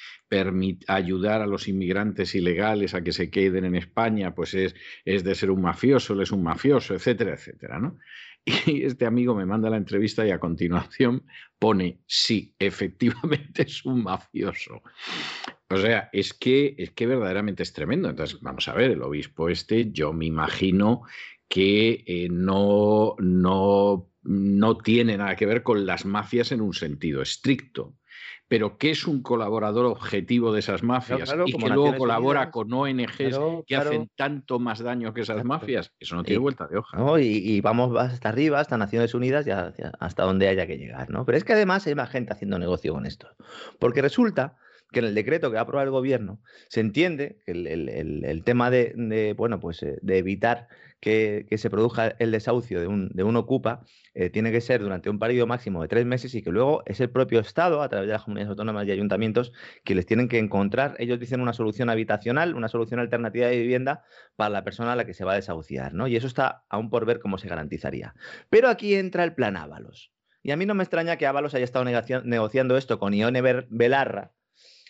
[0.88, 5.36] ayudar a los inmigrantes ilegales a que se queden en España, pues es, es de
[5.36, 7.80] ser un mafioso, él es un mafioso, etcétera, etcétera.
[7.80, 7.98] ¿no?
[8.66, 11.26] Y este amigo me manda la entrevista y a continuación
[11.58, 14.82] pone, sí, efectivamente es un mafioso.
[15.70, 18.10] O sea, es que, es que verdaderamente es tremendo.
[18.10, 21.04] Entonces, vamos a ver, el obispo este, yo me imagino
[21.50, 27.22] que eh, no, no, no tiene nada que ver con las mafias en un sentido
[27.22, 27.96] estricto
[28.50, 33.40] pero que es un colaborador objetivo de esas mafias y que luego colabora con ONGs
[33.68, 36.98] que hacen tanto más daño que esas mafias, eso no tiene vuelta de hoja.
[37.22, 41.12] Y, vamos hasta arriba, hasta Naciones Unidas y hasta donde haya que llegar.
[41.12, 41.26] ¿no?
[41.26, 43.30] Pero es que además hay más gente haciendo negocio con esto.
[43.78, 44.58] Porque resulta
[44.92, 48.72] que en el decreto que va a aprobar el gobierno se entiende que el, tema
[48.72, 50.68] de, bueno, pues, eh, de evitar
[51.00, 55.10] que, se produzca el desahucio de un, de un ocupa eh, tiene que ser durante
[55.10, 58.08] un periodo máximo de tres meses y que luego es el propio Estado, a través
[58.08, 59.54] de las comunidades autónomas y ayuntamientos,
[59.84, 64.04] que les tienen que encontrar, ellos dicen una solución habitacional, una solución alternativa de vivienda
[64.36, 66.08] para la persona a la que se va a desahuciar, ¿no?
[66.08, 68.14] Y eso está aún por ver cómo se garantizaría.
[68.50, 70.12] Pero aquí entra el plan Ábalos.
[70.42, 71.86] Y a mí no me extraña que Ábalos haya estado
[72.24, 74.32] negociando esto con Ione Belarra,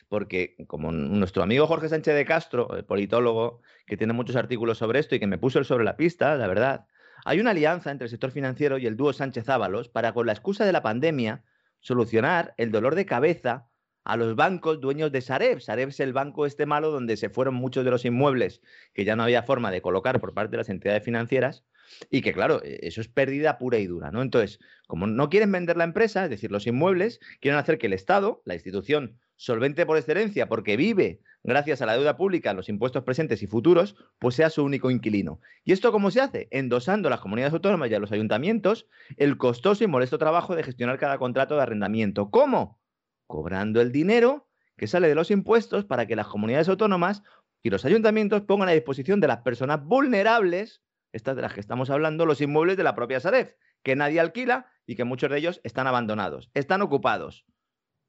[0.10, 5.00] porque como nuestro amigo Jorge Sánchez de Castro, el politólogo, que tiene muchos artículos sobre
[5.00, 6.88] esto y que me puso el sobre la pista, la verdad,
[7.26, 10.34] hay una alianza entre el sector financiero y el dúo Sánchez Ábalos para, con la
[10.34, 11.44] excusa de la pandemia,
[11.80, 13.70] solucionar el dolor de cabeza
[14.04, 15.60] a los bancos dueños de Sareb.
[15.60, 18.62] Sareb es el banco este malo donde se fueron muchos de los inmuebles
[18.94, 21.66] que ya no había forma de colocar por parte de las entidades financieras
[22.10, 24.22] y que, claro, e, eso es pérdida pura y dura, ¿no?
[24.22, 27.94] Entonces, como no quieren vender la empresa, es decir, los inmuebles, quieren hacer que el
[27.94, 33.06] Estado, la institución solvente por excelencia, porque vive gracias a la deuda pública, los impuestos
[33.06, 35.40] presentes y futuros, pues sea su único inquilino.
[35.64, 36.50] ¿Y esto cómo se hace?
[36.52, 40.64] Endosando a las comunidades autónomas y a los ayuntamientos el costoso y molesto trabajo de
[40.64, 42.30] gestionar cada contrato de arrendamiento.
[42.30, 42.82] ¿Cómo?
[43.28, 47.24] Cobrando el dinero que sale de los impuestos para que las comunidades autónomas
[47.64, 50.84] y los ayuntamientos pongan a disposición de las personas vulnerables,
[51.14, 53.54] estas de las que estamos hablando, los inmuebles de la propia Saref,
[53.84, 57.46] que nadie alquila y que muchos de ellos están abandonados, están ocupados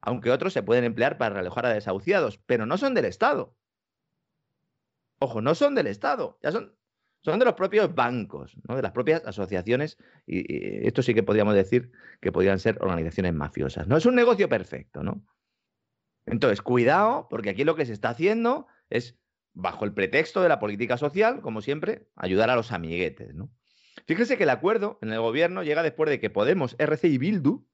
[0.02, 3.56] aunque otros se pueden emplear para realojar a desahuciados, pero no son del Estado.
[5.18, 6.74] Ojo, no son del Estado, ya son,
[7.22, 8.76] son de los propios bancos, ¿no?
[8.76, 13.86] de las propias asociaciones, y, esto sí que podríamos decir que podrían ser organizaciones mafiosas.
[13.86, 15.22] No es un negocio perfecto, ¿no?
[16.26, 19.18] Entonces, cuidado, porque aquí lo que se está haciendo es,
[19.52, 23.50] bajo el pretexto de la política social, como siempre, ayudar a los amiguetes, ¿no?
[24.06, 27.66] Fíjese que el acuerdo en el gobierno llega después de que Podemos, RC y Bildu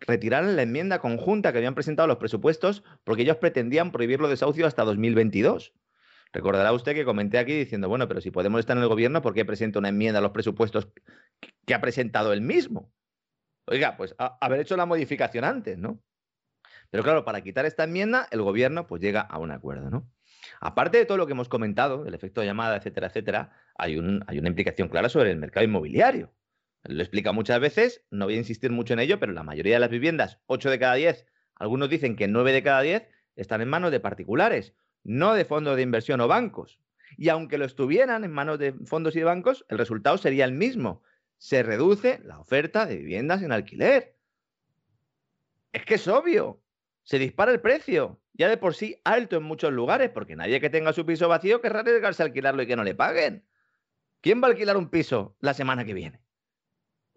[0.00, 4.68] retiraron la enmienda conjunta que habían presentado los presupuestos porque ellos pretendían prohibir los desahucios
[4.68, 5.74] hasta 2022.
[6.32, 9.34] Recordará usted que comenté aquí diciendo, bueno, pero si Podemos estar en el gobierno, ¿por
[9.34, 10.88] qué presenta una enmienda a los presupuestos
[11.66, 12.92] que ha presentado él mismo?
[13.66, 16.00] Oiga, pues haber hecho la modificación antes, ¿no?
[16.90, 20.10] Pero claro, para quitar esta enmienda, el gobierno pues llega a un acuerdo, ¿no?
[20.60, 23.92] Aparte de todo lo que hemos comentado, el efecto de llamada, etcétera, etcétera, hay,
[24.26, 26.32] hay una implicación clara sobre el mercado inmobiliario.
[26.84, 29.80] Lo explica muchas veces, no voy a insistir mucho en ello, pero la mayoría de
[29.80, 31.26] las viviendas, 8 de cada 10,
[31.56, 34.74] algunos dicen que 9 de cada 10, están en manos de particulares,
[35.04, 36.80] no de fondos de inversión o bancos.
[37.16, 40.52] Y aunque lo estuvieran en manos de fondos y de bancos, el resultado sería el
[40.52, 41.02] mismo.
[41.36, 44.16] Se reduce la oferta de viviendas en alquiler.
[45.72, 46.62] Es que es obvio.
[47.02, 50.70] Se dispara el precio, ya de por sí alto en muchos lugares, porque nadie que
[50.70, 53.44] tenga su piso vacío querrá arriesgarse a alquilarlo y que no le paguen.
[54.20, 56.20] ¿Quién va a alquilar un piso la semana que viene?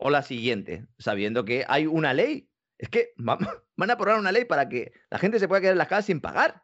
[0.05, 2.49] O la siguiente, sabiendo que hay una ley.
[2.77, 5.77] Es que van a aprobar una ley para que la gente se pueda quedar en
[5.77, 6.61] las casas sin pagar.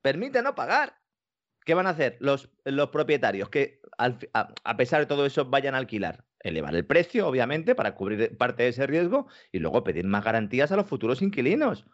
[0.00, 0.96] Permite no pagar.
[1.66, 5.78] ¿Qué van a hacer los, los propietarios que a, pesar de todo eso vayan a
[5.78, 6.24] alquilar?
[6.38, 10.72] Elevar el precio, obviamente, para cubrir parte de ese riesgo y luego pedir más garantías
[10.72, 11.84] a los futuros inquilinos.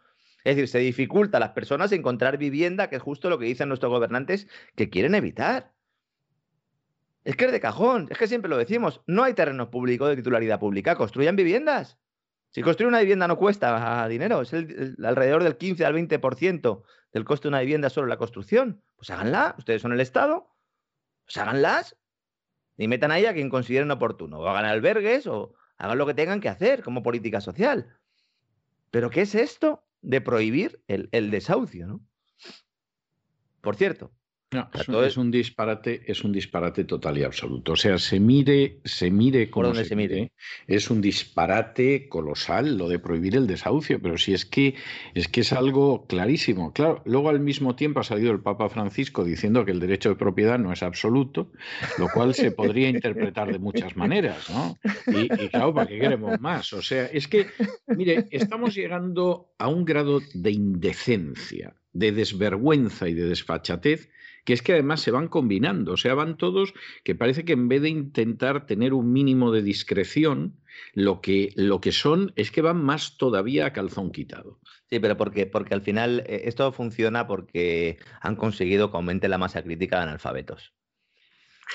[0.45, 3.67] Es decir, se dificulta a las personas encontrar vivienda, que es justo lo que dicen
[3.67, 5.73] nuestros gobernantes que quieren evitar.
[7.27, 10.15] Es que es de cajón, es que siempre lo decimos, no hay terrenos públicos de
[10.15, 11.97] titularidad pública, construyan viviendas.
[12.51, 17.43] Si construir una vivienda no cuesta dinero, es alrededor del 15 al 20% del coste
[17.43, 18.81] de una vivienda solo la construcción.
[18.95, 20.55] Pues háganla, ustedes son el Estado,
[21.25, 21.97] pues háganlas
[22.77, 24.39] y metan ahí a quien consideren oportuno.
[24.39, 27.93] O hagan albergues o hagan lo que tengan que hacer como política social.
[28.89, 31.87] Pero ¿qué es esto de prohibir el, el desahucio?
[31.87, 31.99] ¿no?
[33.59, 34.13] Por cierto,
[34.51, 37.73] no, es, un, disparate, es un disparate total y absoluto.
[37.73, 40.31] O sea, se mire, se mire como se, mire,
[40.67, 44.75] es un disparate colosal lo de prohibir el desahucio, pero si es que
[45.13, 46.71] es que es algo clarísimo.
[46.71, 50.15] Claro, luego al mismo tiempo ha salido el Papa Francisco diciendo que el derecho de
[50.15, 51.51] propiedad no es absoluto,
[51.97, 54.77] lo cual se podría interpretar de muchas maneras, ¿no?
[55.07, 56.71] Y, y claro, ¿para qué queremos más?
[56.71, 57.47] O sea, es que,
[57.87, 64.09] mire, estamos llegando a un grado de indecencia, de desvergüenza y de desfachatez
[64.47, 67.67] que es que además se van combinando, o sea, van todos que parece que en
[67.67, 70.55] vez de intentar tener un mínimo de discreción,
[70.93, 74.61] lo que, lo que son es que van más todavía a calzón quitado.
[74.89, 79.37] Sí, pero porque, porque al final eh, esto funciona porque han conseguido que aumente la
[79.37, 80.73] masa crítica de analfabetos.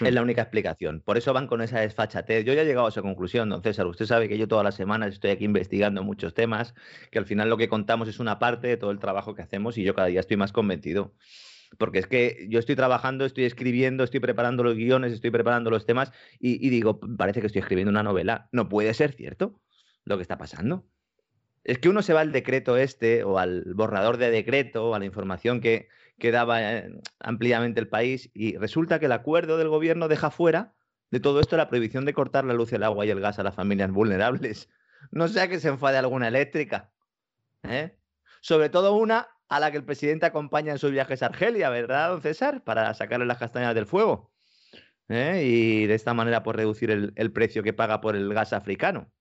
[0.01, 1.03] Es la única explicación.
[1.03, 2.47] Por eso van con esa desfachatez.
[2.47, 3.87] Yo ya he llegado a esa conclusión, don César.
[3.87, 6.75] Usted sabe que yo todas las semanas estoy aquí investigando muchos temas,
[7.11, 9.77] que al final lo que contamos es una parte de todo el trabajo que hacemos
[9.77, 11.13] y yo cada día estoy más convencido
[11.79, 15.87] porque es que yo estoy trabajando, estoy escribiendo, estoy preparando los guiones, estoy preparando los
[15.87, 18.49] temas y, digo, parece que estoy escribiendo una novela.
[18.53, 19.61] No puede ser cierto
[20.05, 20.85] lo que está pasando.
[21.65, 24.99] Es que uno se va al decreto este o al borrador de decreto o a
[24.99, 25.89] la información que,
[26.19, 26.89] daba eh,
[27.19, 30.73] ampliamente el país y resulta que el acuerdo del gobierno deja fuera
[31.11, 33.43] de todo esto la prohibición de cortar la luz, el agua y el gas a
[33.43, 34.69] las familias vulnerables.
[35.11, 36.93] No sea que se enfade alguna eléctrica.
[37.65, 37.97] ¿eh?
[38.41, 42.09] Sobre todo una a la que el presidente acompaña en sus viajes a Argelia, ¿verdad,
[42.09, 42.65] don César?
[42.65, 44.33] Para sacarle las castañas del fuego.
[45.11, 45.43] ¿eh?
[45.45, 49.13] Y de esta manera, por pues, reducir el, precio que paga por el gas africano.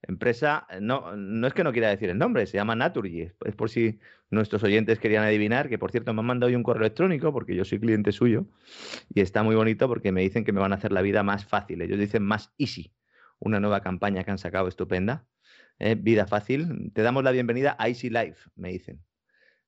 [0.00, 3.32] Empresa, no, no es que no quiera decir el nombre, se llama Naturgy.
[3.44, 4.00] Es por si
[4.30, 7.54] nuestros oyentes querían adivinar, que por cierto me han mandado hoy un correo electrónico porque
[7.54, 8.46] yo soy cliente suyo
[9.14, 11.44] y está muy bonito porque me dicen que me van a hacer la vida más
[11.44, 11.82] fácil.
[11.82, 12.94] Ellos dicen más easy.
[13.38, 15.26] Una nueva campaña que han sacado estupenda.
[15.78, 15.96] ¿eh?
[15.96, 16.92] Vida fácil.
[16.94, 19.02] Te damos la bienvenida a Easy Life, me dicen.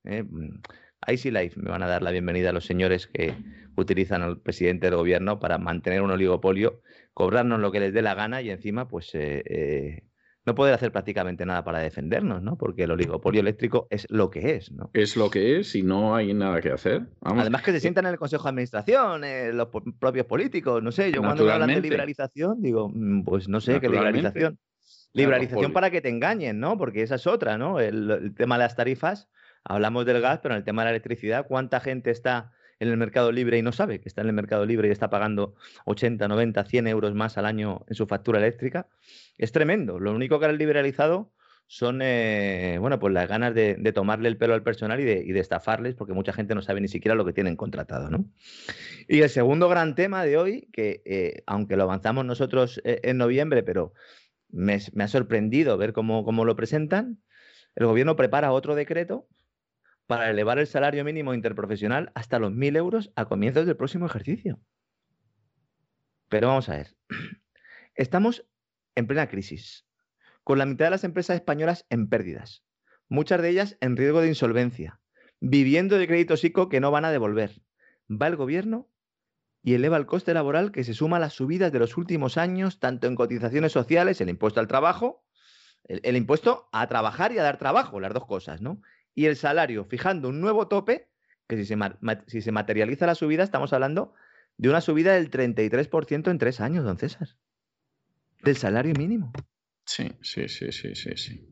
[0.05, 0.23] ¿Eh?
[0.23, 0.61] Mm,
[1.07, 3.35] Icy Life me van a dar la bienvenida a los señores que
[3.75, 6.81] utilizan al presidente del gobierno para mantener un oligopolio,
[7.13, 10.03] cobrarnos lo que les dé la gana y encima, pues, eh, eh,
[10.45, 12.57] no poder hacer prácticamente nada para defendernos, ¿no?
[12.57, 14.91] Porque el oligopolio eléctrico es lo que es, ¿no?
[14.93, 17.07] Es lo que es y no hay nada que hacer.
[17.21, 19.21] Además que se sientan en el Consejo de Administración,
[19.53, 19.69] los
[19.99, 23.89] propios políticos, no sé, yo cuando hablan de liberalización digo, mm, pues no sé, ¿qué
[23.89, 24.57] liberalización?
[25.13, 26.77] Liberalización para que te engañen, ¿no?
[26.77, 27.79] Porque esa es otra, ¿no?
[27.79, 29.29] el tema de las tarifas
[29.63, 32.97] Hablamos del gas, pero en el tema de la electricidad, ¿cuánta gente está en el
[32.97, 36.27] mercado libre y no sabe que está en el mercado libre y está pagando 80,
[36.27, 38.87] 90, 100 euros más al año en su factura eléctrica?
[39.37, 39.99] Es tremendo.
[39.99, 41.31] Lo único que ha liberalizado
[41.67, 45.95] son eh, bueno, pues las ganas de, tomarle el pelo al personal y de, estafarles,
[45.95, 48.09] porque mucha gente no sabe ni siquiera lo que tienen contratado.
[48.09, 48.25] ¿no?
[49.07, 53.17] Y el segundo gran tema de hoy, que eh, aunque lo avanzamos nosotros eh, en
[53.17, 53.93] noviembre, pero
[54.49, 57.19] me, ha sorprendido ver cómo lo presentan,
[57.75, 59.27] el gobierno prepara otro decreto
[60.07, 64.59] para elevar el salario mínimo interprofesional hasta los 1.000 euros a comienzos del próximo ejercicio.
[66.29, 66.95] Pero vamos a ver,
[67.95, 68.45] estamos
[68.95, 69.87] en plena crisis,
[70.43, 72.63] con la mitad de las empresas españolas en pérdidas,
[73.07, 74.99] muchas de ellas en riesgo de insolvencia,
[75.39, 77.61] viviendo de créditos ICO que no van a devolver.
[78.09, 78.89] Va el gobierno
[79.61, 82.79] y eleva el coste laboral que se suma a las subidas de los últimos años,
[82.79, 85.23] tanto en cotizaciones sociales, el impuesto al trabajo,
[85.85, 88.81] El, impuesto a trabajar y a dar trabajo, las dos cosas, ¿no?
[89.15, 91.09] Y el salario, fijando un nuevo tope,
[91.47, 91.77] que si se,
[92.27, 94.13] si se materializa la subida, estamos hablando
[94.57, 97.27] de una subida del 33% en tres años, don César.
[98.43, 99.31] Del salario mínimo.
[99.85, 101.49] Sí, sí, sí, sí, sí, sí.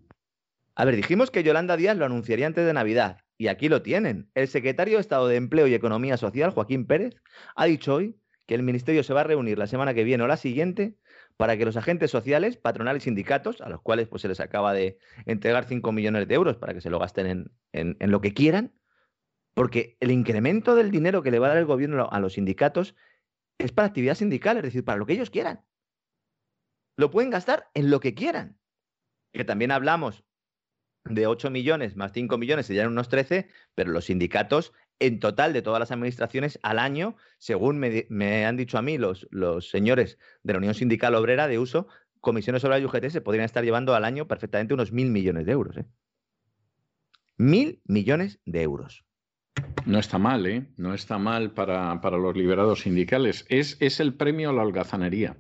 [0.75, 4.29] A ver, dijimos que Yolanda Díaz lo anunciaría antes de Navidad, y aquí lo tienen.
[4.35, 7.15] El secretario de Estado de Empleo y Economía Social, Joaquín Pérez,
[7.55, 8.15] ha dicho hoy
[8.45, 10.95] que el Ministerio se va a reunir la semana que viene o la siguiente
[11.41, 14.73] para que los agentes sociales, patronales y sindicatos, a los cuales pues, se les acaba
[14.73, 18.35] de entregar 5 millones de euros para que se lo gasten en, en lo que
[18.35, 18.76] quieran,
[19.55, 22.95] porque el incremento del dinero que le va a dar el gobierno a los sindicatos
[23.57, 25.65] es para actividad sindical, es decir, para lo que ellos quieran.
[26.95, 28.59] Lo pueden gastar en lo que quieran.
[29.34, 30.23] Que también hablamos
[31.05, 35.61] de 8 millones más 5 millones serían unos 13, pero los sindicatos en total de
[35.61, 40.53] todas las administraciones al año, según me, han dicho a mí los, los, señores de
[40.53, 41.88] la Unión Sindical Obrera de Uso,
[42.19, 45.52] comisiones sobre la UGT se podrían estar llevando al año perfectamente unos mil millones de
[45.52, 45.78] euros.
[45.78, 45.86] ¿eh?
[47.38, 49.03] Mil millones de euros.
[49.88, 50.68] No está mal, ¿eh?
[50.78, 53.45] No está mal para, los liberados sindicales.
[53.49, 55.36] Es, es el premio a la holgazanería.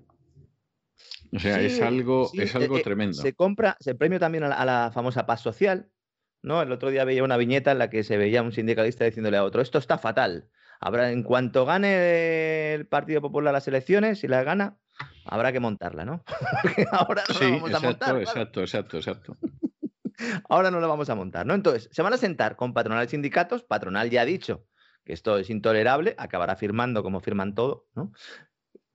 [1.33, 3.21] O sea, es algo, es algo eh, eh, tremendo.
[3.21, 5.89] Se compra, se premio también a la, famosa paz social,
[6.41, 6.61] ¿no?
[6.61, 9.43] El otro día veía una viñeta en la que se veía un sindicalista diciéndole a
[9.43, 10.49] otro, esto está fatal.
[10.79, 14.77] Habrá, en cuanto gane el Partido Popular las elecciones, si las gana,
[15.25, 16.23] habrá que montarla, ¿no?
[16.91, 18.17] ahora no sí, vamos a montar.
[18.17, 19.37] Exacto, exacto, exacto.
[20.49, 21.53] ahora no lo vamos a montar, ¿no?
[21.53, 24.65] Entonces, se van a sentar con patronal y sindicatos, patronal ya ha dicho
[25.05, 28.11] que esto es intolerable, acabará firmando como firman todo, ¿no?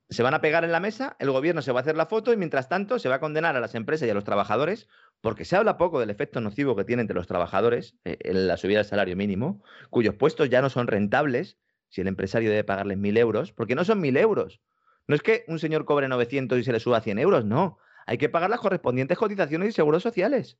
[0.08, 2.32] Se van a pegar en la mesa, el gobierno se va a hacer la foto
[2.32, 4.88] y mientras tanto se va a condenar a las empresas y a los trabajadores,
[5.20, 8.56] porque se habla poco del efecto nocivo que tiene entre los trabajadores eh, en la
[8.56, 11.58] subida del salario mínimo, cuyos puestos ya no son rentables
[11.88, 14.60] si el empresario debe pagarles mil euros, porque no son mil euros.
[15.08, 17.78] No es que un señor cobre 900 y se le suba 100 euros, no.
[18.06, 20.58] Hay que pagar las correspondientes cotizaciones y seguros sociales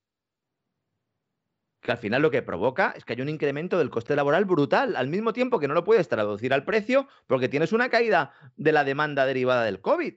[1.87, 4.97] que al final lo que provoca es que hay un incremento del coste laboral brutal,
[4.97, 8.73] al mismo tiempo que no lo puedes traducir al precio porque tienes una caída de
[8.73, 10.15] la demanda derivada del COVID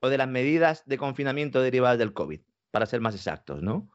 [0.00, 2.40] o de las medidas de confinamiento derivadas del COVID,
[2.72, 3.88] para ser más exactos, ¿no?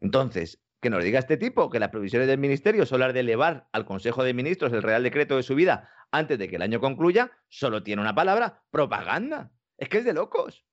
[0.00, 3.68] Entonces, que nos diga este tipo que las previsiones del Ministerio son las de elevar
[3.70, 7.30] al Consejo de Ministros el Real Decreto de subida antes de que el año concluya,
[7.48, 9.52] solo tiene una palabra, propaganda.
[9.78, 10.64] Es que es de locos.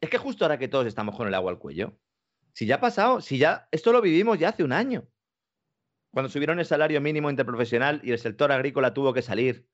[0.00, 1.96] Es que justo ahora que todos estamos con el agua al cuello,
[2.52, 5.08] si ya ha pasado, si ya, esto lo vivimos ya hace un año.
[6.10, 9.68] Cuando subieron el salario mínimo interprofesional y el sector agrícola tuvo que salir.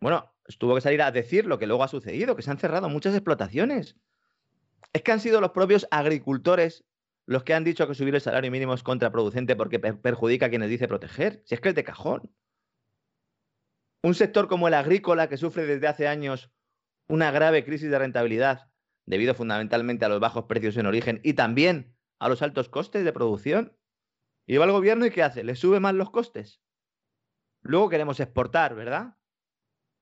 [0.00, 2.88] Bueno, tuvo que salir a decir lo que luego ha sucedido, que se han cerrado
[2.88, 3.96] muchas explotaciones.
[4.92, 6.84] Es que han sido los propios agricultores
[7.26, 10.68] los que han dicho que subir el salario mínimo es contraproducente porque perjudica a quienes
[10.68, 11.42] dice proteger.
[11.44, 12.34] Si es que es de cajón.
[14.02, 16.50] Un sector como el agrícola, que sufre desde hace años
[17.08, 18.71] una grave crisis de rentabilidad,
[19.06, 23.12] debido fundamentalmente a los bajos precios en origen y también a los altos costes de
[23.12, 23.76] producción.
[24.46, 25.44] Y va el gobierno y ¿qué hace?
[25.44, 26.60] Le sube más los costes.
[27.62, 29.16] Luego queremos exportar, ¿verdad?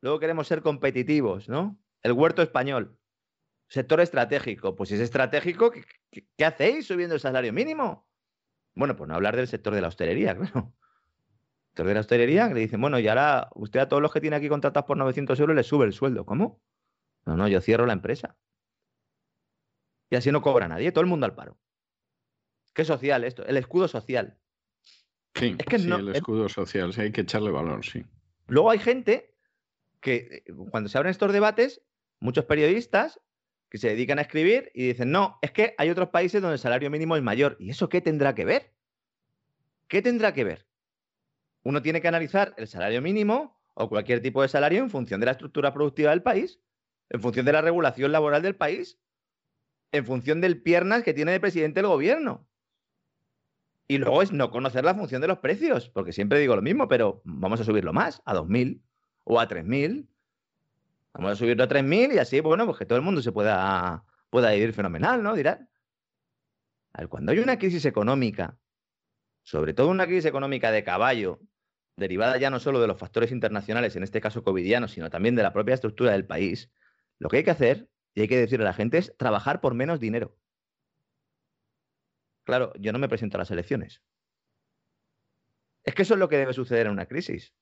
[0.00, 1.78] Luego queremos ser competitivos, ¿no?
[2.02, 2.98] El huerto español.
[3.68, 4.74] Sector estratégico.
[4.74, 8.08] Pues si es estratégico, ¿qué, hacéis subiendo el salario mínimo?
[8.74, 10.74] Bueno, pues no hablar del sector de la hostelería, claro.
[10.74, 14.12] El sector de la hostelería, que le dicen, bueno, y ahora usted a todos los
[14.12, 16.24] que tiene aquí contratados por 900 euros le sube el sueldo.
[16.24, 16.60] ¿Cómo?
[17.26, 18.36] No, no, yo cierro la empresa.
[20.10, 21.56] Y así no cobra nadie, todo el mundo al paro.
[22.74, 24.38] Qué social esto, el escudo social.
[25.34, 28.04] Sí, es que no, el escudo social, sí, hay que echarle valor, sí.
[28.48, 29.36] Luego hay gente
[30.00, 31.82] que eh, cuando se abren estos debates,
[32.18, 33.20] muchos periodistas
[33.68, 36.58] que se dedican a escribir y dicen, no, es que hay otros países donde el
[36.58, 37.56] salario mínimo es mayor.
[37.60, 38.72] ¿Y eso qué tendrá que ver?
[39.86, 40.66] ¿Qué tendrá que ver?
[41.62, 45.26] Uno tiene que analizar el salario mínimo o cualquier tipo de salario en función de
[45.26, 46.60] la estructura productiva del país,
[47.10, 48.98] en función de la regulación laboral del país
[49.92, 52.46] en función del piernas que tiene de presidente el gobierno.
[53.88, 56.86] Y luego es no conocer la función de los precios, porque siempre digo lo mismo,
[56.86, 58.80] pero vamos a subirlo más, a 2.000
[59.24, 60.06] o a 3.000.
[61.14, 64.04] Vamos a subirlo a 3.000 y así, bueno, pues que todo el mundo se pueda,
[64.30, 65.34] pueda vivir fenomenal, ¿no?
[65.34, 65.68] Dirán.
[67.08, 68.58] Cuando hay una crisis económica,
[69.42, 71.40] sobre todo una crisis económica de caballo,
[71.96, 75.42] derivada ya no solo de los factores internacionales, en este caso covidianos, sino también de
[75.42, 76.70] la propia estructura del país,
[77.18, 79.74] lo que hay que hacer y hay que decirle a la gente es trabajar por
[79.74, 80.36] menos dinero.
[82.44, 84.02] Claro, yo no me presento a las elecciones.
[85.84, 87.54] Es que eso es lo que debe suceder en una crisis.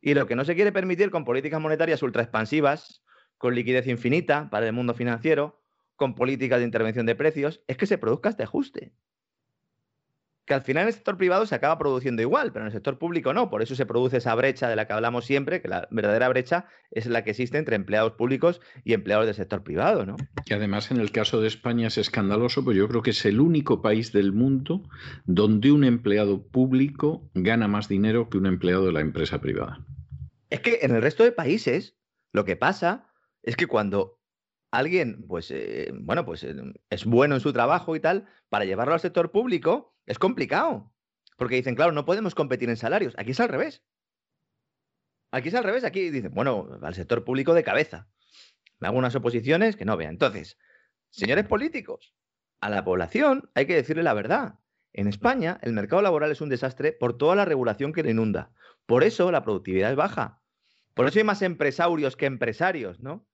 [0.00, 3.02] Y lo que no se quiere permitir con políticas monetarias ultra expansivas,
[3.38, 5.62] con liquidez infinita para el mundo financiero,
[5.96, 8.94] con políticas de intervención de precios, es que se produzca este ajuste.
[10.46, 12.98] Que al final en el sector privado se acaba produciendo igual, pero en el sector
[12.98, 13.48] público no.
[13.48, 16.66] Por eso se produce esa brecha de la que hablamos siempre, que la verdadera brecha
[16.90, 20.16] es la que existe entre empleados públicos y empleados del sector privado, ¿no?
[20.44, 23.40] Y además en el caso de España es escandaloso, pues yo creo que es el
[23.40, 24.82] único país del mundo
[25.24, 29.84] donde un empleado público gana más dinero que un empleado de la empresa privada.
[30.50, 31.96] Es que en el resto de países
[32.32, 33.06] lo que pasa
[33.42, 34.20] es que cuando
[34.70, 36.54] alguien, pues, eh, bueno, pues eh,
[36.90, 40.92] es bueno en su trabajo y tal, para llevarlo al sector público, es complicado.
[41.36, 43.14] Porque dicen, claro, no podemos competir en salarios.
[43.18, 43.82] Aquí es al revés.
[45.30, 45.84] Aquí es al revés.
[45.84, 48.08] Aquí dicen, bueno, al sector público de cabeza.
[48.78, 50.12] Me hago unas oposiciones que no vean.
[50.12, 50.58] Entonces,
[51.10, 52.14] señores políticos,
[52.60, 54.58] a la población hay que decirle la verdad.
[54.92, 58.52] En España, el mercado laboral es un desastre por toda la regulación que le inunda.
[58.86, 60.40] Por eso la productividad es baja.
[60.94, 63.26] Por eso hay más empresarios que empresarios, ¿no?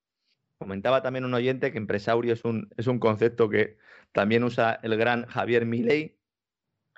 [0.56, 3.76] Comentaba también un oyente que empresario es un, es un concepto que
[4.12, 6.19] también usa el gran Javier Milei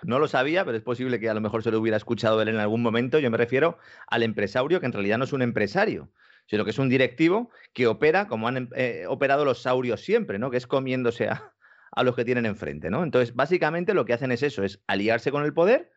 [0.04, 2.48] no lo sabía, pero es posible que a lo mejor se lo hubiera escuchado él
[2.48, 3.18] en algún momento.
[3.18, 6.10] Yo me refiero al empresario, que en realidad no es un empresario,
[6.46, 10.50] sino que es un directivo que opera como han eh, operado los saurios siempre, ¿no?
[10.50, 11.52] Que es comiéndose a,
[12.02, 13.02] los que tienen enfrente, ¿no?
[13.02, 15.92] Entonces, básicamente lo que hacen es eso, es aliarse con el poder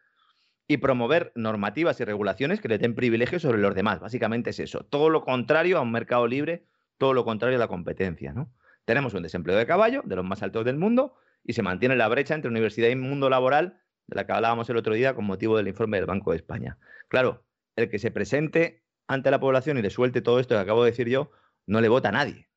[0.68, 3.99] y promover normativas y regulaciones que le den privilegios sobre los demás.
[3.99, 4.86] Básicamente es eso.
[4.86, 6.65] Todo lo contrario a un mercado libre,
[6.98, 8.52] todo lo contrario a la competencia, ¿no?
[8.84, 12.07] Tenemos un desempleo de caballo, de los más altos del mundo, y se mantiene la
[12.07, 15.57] brecha entre universidad y mundo laboral de la que hablábamos el otro día con motivo
[15.57, 16.77] del informe del Banco de España.
[17.07, 17.45] Claro,
[17.76, 20.91] el que se presente ante la población y le suelte todo esto que acabo de
[20.91, 21.32] decir yo,
[21.68, 22.49] no le vota a nadie.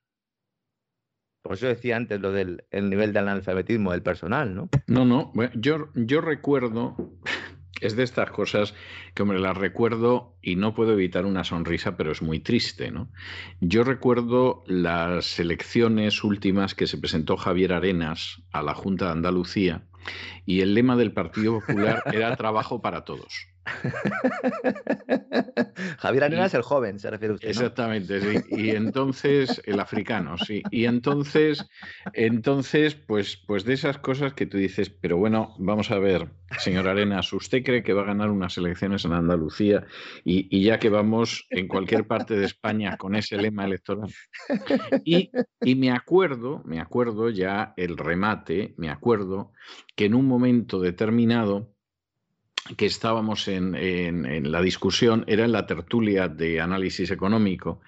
[1.42, 4.68] Por eso decía antes lo del nivel de analfabetismo del personal, ¿no?
[4.86, 5.32] No, no.
[5.54, 6.96] yo, yo recuerdo,
[7.80, 8.74] es de estas cosas
[9.14, 13.10] que, me las recuerdo y no puedo evitar una sonrisa, pero es muy triste, ¿no?
[13.60, 19.87] Yo recuerdo las elecciones últimas que se presentó Javier Arenas a la Junta de Andalucía
[20.46, 23.48] y el lema del Partido Popular era trabajo para todos.
[25.98, 27.48] Javier Arenas, el joven, se refiere usted.
[27.48, 28.38] Exactamente, sí.
[28.50, 30.62] Y entonces, el africano, sí.
[30.70, 31.66] Y entonces,
[32.12, 36.88] entonces, pues, pues de esas cosas que tú dices, pero bueno, vamos a ver, señor
[36.88, 39.86] Arenas, ¿usted cree que va a ganar unas elecciones en Andalucía
[40.24, 44.12] y, y ya que vamos en cualquier parte de España con ese lema electoral?
[45.04, 45.30] Y,
[45.60, 49.52] y me acuerdo, me acuerdo ya el remate, me acuerdo
[49.96, 51.74] que en un momento determinado
[52.76, 57.80] que estábamos en, la discusión era en la tertulia de análisis económico.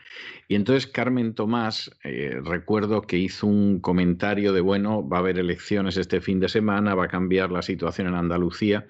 [0.49, 5.39] Y entonces Carmen Tomás, eh, recuerdo que hizo un comentario de, bueno, va a haber
[5.39, 8.87] elecciones este fin de semana, va a cambiar la situación en Andalucía.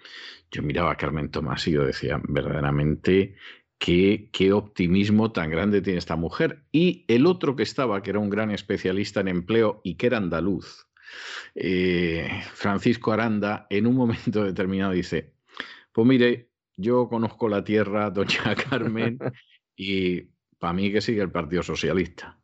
[0.50, 3.36] Yo miraba a Carmen Tomás y yo decía, verdaderamente,
[3.78, 6.64] qué, qué optimismo tan grande tiene esta mujer.
[6.72, 10.18] Y el otro que estaba, que era un gran especialista en empleo y que era
[10.18, 10.86] andaluz,
[11.54, 15.32] eh, Francisco Aranda, en un momento determinado dice,
[15.92, 19.18] pues mire, yo conozco la tierra, doña Carmen,
[19.76, 20.22] y
[20.58, 22.40] para mí que sigue el Partido Socialista.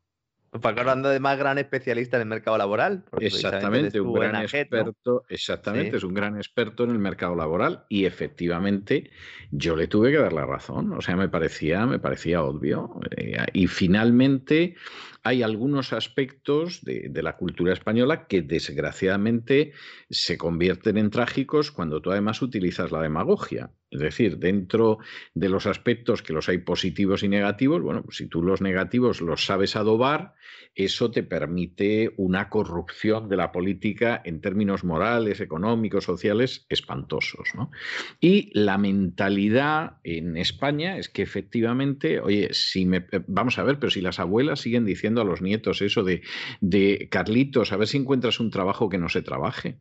[0.61, 3.05] Paco hablando de más gran especialista en el mercado laboral.
[3.21, 9.11] Exactamente, un gran experto, exactamente, es un gran experto en el mercado laboral y efectivamente
[9.51, 13.01] yo le tuve que dar la razón, o sea, me parecía, me parecía obvio.
[13.17, 14.77] Eh, y finalmente
[15.27, 19.73] hay algunos aspectos de, la cultura española que desgraciadamente
[20.09, 23.73] se convierten en trágicos cuando tú además utilizas la demagogia.
[23.91, 24.99] Es decir, dentro
[25.35, 29.21] de los aspectos que los hay positivos y negativos, bueno, pues si tú los negativos
[29.21, 30.35] los sabes adobar,
[30.77, 37.53] eso te permite una corrupción de la política en términos morales, económicos, sociales, espantosos.
[38.21, 43.79] Y la mentalidad en España es que efectivamente, oye, si me, eh, vamos a ver,
[43.79, 46.23] pero si las abuelas siguen diciendo a los nietos eso de,
[46.61, 49.79] de Carlitos, a ver si encuentras un trabajo que no se trabaje.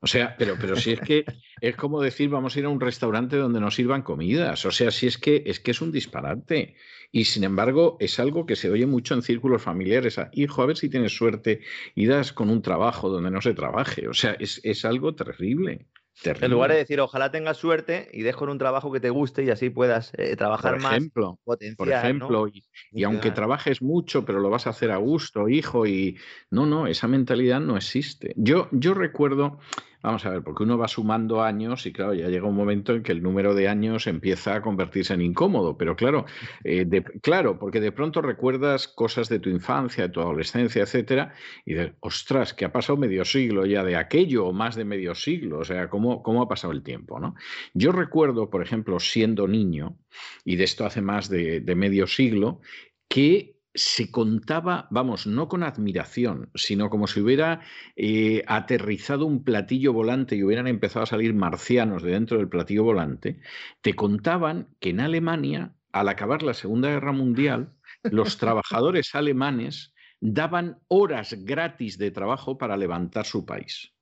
[0.00, 1.24] O sea, pero, pero si es que
[1.60, 4.66] es como decir, vamos a ir a un restaurante donde nos sirvan comidas.
[4.66, 6.76] O sea, si es que es que es un disparate.
[7.10, 10.20] Y sin embargo, es algo que se oye mucho en círculos familiares.
[10.32, 11.60] Hijo, a ver si tienes suerte
[11.94, 14.06] y das con un trabajo donde no se trabaje.
[14.06, 15.86] O sea, es, es algo terrible.
[16.24, 19.44] En lugar de decir, ojalá tengas suerte y dejo en un trabajo que te guste
[19.44, 21.74] y así puedas eh, trabajar por ejemplo, más.
[21.76, 25.86] por ejemplo, y, y, aunque trabajes mucho, pero lo vas a hacer a gusto, hijo,
[25.86, 26.16] y
[26.50, 28.32] no, no, esa mentalidad no existe.
[28.36, 29.58] Yo, yo recuerdo,
[30.06, 33.02] Vamos a ver, porque uno va sumando años y claro, ya llega un momento en
[33.02, 36.26] que el número de años empieza a convertirse en incómodo, pero claro,
[36.62, 36.86] eh,
[37.20, 41.34] claro, porque de pronto recuerdas cosas de tu infancia, de tu adolescencia, etcétera,
[41.64, 45.12] y dices, ostras, que ha pasado medio siglo ya de aquello o más de medio
[45.16, 47.18] siglo, o sea, ¿cómo, cómo ha pasado el tiempo?
[47.18, 47.34] ¿no?
[47.74, 49.98] Yo recuerdo, por ejemplo, siendo niño,
[50.44, 52.60] y de esto hace más de, de medio siglo,
[53.08, 57.60] que se contaba, vamos, no con admiración, sino como si hubiera
[57.94, 62.84] eh, aterrizado un platillo volante y hubieran empezado a salir marcianos de dentro del platillo
[62.84, 63.40] volante,
[63.82, 67.72] te contaban que en Alemania, al acabar la Segunda Guerra Mundial,
[68.02, 73.92] los trabajadores alemanes daban horas gratis de trabajo para levantar su país.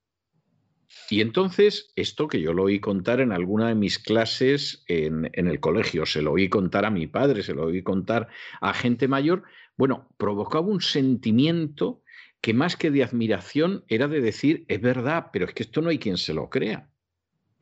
[1.10, 5.48] Y entonces, esto que yo lo oí contar en alguna de mis clases en, en,
[5.48, 8.28] el colegio, se lo oí contar a mi padre, se lo oí contar
[8.60, 9.44] a gente mayor,
[9.76, 12.02] bueno, provocaba un sentimiento
[12.40, 15.90] que más que de admiración era de decir, es verdad, pero es que esto no
[15.90, 16.90] hay quien se lo crea.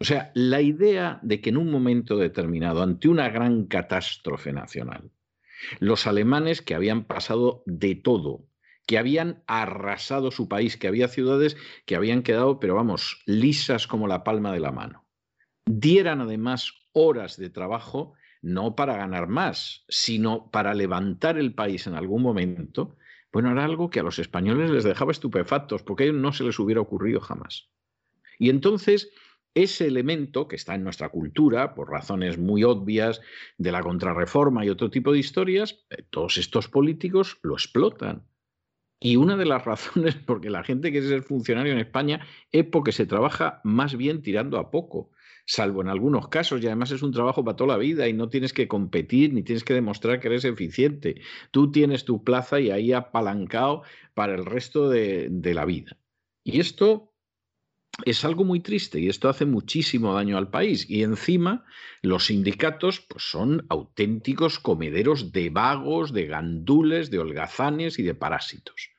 [0.01, 5.13] O sea, la idea de que en un momento determinado, ante una gran catástrofe nacional,
[5.79, 8.45] los alemanes que habían pasado de todo,
[8.87, 11.57] que habían arrasado su país, que había ciudades
[11.87, 15.07] que habían quedado, pero vamos, lisas como la palma de la mano,
[15.67, 21.95] dieran además horas de trabajo no para ganar más, sino para levantar el país en
[21.95, 22.97] algún momento,
[23.33, 26.45] bueno, era algo que a los españoles les dejaba estupefactos, porque a ellos no se
[26.45, 27.71] les hubiera ocurrido jamás.
[28.39, 29.11] Y entonces,
[29.55, 33.23] ese elemento que está en nuestra cultura, por razones muy obvias
[33.57, 38.27] de la contrarreforma y otro tipo de historias, eh, todos estos políticos lo explotan.
[39.01, 42.93] Y una de las razones por la gente quiere ser funcionario en España es porque
[42.93, 45.11] se trabaja más bien tirando a poco
[45.47, 48.29] salvo en algunos casos, y además es un trabajo para toda la vida y no
[48.29, 51.21] tienes que competir ni tienes que demostrar que eres eficiente.
[51.51, 53.83] Tú tienes tu plaza y ahí apalancado
[54.15, 55.99] para el resto de, la vida.
[56.45, 57.13] Y esto
[58.05, 60.89] es algo muy triste y esto hace muchísimo daño al país.
[60.89, 61.65] Y encima
[62.01, 68.93] los sindicatos pues, son auténticos comederos de vagos, de gandules, de holgazanes y de parásitos.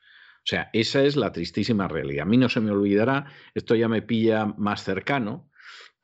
[0.44, 2.22] O sea, esa es la tristísima realidad.
[2.22, 5.48] A mí no se me olvidará, esto ya me pilla más cercano,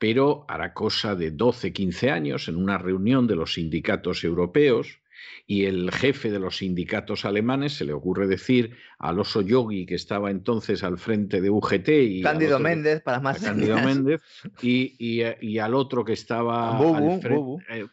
[0.01, 4.99] pero hará cosa de 12, 15 años, en una reunión de los sindicatos europeos,
[5.45, 9.93] y el jefe de los sindicatos alemanes se le ocurre decir al oso yogi que
[9.93, 14.21] estaba entonces al frente de UGT y Cándido Méndez para más Cándido Méndez
[14.63, 17.85] y, y, al otro que estaba al frente, eh,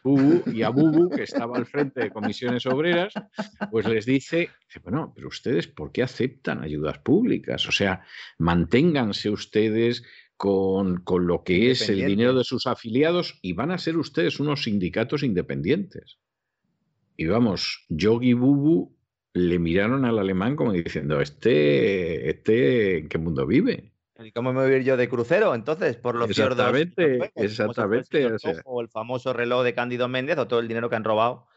[0.47, 3.13] y a Bubu que estaba al frente de comisiones obreras
[3.69, 4.49] pues les dice
[4.83, 8.01] bueno pero ustedes por qué aceptan ayudas públicas o sea
[8.39, 10.03] manténganse ustedes
[10.39, 14.63] con, lo que es el dinero de sus afiliados y van a ser ustedes unos
[14.63, 16.17] sindicatos independientes.
[17.17, 18.95] Y vamos, Yogi Bubu
[19.33, 23.91] le miraron al alemán como diciendo, este, este, ¿en qué mundo vive?
[24.17, 25.97] ¿Y cómo me voy a ir yo de crucero entonces?
[25.97, 28.25] Por los Exactamente, exactamente.
[28.63, 31.47] O, el famoso reloj de Cándido Méndez o todo el dinero que han robado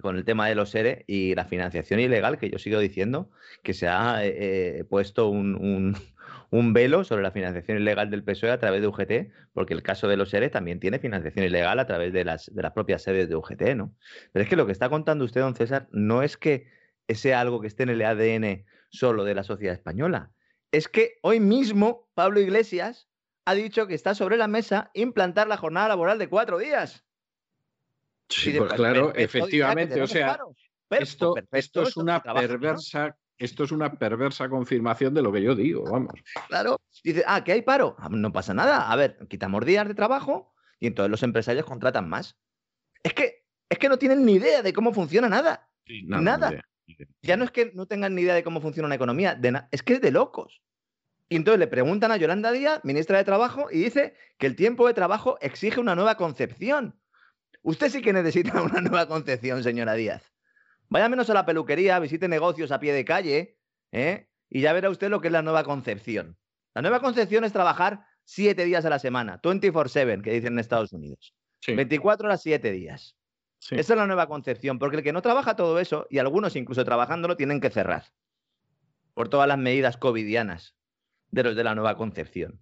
[0.00, 3.30] con el tema de los ERE y la financiación ilegal, que yo sigo diciendo
[3.62, 5.96] que se ha eh, eh, puesto un,
[6.52, 10.06] un velo sobre la financiación ilegal del PSOE a través de UGT, porque el caso
[10.06, 13.30] de los ERE también tiene financiación ilegal a través de las, de las propias sedes
[13.30, 13.96] de UGT, ¿no?
[14.32, 16.68] Pero es que lo que está contando usted, don César, no es que
[17.08, 20.30] sea algo que esté en el ADN solo de la sociedad española.
[20.72, 23.08] Es que hoy mismo Pablo Iglesias
[23.46, 27.02] ha dicho que está sobre la mesa implantar la jornada laboral de cuatro días.
[28.28, 30.02] Sí, pues claro, efectivamente.
[30.02, 30.38] O sea,
[30.90, 35.84] esto, esto es una perversa esto es una perversa confirmación de lo que yo digo,
[35.84, 36.12] vamos.
[36.48, 37.96] Claro, dice, ah, que hay paro.
[37.98, 38.90] Ah, no pasa nada.
[38.90, 42.38] A ver, quitamos días de trabajo y entonces los empresarios contratan más.
[43.02, 45.68] Es que, es que no tienen ni idea de cómo funciona nada.
[46.06, 46.64] nada.
[47.22, 49.40] Ya no es que no tengan ni idea de cómo funciona una economía,
[49.70, 50.62] es que es de locos.
[51.28, 54.86] Y entonces le preguntan a Yolanda Díaz, ministra de Trabajo, y dice que el tiempo
[54.86, 57.00] de trabajo exige una nueva concepción.
[57.62, 60.31] Usted sí que necesita una nueva concepción, señora Díaz.
[60.92, 63.56] Vaya menos a la peluquería, visite negocios a pie de calle,
[63.92, 64.28] ¿eh?
[64.50, 66.36] y ya verá usted lo que es la nueva concepción.
[66.74, 70.92] La nueva concepción es trabajar siete días a la semana, 24-7, que dicen en Estados
[70.92, 71.34] Unidos.
[71.66, 73.16] 24 horas, siete días.
[73.70, 76.84] Esa es la nueva concepción, porque el que no trabaja todo eso, y algunos incluso
[76.84, 78.04] trabajándolo, tienen que cerrar
[79.14, 80.76] por todas las medidas covidianas
[81.30, 82.60] de los de la nueva concepción.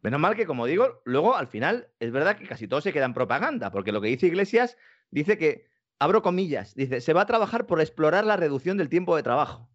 [0.00, 3.06] Menos mal que, como digo, luego al final es verdad que casi todo se queda
[3.06, 4.76] en propaganda, porque lo que dice Iglesias
[5.10, 5.66] dice que
[5.98, 9.68] abro comillas, dice, se va a trabajar por explorar la reducción del tiempo de trabajo.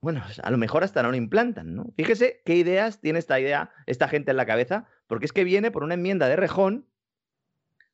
[0.00, 1.92] Bueno, a lo mejor hasta no lo implantan, ¿no?
[1.96, 5.70] Fíjese qué ideas tiene esta idea, esta gente en la cabeza, porque es que viene
[5.70, 6.86] por una enmienda de Rejón,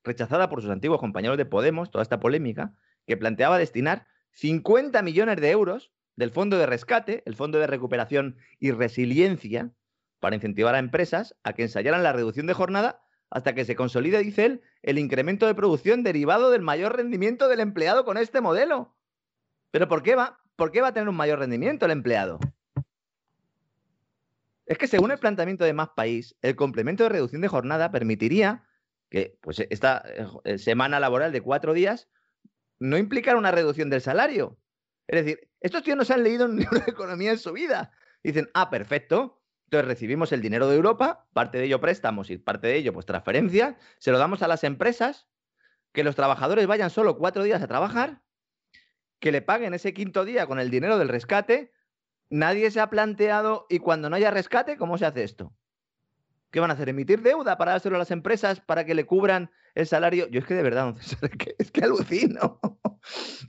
[0.04, 2.74] rechazada por sus antiguos compañeros de Podemos, toda esta polémica,
[3.06, 8.36] que planteaba destinar 50 millones de euros del Fondo de Rescate, el Fondo de Recuperación
[8.60, 9.72] y Resiliencia,
[10.20, 14.18] para incentivar a empresas a que ensayaran la reducción de jornada hasta que se consolide,
[14.18, 18.94] dice él, el incremento de producción derivado del mayor rendimiento del empleado con este modelo.
[19.70, 22.38] Pero ¿por qué va, por qué va a tener un mayor rendimiento el empleado?
[24.66, 28.64] Es que según el planteamiento de Más País, el complemento de reducción de jornada permitiría
[29.10, 30.04] que pues, esta
[30.44, 32.08] eh, semana laboral de cuatro días
[32.78, 34.58] no implicara una reducción del salario,
[35.06, 37.92] Es decir, estos tíos no se han leído ni una economía en su vida.
[38.22, 39.35] Dicen, ah, perfecto.
[39.66, 43.04] Entonces recibimos el dinero de Europa, parte de ello préstamos y parte de ello pues
[43.04, 45.26] transferencias, se lo damos a las empresas,
[45.92, 48.22] que los trabajadores vayan solo cuatro días a trabajar,
[49.18, 51.72] que le paguen ese quinto día con el dinero del rescate.
[52.28, 55.52] Nadie se ha planteado, y cuando no haya rescate, ¿cómo se hace esto?
[56.50, 56.88] ¿Qué van a hacer?
[56.88, 60.28] ¿Emitir deuda para dárselo a las empresas para que le cubran el salario?
[60.28, 60.94] Yo es que de verdad,
[61.58, 62.60] es que, alucino.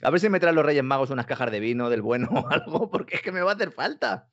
[0.02, 2.48] A ver si me traen los Reyes Magos unas cajas de vino del bueno o
[2.50, 4.30] algo, porque es que me va a hacer falta.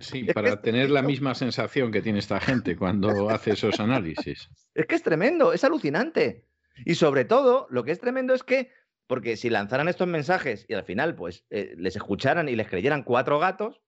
[0.00, 4.48] Sí, para tener la misma sensación que tiene esta gente cuando hace esos análisis.
[4.74, 6.46] Es que es tremendo, es alucinante.
[6.84, 8.70] Y sobre todo, lo que es tremendo es que,
[9.06, 13.04] porque si lanzaran estos mensajes y al final, pues, eh, les escucharan y les creyeran
[13.04, 13.80] cuatro gatos,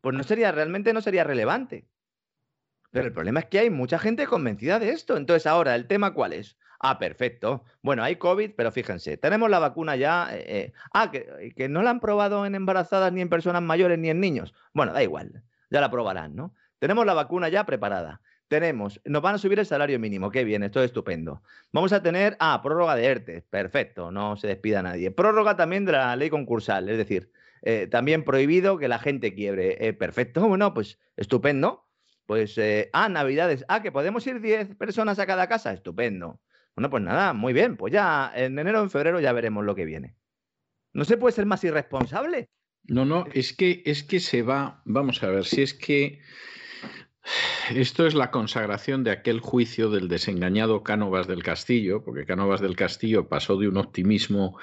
[0.00, 1.88] pues no sería, realmente no sería relevante.
[2.90, 5.16] Pero el problema es que hay mucha gente convencida de esto.
[5.16, 6.56] Entonces, ahora, ¿el tema cuál es?
[6.80, 7.64] Ah, perfecto.
[7.82, 10.28] Bueno, hay COVID, pero fíjense, tenemos la vacuna ya.
[10.32, 14.10] Eh, eh, ah, que, no la han probado en embarazadas, ni en personas mayores, ni
[14.10, 14.54] en niños.
[14.74, 16.54] Bueno, da igual, ya la probarán, ¿no?
[16.78, 18.20] Tenemos la vacuna ya preparada.
[18.46, 21.42] Tenemos, nos van a subir el salario mínimo, qué bien, esto es estupendo.
[21.72, 25.10] Vamos a tener, ah, prórroga de ERTE, perfecto, no se despida nadie.
[25.10, 27.30] Prórroga también de la ley concursal, es decir,
[27.62, 29.92] eh, también prohibido que la gente quiebre.
[29.94, 31.84] perfecto, bueno, pues estupendo.
[32.24, 32.58] Pues,
[32.92, 36.40] ah, Navidades, ah, que podemos ir 10 personas a cada casa, estupendo.
[36.78, 39.74] Bueno, pues nada, muy bien, pues ya en enero o en febrero ya veremos lo
[39.74, 40.14] que viene.
[40.92, 42.50] No se puede ser más irresponsable.
[42.84, 46.20] No, no, es que, es que se va, vamos a ver, si es que
[47.74, 52.76] esto es la consagración de aquel juicio del desengañado Cánovas del Castillo, porque Cánovas del
[52.76, 54.56] Castillo pasó de un optimismo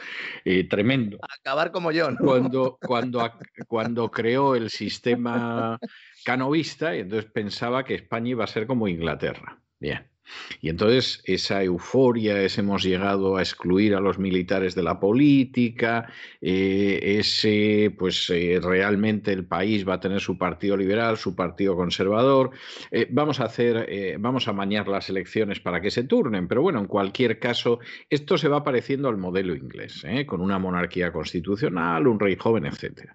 [0.45, 1.17] eh, tremendo.
[1.21, 3.19] acabar como yo, Cuando, cuando,
[3.67, 5.77] cuando creó el sistema
[6.23, 9.61] canovista, y entonces pensaba que España iba a ser como Inglaterra.
[9.81, 10.14] Bien.
[10.61, 16.11] Y entonces esa euforia, ese hemos llegado a excluir a los militares de la política,
[16.41, 21.75] eh, ese pues eh, realmente el país va a tener su partido liberal, su partido
[21.75, 22.51] conservador,
[22.91, 26.79] eh, vamos a hacer, vamos a mañar las elecciones para que se turnen, pero bueno,
[26.79, 27.79] en cualquier caso,
[28.09, 33.11] esto se va pareciendo al modelo inglés, con una monarquía constitucional, un rey joven, etc.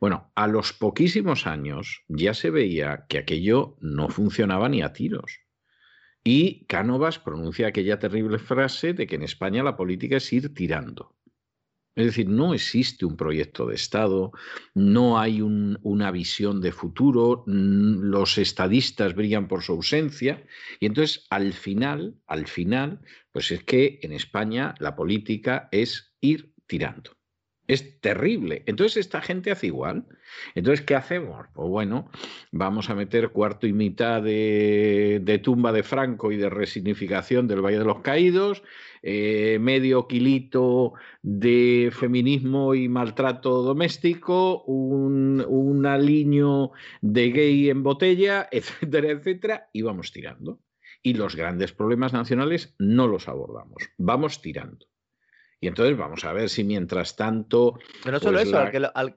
[0.00, 5.41] Bueno, a los poquísimos años ya se veía que aquello no funcionaba ni a tiros.
[6.24, 11.16] Y Cánovas pronuncia aquella terrible frase de que en España la política es ir tirando.
[11.94, 14.32] Es decir, no existe un proyecto de Estado,
[14.74, 20.46] no hay una visión de futuro, los estadistas brillan por su ausencia,
[20.80, 26.54] y entonces al final, al final, pues es que en España la política es ir
[26.66, 27.12] tirando.
[27.72, 28.64] Es terrible.
[28.66, 30.04] Entonces esta gente hace igual.
[30.54, 31.46] Entonces, ¿qué hacemos?
[31.54, 32.10] Pues bueno,
[32.50, 37.78] vamos a meter cuarto y mitad de, tumba de Franco y de resignificación del Valle
[37.78, 38.62] de los Caídos,
[39.02, 40.92] eh, medio kilito
[41.22, 49.80] de feminismo y maltrato doméstico, un, un aliño de gay en botella, etcétera, etcétera, y
[49.80, 50.60] vamos tirando.
[51.02, 54.91] Y los grandes problemas nacionales no los abordamos, vamos tirando.
[55.62, 57.78] Y entonces vamos a ver si mientras tanto.
[58.02, 58.58] Pero no solo pues eso,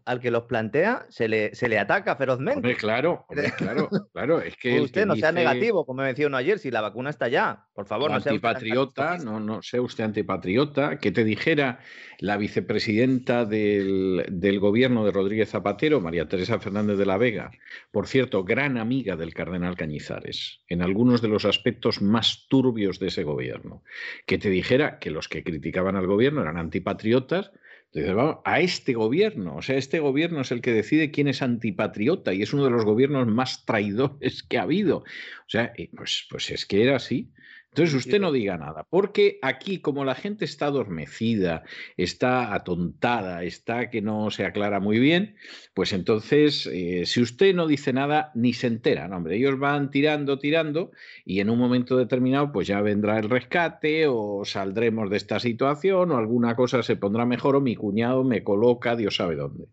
[0.05, 2.75] al, que los plantea se le, se le ataca ferozmente.
[2.75, 3.25] claro,
[3.57, 4.41] claro, claro.
[4.41, 4.79] Es que.
[4.79, 7.87] usted no sea negativo, como me decía uno ayer, si la vacuna está ya, por
[7.87, 11.79] favor, no sea antipatriota, no, no sea usted antipatriota, que te dijera
[12.19, 17.49] la vicepresidenta del, del gobierno de Rodríguez Zapatero, María Teresa Fernández de la Vega,
[17.89, 23.07] por cierto, gran amiga del cardenal Cañizares, en algunos de los aspectos más turbios de
[23.07, 23.81] ese gobierno,
[24.27, 27.51] que te dijera que los que criticaban al gobierno eran antipatriotas,
[27.93, 32.33] vamos, a este gobierno, o sea, este gobierno es el que decide quién es antipatriota
[32.33, 34.97] y es uno de los gobiernos más traidores que ha habido.
[34.97, 37.31] O sea, pues, pues es que era así.
[37.75, 41.63] Entonces usted no diga nada, porque aquí como la gente está adormecida,
[41.97, 45.35] está atontada, está que no se aclara muy bien,
[45.73, 50.39] pues entonces eh, si usted no dice nada, ni se entera, hombre, ellos van tirando,
[50.39, 50.91] tirando
[51.25, 56.11] y en un momento determinado pues ya vendrá el rescate o saldremos de esta situación
[56.11, 59.65] o alguna cosa se pondrá mejor o mi cuñado me coloca, Dios sabe dónde.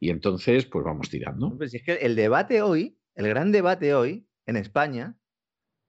[0.00, 1.56] Y entonces pues vamos tirando.
[1.56, 5.16] Pues es que el debate hoy, el gran debate hoy en España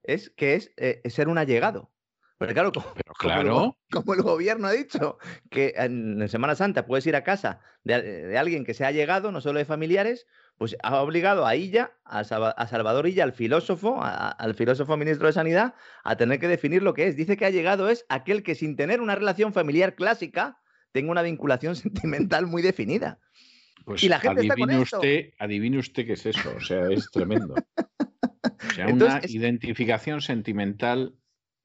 [0.08, 1.90] es que es, eh, ser un allegado.
[2.38, 3.76] Pero claro, como, claro.
[3.90, 5.18] Como, el, gobierno ha dicho
[5.50, 9.40] que en, Semana Santa puedes ir a casa de, alguien que se ha llegado, no
[9.40, 10.26] solo de familiares,
[10.56, 15.74] pues ha obligado a Illa, a, Salvador Illa, al filósofo, al filósofo ministro de Sanidad,
[16.04, 17.16] a tener que definir lo que es.
[17.16, 20.58] Dice que ha llegado es aquel que sin tener una relación familiar clásica
[20.92, 23.18] tenga una vinculación sentimental muy definida.
[23.84, 27.54] Pues y la gente adivine usted, adivine usted qué es eso, o sea, es tremendo.
[28.44, 31.14] O sea, una identificación sentimental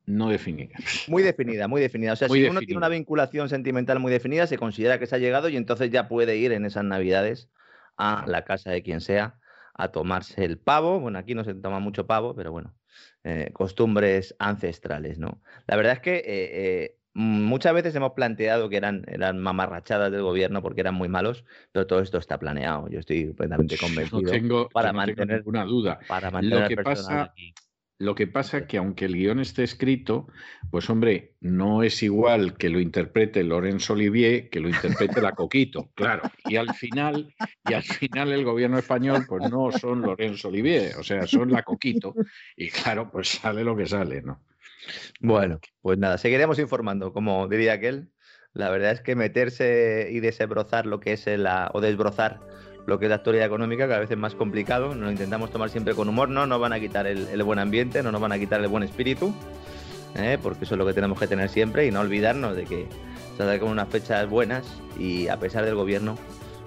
[0.06, 0.76] no definida.
[1.08, 2.14] Muy definida, muy definida.
[2.14, 5.20] O sea, si uno tiene una vinculación sentimental muy definida, se considera que se ha
[5.20, 7.50] llegado y entonces ya puede ir en esas navidades
[7.98, 9.40] a la casa de quien sea
[9.74, 11.00] a tomarse el pavo.
[11.00, 12.76] Bueno, aquí no se toma mucho pavo, pero bueno,
[13.24, 15.41] eh, costumbres ancestrales, ¿no?
[15.68, 20.22] La verdad es que eh, eh, muchas veces hemos planteado que eran, eran mamarrachadas del
[20.22, 22.90] gobierno porque eran muy malos, pero todo esto está planeado.
[22.90, 24.22] Yo estoy completamente convencido.
[24.22, 25.99] No tengo, para mantener, ninguna duda.
[26.07, 27.53] Para mantener Lo que pasa, aquí.
[27.99, 30.27] Lo que pasa es que aunque el guion esté escrito,
[30.72, 35.90] pues hombre, no es igual que lo interprete Lorenzo Olivier que lo interprete la Coquito,
[35.95, 36.23] claro.
[36.45, 37.34] Y al final,
[37.65, 41.64] y al final el gobierno español, pues no son Lorenzo Olivier, o sea, son la
[41.64, 42.14] Coquito.
[42.57, 44.41] Y claro, pues sale lo que sale, ¿no?
[45.19, 48.10] Bueno, pues nada, seguiremos informando, como diría aquel.
[48.53, 52.39] La verdad es que meterse y desbrozar lo que es la, o desbrozar
[52.85, 55.69] lo que es la actualidad económica, cada vez es más complicado, nos lo intentamos tomar
[55.69, 58.39] siempre con humor, no nos van a quitar el, buen ambiente, no nos van a
[58.39, 59.34] quitar el buen espíritu,
[60.15, 60.38] ¿eh?
[60.41, 62.88] porque eso es lo que tenemos que tener siempre y no olvidarnos de que
[63.38, 64.65] se acercan unas fechas buenas
[64.99, 66.18] y a pesar del gobierno,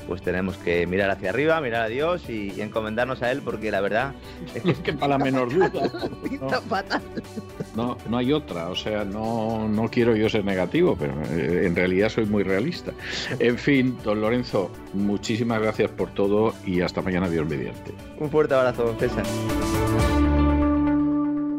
[0.07, 3.81] pues tenemos que mirar hacia arriba, mirar a Dios y, encomendarnos a Él, porque la
[3.81, 4.13] verdad
[4.55, 5.71] es que, para la menor duda.
[7.75, 11.77] No, no, hay otra, o sea, no, no quiero yo ser negativo, pero eh, en
[11.77, 12.93] realidad soy muy realista.
[13.39, 17.93] En fin, don Lorenzo, muchísimas gracias por todo y hasta mañana, Dios mediante.
[18.19, 19.25] Un fuerte abrazo, don César.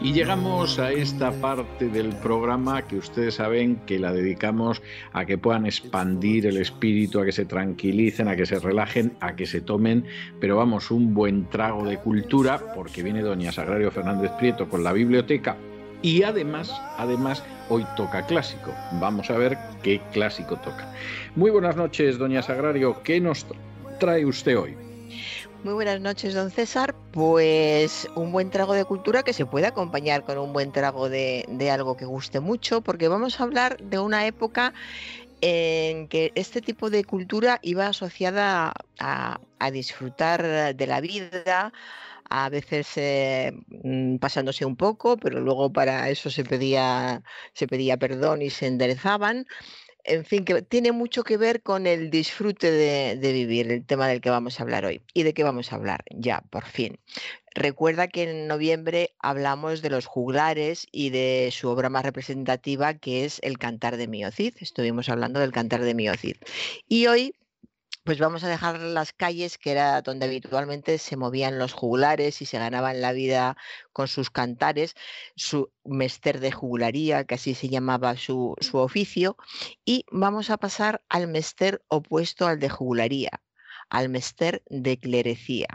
[0.00, 4.80] Y llegamos a esta parte del programa que ustedes saben que la dedicamos
[5.12, 9.36] a que puedan expandir el espíritu, a que se tranquilicen, a que se relajen, a
[9.36, 10.06] que se tomen,
[10.40, 14.92] pero vamos, un buen trago de cultura, porque viene doña Sagrario Fernández Prieto con la
[14.94, 15.56] biblioteca
[16.00, 18.74] y además, además, hoy toca clásico.
[19.00, 20.92] Vamos a ver qué clásico toca.
[21.36, 23.02] Muy buenas noches, doña Sagrario.
[23.04, 23.46] ¿Qué nos
[24.02, 24.76] trae usted hoy?
[25.62, 26.92] Muy buenas noches, don César.
[27.12, 31.46] Pues un buen trago de cultura que se puede acompañar con un buen trago de,
[31.70, 34.74] algo que guste mucho, porque vamos a hablar de una época
[35.40, 39.38] en que este tipo de cultura iba asociada a,
[39.70, 41.72] disfrutar de la vida,
[42.28, 43.52] a veces eh,
[43.84, 47.22] mm, pasándose un poco, pero luego para eso se pedía,
[47.52, 49.46] se pedía perdón y se enderezaban
[50.04, 54.20] en fin, que tiene mucho que ver con el disfrute de, vivir, el tema del
[54.20, 55.02] que vamos a hablar hoy.
[55.14, 56.04] ¿Y de qué vamos a hablar?
[56.10, 56.98] Ya, por fin.
[57.54, 63.24] Recuerda que en noviembre hablamos de los juglares y de su obra más representativa, que
[63.24, 64.54] es el Cantar de Miocid.
[64.58, 66.36] Estuvimos hablando del Cantar de Miocid.
[66.88, 67.34] Y hoy
[68.04, 72.46] pues vamos a dejar las calles, que era donde habitualmente se movían los juglares y
[72.46, 73.56] se ganaban la vida
[73.92, 74.94] con sus cantares,
[75.36, 79.36] su mester de juglaría, que así se llamaba su, su oficio,
[79.84, 83.42] y vamos a pasar al mester opuesto al de juglaría,
[83.88, 85.68] al mester de clerecía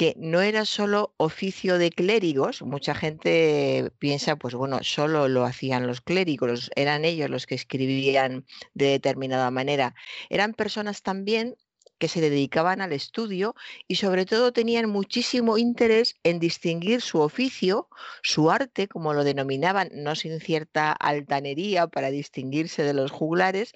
[0.00, 5.86] que no era solo oficio de clérigos, mucha gente piensa, pues bueno, solo lo hacían
[5.86, 9.94] los clérigos, eran ellos los que escribían de determinada manera,
[10.30, 11.58] eran personas también
[12.00, 13.54] que se dedicaban al estudio
[13.86, 17.88] y sobre todo tenían muchísimo interés en distinguir su oficio,
[18.22, 23.74] su arte, como lo denominaban, no sin cierta altanería para distinguirse de los juglares,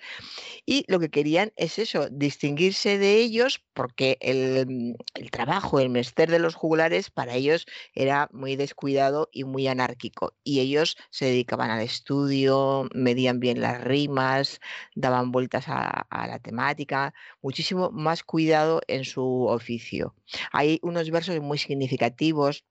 [0.64, 4.96] y lo que querían es eso, distinguirse de ellos porque el,
[5.30, 10.60] trabajo, el menester de los juglares para ellos era muy descuidado y muy anárquico, y
[10.60, 14.60] ellos se dedicaban al estudio, medían bien las rimas,
[14.94, 20.14] daban vueltas a, a la temática, muchísimo más cuidado en su oficio.
[20.52, 22.64] Hay unos versos muy significativos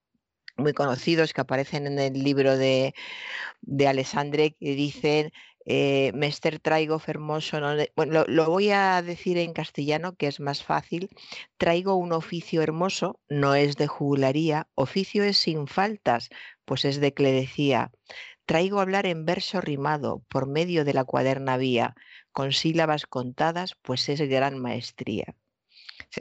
[0.55, 2.93] muy conocidos que aparecen en el libro de,
[3.61, 5.31] de Alessandre que dicen
[5.65, 7.59] eh, Mester traigo fermoso.
[7.95, 11.09] Bueno, lo, voy a decir en castellano que es más fácil.
[11.57, 14.67] Traigo un oficio hermoso, no es de jugularía.
[14.75, 16.29] Oficio es sin faltas,
[16.65, 17.91] pues es de clerecía.
[18.45, 21.95] Traigo hablar en verso rimado por medio de la cuaderna vía,
[22.33, 25.35] con sílabas contadas, pues es gran maestría.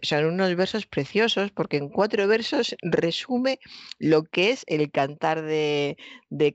[0.02, 3.58] Son unos versos preciosos porque en cuatro versos resume
[3.98, 5.96] lo que es el cantar de,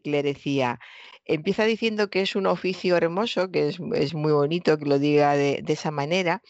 [0.03, 0.79] clerecía.
[1.25, 3.79] Empieza diciendo que es un oficio hermoso, que es,
[4.13, 6.41] muy bonito que lo diga de, esa manera,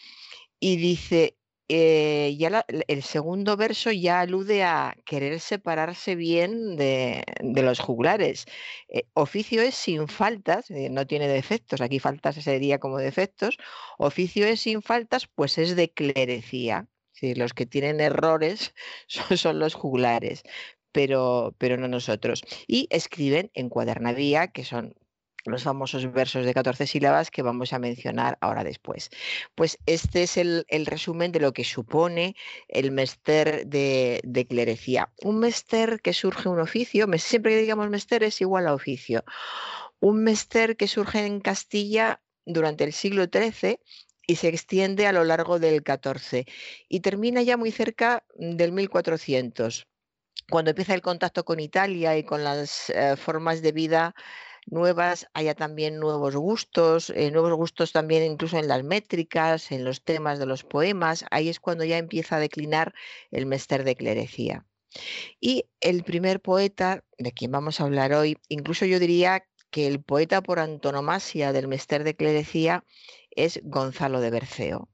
[0.60, 1.37] y dice,
[1.68, 8.46] eh, ya el segundo verso ya alude a querer separarse bien de, los juglares.
[8.88, 13.58] Eh, oficio es sin faltas, eh, no tiene defectos, aquí faltas sería como defectos.
[13.98, 16.88] Oficio es sin faltas, pues es de clerecía.
[17.20, 18.74] Los que tienen errores
[19.08, 20.44] son, los juglares,
[20.92, 22.42] pero, pero no nosotros.
[22.66, 24.94] Y escriben en cuadernadía, que son
[25.50, 29.10] los famosos versos de 14 sílabas que vamos a mencionar ahora después.
[29.54, 32.36] Pues este es el, resumen de lo que supone
[32.68, 35.12] el mester de, clerecía.
[35.22, 39.24] Un mester que surge un oficio, siempre que digamos mester es igual a oficio.
[40.00, 43.80] Un mester que surge en Castilla durante el siglo XIII
[44.26, 46.44] y se extiende a lo largo del XIV
[46.88, 49.86] y termina ya muy cerca del 1400
[50.50, 54.14] cuando empieza el contacto con Italia y con las eh, formas de vida
[54.70, 60.02] nuevas, haya también nuevos gustos, eh, nuevos gustos también incluso en las métricas, en los
[60.04, 62.94] temas de los poemas, ahí es cuando ya empieza a declinar
[63.30, 64.66] el mester de clerecía.
[65.40, 70.02] Y el primer poeta de quien vamos a hablar hoy, incluso yo diría que el
[70.02, 72.84] poeta por antonomasia del mester de clerecía
[73.30, 74.88] es Gonzalo de Berceo.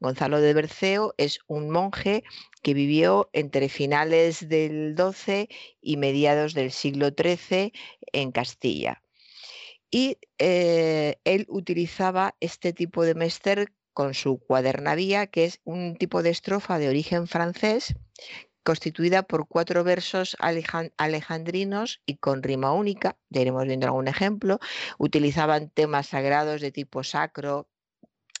[0.00, 2.24] Gonzalo de Berceo es un monje
[2.62, 5.48] que vivió entre finales del XII
[5.80, 7.72] y mediados del siglo XIII
[8.12, 9.02] en Castilla
[9.90, 16.22] y eh, él utilizaba este tipo de mester con su cuadernavía, que es un tipo
[16.22, 17.94] de estrofa de origen francés
[18.68, 20.36] constituida por cuatro versos
[20.98, 24.58] alejandrinos y con rima única, ya iremos viendo algún ejemplo,
[24.98, 27.66] utilizaban temas sagrados de tipo sacro,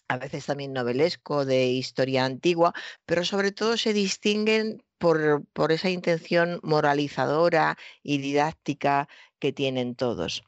[0.06, 2.74] a veces también novelesco, de historia antigua,
[3.06, 9.08] pero sobre todo se distinguen por, por esa intención moralizadora y didáctica
[9.38, 10.42] que tienen todos.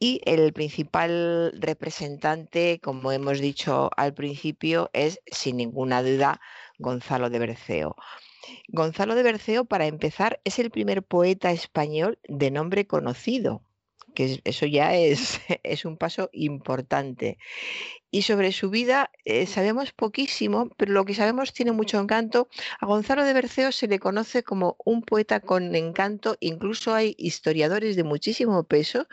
[0.00, 6.40] Y el principal representante, como hemos dicho al principio, es sin ninguna duda
[6.78, 7.96] Gonzalo de Berceo.
[8.68, 13.62] Gonzalo de Berceo, para empezar, es el primer poeta español de nombre conocido,
[14.14, 17.38] que eso ya es, es un paso importante.
[18.10, 22.48] Y sobre su vida eh, sabemos poquísimo, pero lo que sabemos tiene mucho encanto.
[22.80, 27.96] A Gonzalo de Berceo se le conoce como un poeta con encanto, incluso hay historiadores
[27.96, 29.06] de muchísimo peso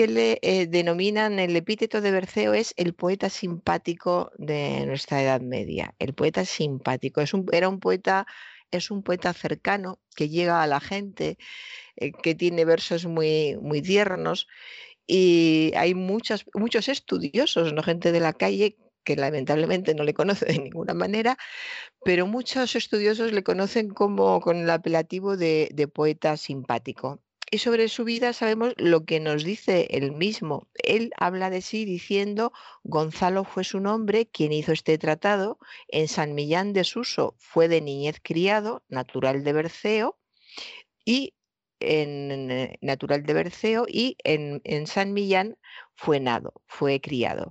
[0.00, 5.42] que le eh, denominan el epíteto de Berceo es el poeta simpático de nuestra Edad
[5.42, 5.94] Media.
[5.98, 7.20] El poeta simpático.
[7.20, 8.26] Es un, era un poeta,
[8.70, 11.36] es un poeta cercano que llega a la gente,
[11.96, 14.48] eh, que tiene versos muy, muy tiernos.
[15.06, 20.46] Y hay muchos, muchos estudiosos, no gente de la calle, que lamentablemente no le conoce
[20.46, 21.36] de ninguna manera,
[22.06, 27.20] pero muchos estudiosos le conocen como con el apelativo de poeta simpático.
[27.52, 30.68] Y sobre su vida sabemos lo que nos dice él mismo.
[30.74, 32.52] Él habla de sí diciendo,
[32.84, 35.58] Gonzalo fue su nombre, quien hizo este tratado,
[35.88, 40.16] en San Millán de Suso fue de niñez criado, natural de Berceo,
[41.04, 41.34] y
[41.80, 45.58] en eh, natural de Berceo, y en, en San Millán
[45.96, 47.50] fue nado, fue criado.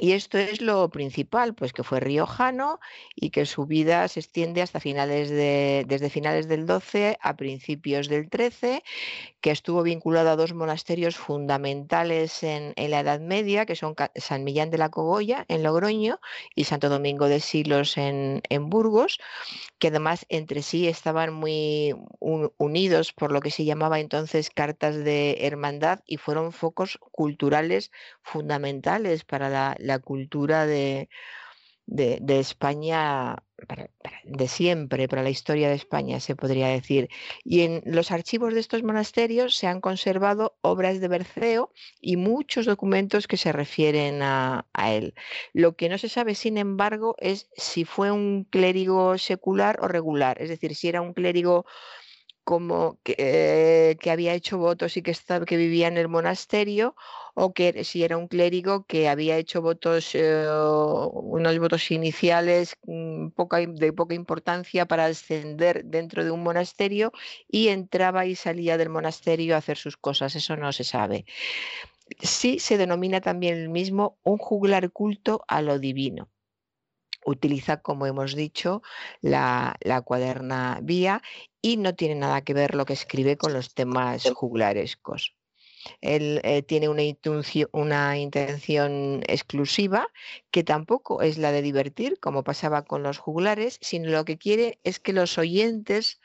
[0.00, 2.80] Y esto es lo principal, pues que fue riojano
[3.14, 8.08] y que su vida se extiende hasta finales de, desde finales del 12 a principios
[8.08, 8.82] del 13,
[9.40, 14.70] que estuvo vinculado a dos monasterios fundamentales en, la Edad Media, que son San Millán
[14.70, 16.18] de la Cogolla en Logroño
[16.56, 19.20] y Santo Domingo de Silos en, en Burgos,
[19.78, 25.38] que además entre sí estaban muy unidos por lo que se llamaba entonces cartas de
[25.40, 27.92] hermandad y fueron focos culturales
[28.22, 31.08] fundamentales para la la cultura de,
[31.86, 33.36] de, España
[34.24, 37.08] de siempre, para la historia de España, se podría decir.
[37.44, 42.66] Y en los archivos de estos monasterios se han conservado obras de Berceo y muchos
[42.66, 45.14] documentos que se refieren a, él.
[45.52, 50.40] Lo que no se sabe, sin embargo, es si fue un clérigo secular o regular,
[50.40, 51.64] es decir, si era un clérigo
[52.44, 56.94] como que, eh, que había hecho votos y que, estaba, que vivía en el monasterio
[57.34, 60.46] o que si era un clérigo que había hecho votos, eh,
[61.12, 63.28] unos votos iniciales mm,
[63.74, 67.12] de poca importancia para ascender dentro de un monasterio
[67.48, 70.36] y entraba y salía del monasterio a hacer sus cosas.
[70.36, 71.24] Eso no se sabe.
[72.20, 76.28] Sí se denomina también el mismo un juglar culto a lo divino
[77.24, 78.82] utiliza, como hemos dicho,
[79.20, 81.22] la, la, cuaderna vía
[81.62, 85.34] y no tiene nada que ver lo que escribe con los temas juglarescos.
[86.00, 87.02] Él eh, tiene una,
[87.72, 90.08] una intención exclusiva
[90.50, 94.78] que tampoco es la de divertir, como pasaba con los juglares, sino lo que quiere
[94.84, 96.20] es que los oyentes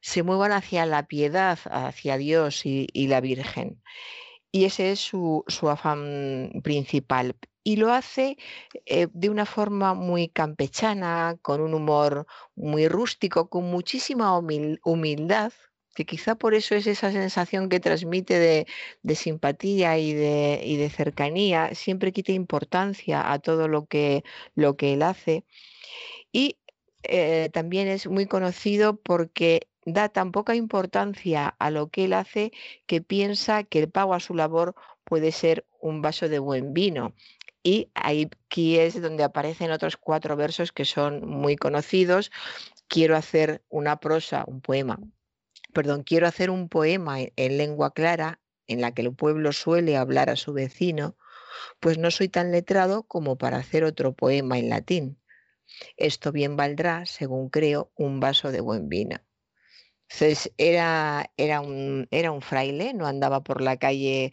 [0.00, 3.82] se muevan hacia la piedad, hacia Dios y, la Virgen.
[4.52, 7.34] Y ese es su, su, afán principal.
[7.64, 8.36] Y lo hace
[8.86, 15.52] eh, de una forma muy campechana, con un humor muy rústico, con muchísima humildad,
[15.94, 22.12] que quizá por eso es esa sensación que transmite de, simpatía y de, cercanía, siempre
[22.12, 24.24] quita importancia a todo lo que,
[24.54, 25.44] lo que él hace.
[26.32, 26.58] Y
[27.04, 32.52] eh, también es muy conocido porque da tan poca importancia a lo que él hace
[32.86, 34.74] que piensa que el pago a su labor
[35.04, 37.14] puede ser un vaso de buen vino.
[37.64, 42.30] Y aquí es donde aparecen otros cuatro versos que son muy conocidos.
[42.86, 45.00] Quiero hacer una prosa, un poema,
[45.72, 50.30] perdón, quiero hacer un poema en lengua clara en la que el pueblo suele hablar
[50.30, 51.16] a su vecino,
[51.80, 55.18] pues no soy tan letrado como para hacer otro poema en latín.
[55.96, 59.16] Esto bien valdrá, según creo, un vaso de buen vino.
[60.10, 64.32] Entonces era, era, un, era un fraile, no andaba por la calle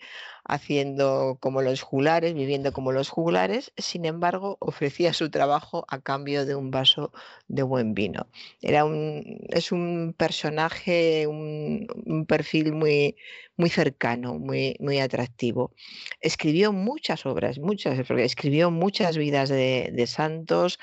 [0.51, 6.45] haciendo como los juglares, viviendo como los juglares, sin embargo ofrecía su trabajo a cambio
[6.45, 7.13] de un vaso
[7.47, 8.27] de buen vino.
[8.61, 11.87] Era un, es un personaje, un,
[12.27, 13.15] perfil muy,
[13.55, 15.71] muy cercano, muy, muy atractivo.
[16.19, 20.79] Escribió muchas obras, muchas, escribió muchas vidas de, de santos,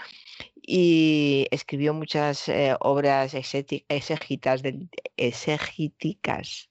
[0.62, 4.88] y escribió muchas eh, obras exegéticas del.
[5.16, 6.68] Exegéticas.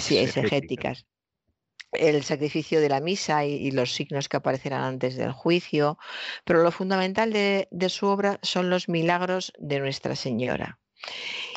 [0.00, 1.06] Sí, exegéticas.
[1.92, 5.98] El sacrificio de la misa y, los signos que aparecerán antes del juicio,
[6.44, 10.78] pero lo fundamental de, su obra son los milagros de Nuestra Señora.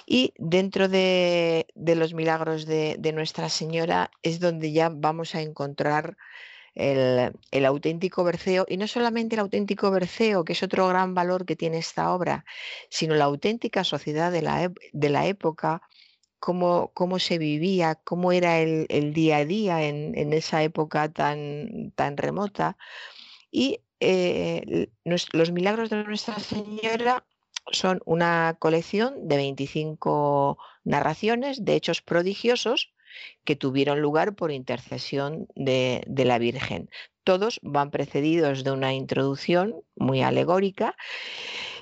[0.06, 6.16] Y dentro de, los milagros de, de, Nuestra Señora es donde ya vamos a encontrar
[6.76, 11.56] el, auténtico Berceo, y no solamente el auténtico Berceo, que es otro gran valor que
[11.56, 12.46] tiene esta obra,
[12.90, 15.82] sino la auténtica sociedad de la, de la época,
[16.42, 22.18] cómo, cómo, se vivía, cómo era el, día a día en, esa época tan, tan
[22.18, 22.78] remota.
[23.52, 27.24] Y eh, los milagros de Nuestra Señora
[27.72, 32.92] son una colección de 25 narraciones de hechos prodigiosos
[33.44, 36.90] que tuvieron lugar por intercesión de, la Virgen.
[37.24, 40.96] Todos van precedidos de una introducción muy alegórica,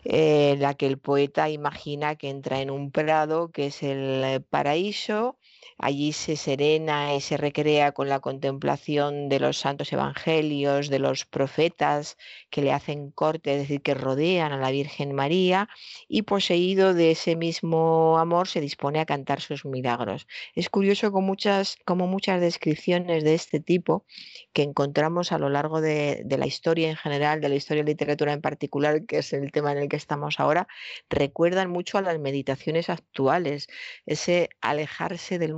[0.04, 4.44] en eh, la que el poeta imagina que entra en un prado que es el
[4.50, 5.38] paraíso,
[5.78, 11.26] Allí se serena y se recrea con la contemplación de los santos evangelios, de los
[11.26, 12.18] profetas
[12.50, 15.70] que le hacen corte, es decir, que rodean a la Virgen María,
[16.08, 20.28] y poseído de ese mismo amor se dispone a cantar sus milagros.
[20.56, 24.06] Es curioso como muchas, como muchas descripciones de este tipo
[24.54, 27.92] que encontramos a lo largo de, de la historia en general, de la historia de
[27.92, 30.68] literatura en particular, que es el tema en el que estamos ahora,
[31.10, 33.68] recuerdan mucho a las meditaciones actuales,
[34.06, 35.54] ese alejarse del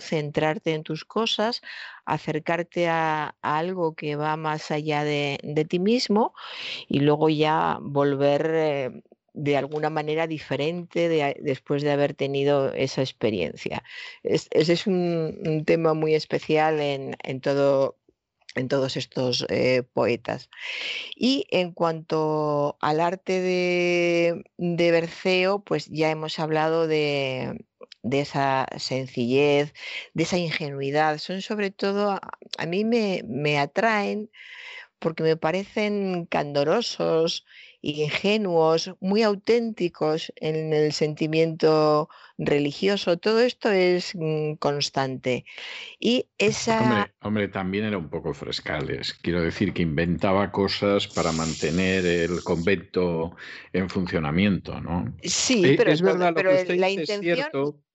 [0.00, 1.62] centrarte en tus cosas,
[2.04, 6.34] acercarte a, algo que va más allá de, ti mismo
[6.88, 9.02] y luego ya volver eh,
[9.34, 13.82] de alguna manera diferente después de haber tenido esa experiencia.
[14.22, 17.96] ese es un, tema muy especial en, todo
[18.54, 20.48] en todos estos eh, poetas.
[21.16, 27.66] Y en cuanto al arte de, de Berceo, pues ya hemos hablado de,
[28.04, 29.74] de esa sencillez,
[30.14, 31.18] de esa ingenuidad.
[31.18, 32.10] Son sobre todo,
[32.58, 34.30] a, mí me, me atraen
[34.98, 37.44] porque me parecen candorosos,
[37.82, 42.08] ingenuos, muy auténticos en el sentimiento
[42.38, 43.16] religioso.
[43.16, 45.44] Todo esto es mm, constante.
[45.98, 47.10] Y esa...
[47.20, 49.14] Hombre, también era un poco frescales.
[49.14, 53.36] Quiero decir que inventaba cosas para mantener el convento
[53.72, 55.14] en funcionamiento, ¿no?
[55.22, 57.38] Sí, eh, pero, es verdad pero la intención...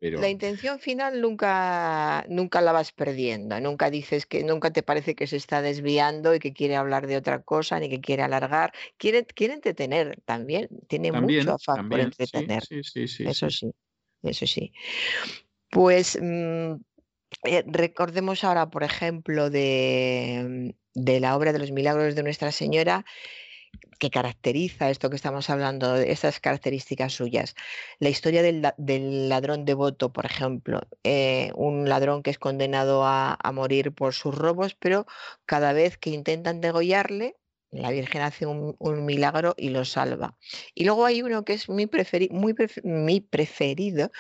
[0.02, 5.28] La intención final nunca, nunca la vas perdiendo, nunca dices que nunca te parece que
[5.28, 8.72] se está desviando y que quiere hablar de otra cosa ni que quiere alargar.
[8.96, 12.64] Quiere, quiere entretener también, tiene mucho afán por entretener.
[12.70, 13.72] eso sí,
[14.24, 14.74] eso sí.
[15.70, 16.74] Pues mm,
[17.46, 23.06] eh, recordemos ahora, por ejemplo, de, de la obra de los milagros de Nuestra Señora,
[24.00, 27.56] que caracteriza esto que estamos hablando, esas características suyas.
[28.00, 33.92] La historia del, ladrón devoto, por ejemplo, eh, un ladrón que es condenado a, morir
[33.94, 35.06] por sus robos, pero
[35.46, 37.36] cada vez que intentan degollarle,
[37.72, 38.76] la Virgen hace un,
[39.06, 40.38] milagro y lo salva.
[40.74, 41.88] Y luego hay uno que es mi,
[42.84, 44.12] mi preferido,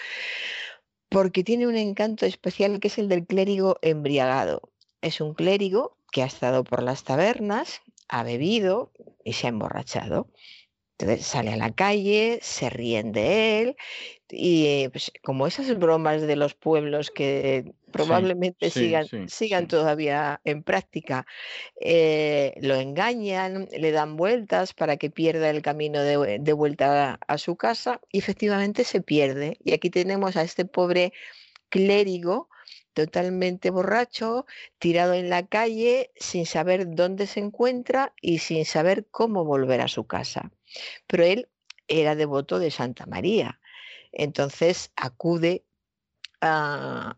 [1.10, 4.72] porque tiene un encanto especial que es el del clérigo embriagado.
[5.02, 8.92] Es un clérigo que ha estado por las tabernas, ha bebido
[9.24, 10.32] y se ha emborrachado.
[10.98, 13.78] Entonces sale a la calle, se ríen de él
[14.32, 21.26] y pues, como esas bromas de los pueblos que probablemente sigan, sigan todavía en práctica,
[21.82, 27.20] eh, lo engañan, le dan vueltas para que pierda el camino de, de vuelta a,
[27.28, 29.58] a su casa y efectivamente se pierde.
[29.64, 31.14] Y aquí tenemos a este pobre
[31.70, 32.50] clérigo
[32.94, 34.46] totalmente borracho,
[34.78, 39.88] tirado en la calle, sin saber dónde se encuentra y sin saber cómo volver a
[39.88, 40.52] su casa.
[41.08, 41.50] Pero él
[41.88, 43.59] era devoto de Santa María.
[44.12, 45.66] Entonces acude
[46.42, 47.18] a,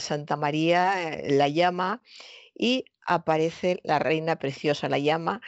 [0.00, 2.02] Santa María, eh, la llama
[2.54, 5.40] y aparece la reina preciosa, la llama,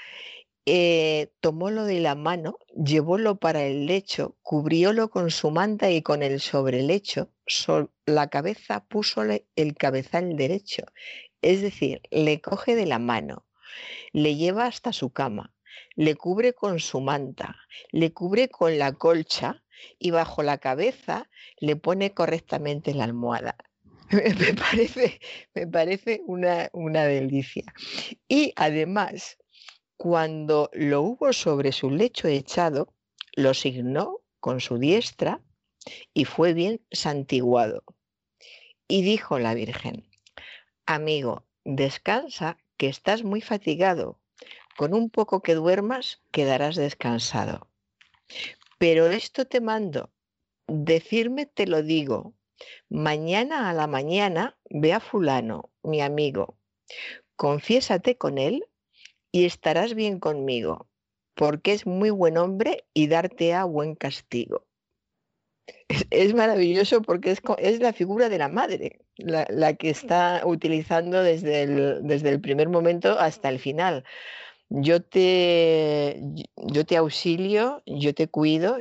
[0.65, 6.23] eh, tomólo de la mano, llevólo para el lecho, cubriólo con su manta y con
[6.23, 7.31] el sobrelecho,
[8.07, 10.85] la cabeza púsole el cabezal derecho,
[11.41, 13.45] es decir, le coge de la mano,
[14.13, 15.53] le lleva hasta su cama,
[15.97, 17.57] le cubre con su manta,
[17.91, 19.63] le cubre con la colcha
[19.99, 21.29] y bajo la cabeza
[21.59, 23.57] le pone correctamente la almohada.
[24.11, 25.21] Me parece,
[25.55, 27.65] me parece una, una delicia.
[28.29, 29.39] Y además,
[29.97, 32.93] cuando lo hubo sobre su lecho echado,
[33.35, 35.41] lo signó con su diestra
[36.13, 37.85] y fue bien santiguado.
[38.87, 40.07] Y dijo la Virgen,
[40.85, 44.19] amigo, descansa, que estás muy fatigado.
[44.77, 47.69] Con un poco que duermas, quedarás descansado.
[48.83, 50.11] Pero esto te mando,
[50.67, 52.35] decirme te lo digo.
[52.89, 56.59] Mañana a la mañana ve a fulano, mi amigo.
[57.37, 58.67] Confiésate con él
[59.31, 60.91] y estarás bien conmigo,
[61.37, 64.67] porque es muy buen hombre y darte a buen castigo.
[66.11, 71.23] Es, maravilloso porque es, es, la figura de la madre, la, la que está utilizando
[71.23, 74.03] desde el, desde el primer momento hasta el final
[74.75, 76.21] yo te,
[76.57, 78.79] yo te auxilio, yo te cuido,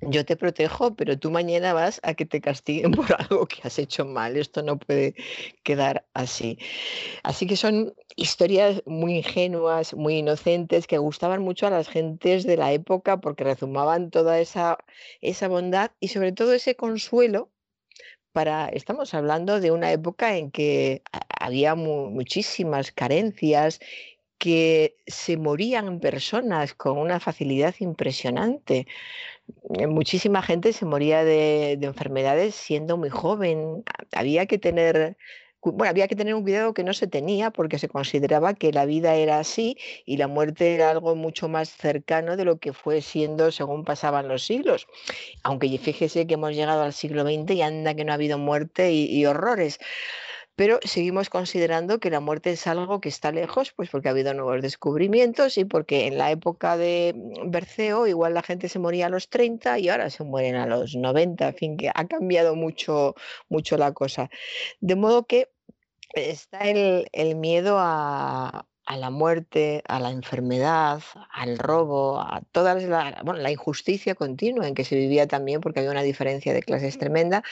[0.00, 3.78] yo te protejo, pero tú mañana vas a que te castiguen por algo que has
[3.78, 4.36] hecho mal.
[4.36, 5.14] Esto no puede
[5.62, 6.58] quedar así.
[7.22, 12.56] Así que son historias muy ingenuas, muy inocentes, que gustaban mucho a las gentes de
[12.56, 14.78] la época porque rezumaban toda esa,
[15.20, 17.50] esa bondad y sobre todo ese consuelo
[18.32, 21.02] para, estamos hablando de una época en que
[21.38, 23.78] había muchísimas carencias
[24.38, 28.86] que se morían personas con una facilidad impresionante.
[29.78, 33.84] Eh, muchísima gente se moría de, enfermedades siendo muy joven.
[34.12, 35.16] Había que tener
[35.66, 38.84] bueno, había que tener un cuidado que no se tenía porque se consideraba que la
[38.84, 43.00] vida era así y la muerte era algo mucho más cercano de lo que fue
[43.00, 44.86] siendo según pasaban los siglos.
[45.42, 48.92] Aunque fíjese que hemos llegado al siglo XX y anda que no ha habido muerte
[48.92, 49.80] y horrores
[50.56, 54.34] pero seguimos considerando que la muerte es algo que está lejos, pues porque ha habido
[54.34, 59.06] nuevos descubrimientos y porque en la época de mm, Berceo igual la gente se moría
[59.06, 62.56] a los 30 y ahora se mueren a los 90, en fin, que ha cambiado
[62.56, 63.14] mucho,
[63.48, 64.30] mucho la cosa.
[64.80, 65.50] De modo que
[66.14, 71.02] está el, el miedo a, a la muerte, a la enfermedad,
[71.32, 75.80] al robo, a toda la, bueno, la injusticia continua en que se vivía también porque
[75.80, 77.42] había una diferencia de clases tremenda,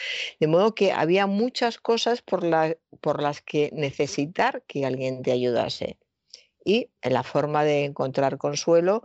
[0.41, 2.45] de modo que había muchas cosas por,
[3.01, 5.99] por las que necesitar que alguien te ayudase.
[6.65, 9.03] Y la forma de encontrar consuelo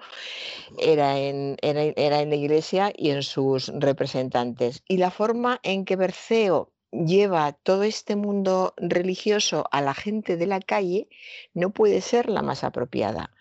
[0.78, 4.84] era en, era en la iglesia y en sus representantes.
[4.88, 10.48] Y la forma en que Berceo lleva todo este mundo religioso a la gente de
[10.48, 11.10] la calle
[11.54, 13.32] no puede ser la más apropiada.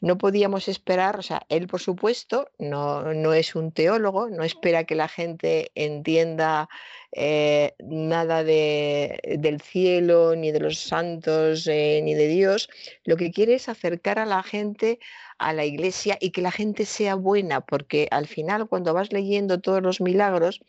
[0.00, 4.84] No podíamos esperar, o sea, él por supuesto no, no es un teólogo, no espera
[4.84, 6.68] que la gente entienda
[7.12, 12.68] eh, nada de, del cielo, ni de los santos, eh, ni de Dios.
[13.04, 14.98] Lo que quiere es acercar a la gente
[15.38, 19.60] a la iglesia y que la gente sea buena, porque al final cuando vas leyendo
[19.60, 20.60] todos los milagros,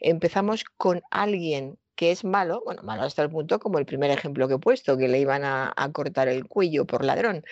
[0.00, 4.48] empezamos con alguien que es malo, bueno, malo hasta el punto como el primer ejemplo
[4.48, 7.44] que he puesto, que le iban a, a cortar el cuello por ladrón.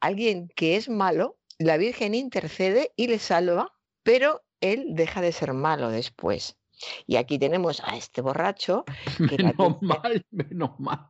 [0.00, 3.72] Alguien que es malo, la Virgen intercede y le salva,
[4.02, 6.57] pero él deja de ser malo después.
[7.06, 8.84] Y aquí tenemos a este borracho.
[9.18, 11.08] menos mal, menos mal.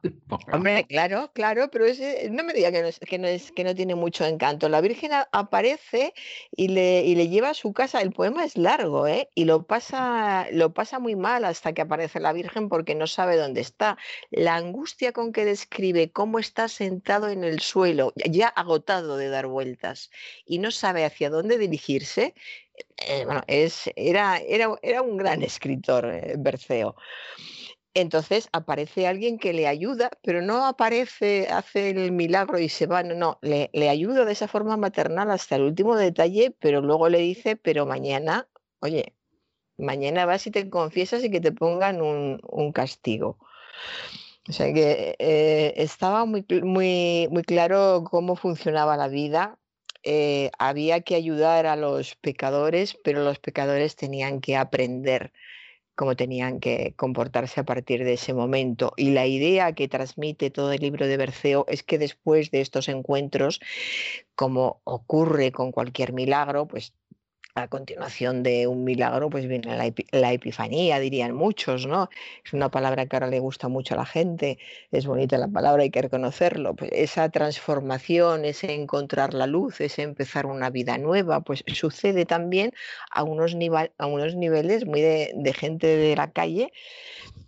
[0.53, 3.75] Hombre, claro, claro, pero ese, no me diga que no, que, no es, que no
[3.75, 4.69] tiene mucho encanto.
[4.69, 6.15] La Virgen aparece
[6.55, 8.01] y le, y le lleva a su casa.
[8.01, 9.29] El poema es largo, ¿eh?
[9.35, 13.37] Y lo pasa, lo pasa muy mal hasta que aparece la Virgen porque no sabe
[13.37, 13.99] dónde está.
[14.31, 19.47] La angustia con que describe cómo está sentado en el suelo, ya agotado de dar
[19.47, 20.11] vueltas,
[20.47, 22.35] y no sabe hacia dónde dirigirse,
[22.97, 26.97] eh, bueno, era, era, era, un gran escritor, eh, Berceo.
[27.95, 33.03] entonces aparece alguien que le ayuda, pero no aparece, hace el milagro y se va,
[33.03, 37.19] no, no, le, ayuda de esa forma maternal hasta el último detalle, pero luego le
[37.19, 38.49] dice, pero mañana,
[38.81, 39.15] oye,
[39.79, 43.39] mañana vas y te confiesas y que te pongan un, castigo.
[44.49, 49.59] O sea que eh, estaba muy, muy, muy claro cómo funcionaba la vida.
[50.03, 55.33] Eh, había que ayudar a los pecadores, pero los pecadores tenían que aprender
[55.99, 58.93] cómo tenían que comportarse a partir de ese momento.
[58.97, 62.89] Y la idea que transmite todo el libro de Berceo es que después de estos
[62.89, 63.61] encuentros,
[64.37, 66.95] como ocurre con cualquier milagro, pues
[67.55, 69.77] a continuación de un milagro, pues viene
[70.13, 72.09] la, epifanía, dirían muchos, ¿no?
[72.45, 74.59] Es una palabra que ahora le gusta mucho a la gente,
[74.93, 76.75] es bonita la palabra, hay que reconocerlo.
[76.75, 82.73] Pues esa transformación, ese encontrar la luz, ese empezar una vida nueva, pues sucede también
[83.11, 83.57] a unos,
[83.99, 86.73] a unos niveles muy de, de gente de la calle,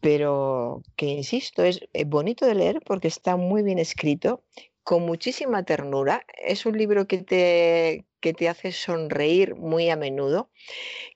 [0.00, 4.42] pero que, insisto, es eh, bonito de leer porque está muy bien escrito
[4.82, 6.24] con muchísima ternura.
[6.44, 10.50] Es un libro que te, que te hace sonreír muy a menudo,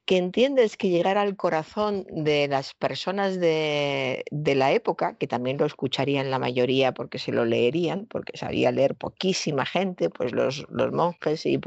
[0.05, 5.67] que entiendes que llegar al corazón de las personas de, la época, que también lo
[5.67, 10.93] escucharían la mayoría porque se lo leerían, porque sabía leer poquísima gente, pues los, los
[10.93, 11.59] monjes y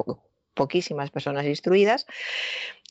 [0.54, 2.06] poquísimas personas instruidas,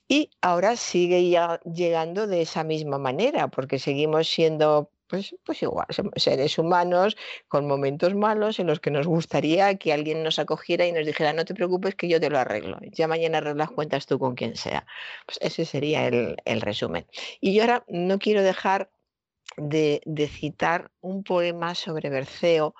[0.09, 5.87] y ahora sigue ya llegando de esa misma manera, porque seguimos siendo pues, pues igual,
[6.17, 7.17] seres humanos
[7.49, 11.33] con momentos malos en los que nos gustaría que alguien nos acogiera y nos dijera,
[11.33, 14.57] no te preocupes que yo te lo arreglo, ya mañana arreglas cuentas tú con quien
[14.57, 14.87] sea.
[15.27, 17.07] Pues ese sería el, resumen.
[17.41, 18.91] Y yo ahora no quiero dejar
[19.57, 22.75] de, de citar un poema sobre Berceo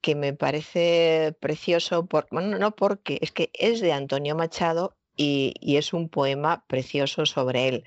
[0.00, 5.54] que me parece precioso, por, bueno, no porque es que es de Antonio Machado y,
[5.76, 7.84] es un poema precioso sobre él.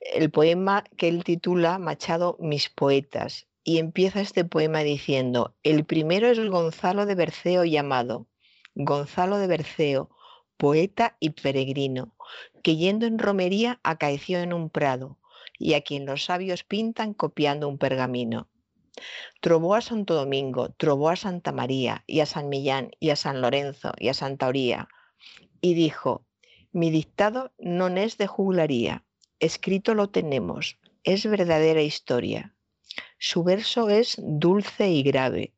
[0.00, 6.28] El poema que él titula Machado Mis Poetas y empieza este poema diciendo, el primero
[6.28, 8.26] es Gonzalo de Berceo llamado,
[8.74, 10.10] Gonzalo de Berceo,
[10.56, 12.14] poeta y peregrino,
[12.62, 15.18] que yendo en romería acaeció en un prado
[15.58, 18.48] y a quien los sabios pintan copiando un pergamino.
[19.40, 23.40] Trobó a Santo Domingo, trobó a Santa María y a San Millán y a San
[23.40, 24.88] Lorenzo y a Santa Oría
[25.60, 26.24] y dijo,
[26.72, 29.04] mi dictado no es de juglaría,
[29.40, 32.54] escrito lo tenemos, es verdadera historia.
[33.18, 35.52] Su verso es dulce y grave,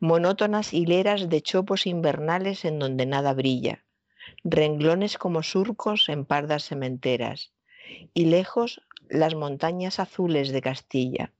[0.00, 3.84] monótonas hileras de chopos invernales en donde nada brilla,
[4.42, 7.52] renglones como surcos en pardas sementeras,
[8.12, 11.32] y lejos las montañas azules de Castilla.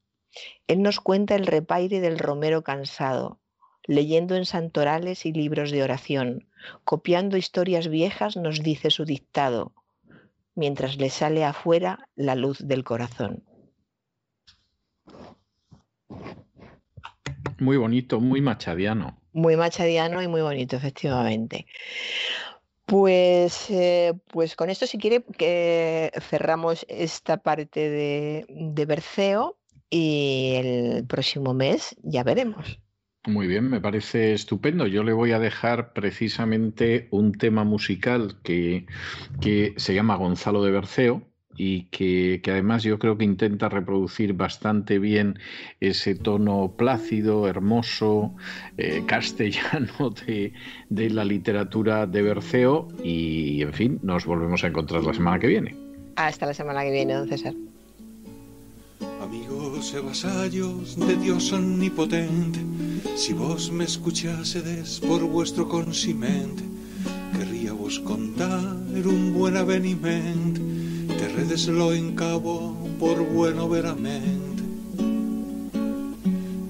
[0.66, 3.40] Él nos cuenta el repaire del romero cansado,
[3.86, 6.48] leyendo en santorales y libros de oración,
[6.84, 9.72] copiando historias viejas, nos dice su dictado,
[10.54, 13.44] mientras le sale afuera la luz del corazón.
[17.58, 19.20] Muy bonito, muy machadiano.
[19.32, 21.66] Muy machadiano y muy bonito, efectivamente.
[22.86, 29.56] Pues, eh, pues con esto, si quiere, que cerramos esta parte de, de Berceo
[29.88, 32.78] y el próximo mes ya veremos.
[33.26, 34.86] Muy bien, me parece estupendo.
[34.86, 38.86] Yo le voy a dejar precisamente un tema musical que,
[39.40, 41.22] que se llama Gonzalo de Berceo
[41.56, 45.38] y que, además yo creo que intenta reproducir bastante bien
[45.80, 48.34] ese tono plácido, hermoso,
[48.76, 50.52] eh, castellano de,
[50.90, 55.46] de la literatura de Berceo y, en fin, nos volvemos a encontrar la semana que
[55.46, 55.74] viene.
[56.16, 57.54] Hasta la semana que viene, don César.
[59.24, 62.60] Amigos y vasallos de Dios omnipotente,
[63.16, 66.62] si vos me escuchásedes por vuestro consimente,
[67.32, 68.76] querría vos contar
[69.06, 70.58] un buen aveniment,
[71.08, 74.62] que redeslo en cabo por bueno veramente.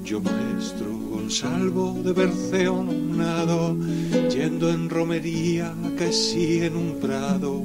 [0.04, 3.76] Yo maestro Gonzalo de Berceo nado,
[4.30, 6.12] yendo en romería que
[6.64, 7.64] en un prado,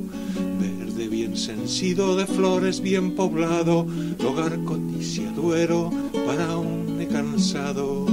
[1.07, 3.88] bien sensido de flores bien poblado,
[4.26, 5.91] hogar codiciaduero
[6.26, 8.05] para un cansado.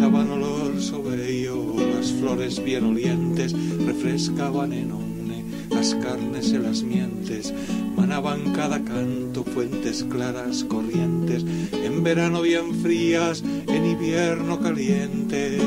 [0.00, 3.54] Daban olor sobello, las flores bien olientes
[3.86, 7.54] refrescaban en omne las carnes en las mientes,
[7.96, 15.62] manaban cada canto fuentes claras corrientes, en verano bien frías, en invierno calientes.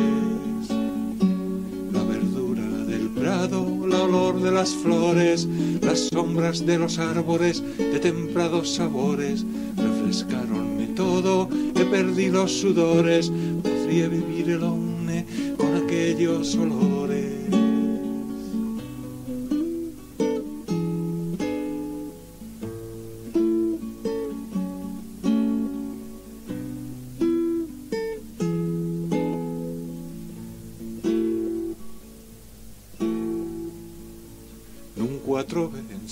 [1.92, 5.48] La verdura del prado olor de las flores,
[5.82, 9.46] las sombras de los árboles de templados sabores,
[9.76, 15.26] refrescaronme todo, he perdido los sudores, podría vivir el hombre
[15.58, 17.43] con aquellos olores.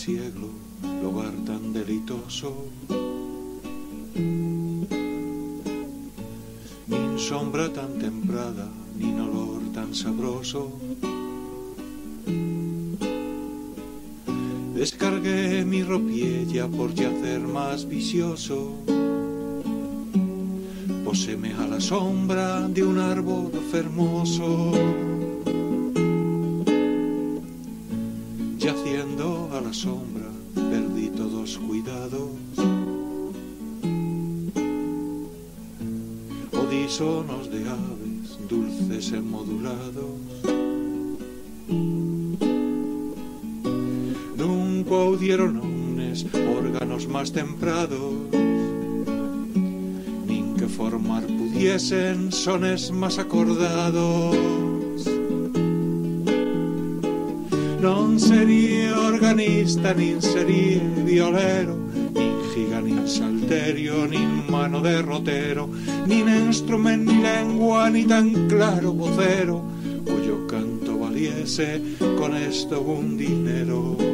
[0.02, 0.50] Cielo,
[1.04, 2.66] lugar tan delitoso.
[6.88, 8.66] Ni sombra tan temprada,
[8.98, 10.72] ni olor tan sabroso.
[14.74, 18.74] Descargué mi ropiella por yacer más vicioso.
[21.06, 25.11] Poseme a la sombra de un árbol fermoso.
[29.74, 32.32] Sombra, perdí todos cuidados.
[36.52, 40.32] Odisonos de aves, dulces modulados
[45.22, 48.14] audieron unes órganos más temprados,
[50.28, 54.61] nin que formar pudiesen sones más acordados.
[58.22, 61.76] Sería organista, nin sería violero,
[62.14, 65.68] nin giga, salterio, nin mano de rotero,
[66.06, 69.64] nin instrumento, ni lengua, ni tan claro vocero,
[70.06, 71.82] cuyo canto valiese
[72.18, 74.11] con esto un dinero.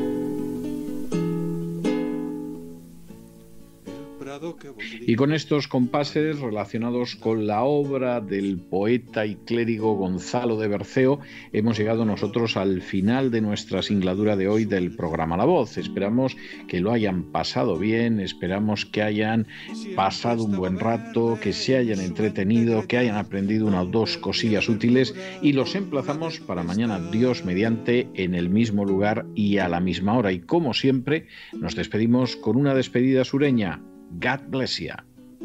[5.01, 11.19] Y con estos compases relacionados con la obra del poeta y clérigo Gonzalo de Berceo,
[11.53, 15.77] hemos llegado nosotros al final de nuestra singladura de hoy del programa La Voz.
[15.77, 16.35] Esperamos
[16.67, 19.47] que lo hayan pasado bien, esperamos que hayan
[19.95, 24.69] pasado un buen rato, que se hayan entretenido, que hayan aprendido una o dos cosillas
[24.69, 29.79] útiles y los emplazamos para mañana, Dios mediante, en el mismo lugar y a la
[29.79, 30.31] misma hora.
[30.31, 33.81] Y como siempre, nos despedimos con una despedida sureña.
[34.11, 34.93] God bless you.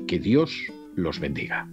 [0.07, 0.51] Que Dios
[0.95, 1.69] los bendiga.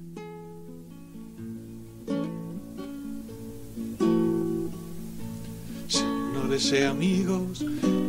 [5.88, 7.66] Señores y amigos,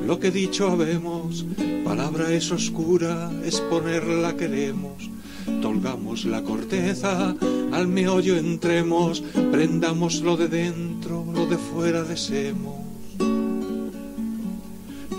[0.07, 1.45] lo que dicho habemos,
[1.85, 5.11] palabra es oscura, exponerla queremos.
[5.63, 7.35] Tolgamos la corteza,
[7.73, 12.80] al meollo entremos, prendamos lo de dentro, lo de fuera deseemos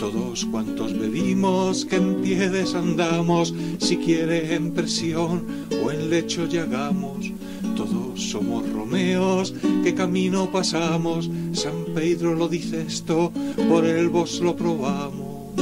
[0.02, 5.45] todos cuantos bebimos, que en pie desandamos, si quiere en presión
[5.86, 7.32] o en lecho llegamos.
[7.76, 9.53] Todos somos Romeos,
[9.84, 13.32] que camino pasamos, San Pedro lo dice esto,
[13.69, 15.53] por él vos lo probamos.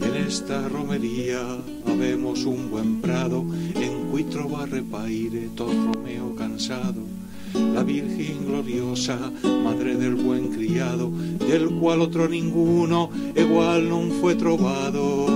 [0.00, 1.42] En esta romería
[1.86, 7.02] habemos un buen prado, en cuitro va repaire todo Romeo cansado
[7.54, 9.18] la Virgen gloriosa,
[9.62, 15.26] madre del buen criado, del cual otro ninguno igual no fue trovado.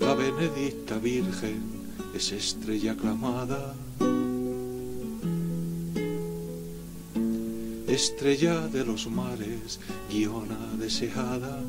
[0.00, 1.62] La benedicta Virgen
[2.14, 3.74] es estrella aclamada
[7.98, 11.60] estrella de los mares, guiona deseada.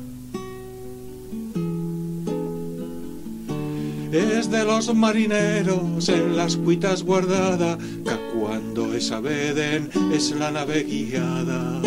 [4.12, 10.84] Es de los marineros en las cuitas guardada, que cuando es abeden es la nave
[10.84, 11.82] guiada.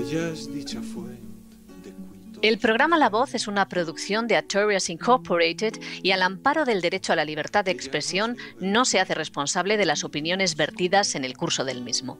[0.00, 1.17] Ella es dicha fuente.
[2.40, 5.72] El programa La Voz es una producción de Artorias Incorporated
[6.04, 9.84] y al amparo del derecho a la libertad de expresión no se hace responsable de
[9.84, 12.16] las opiniones vertidas en el curso del mismo.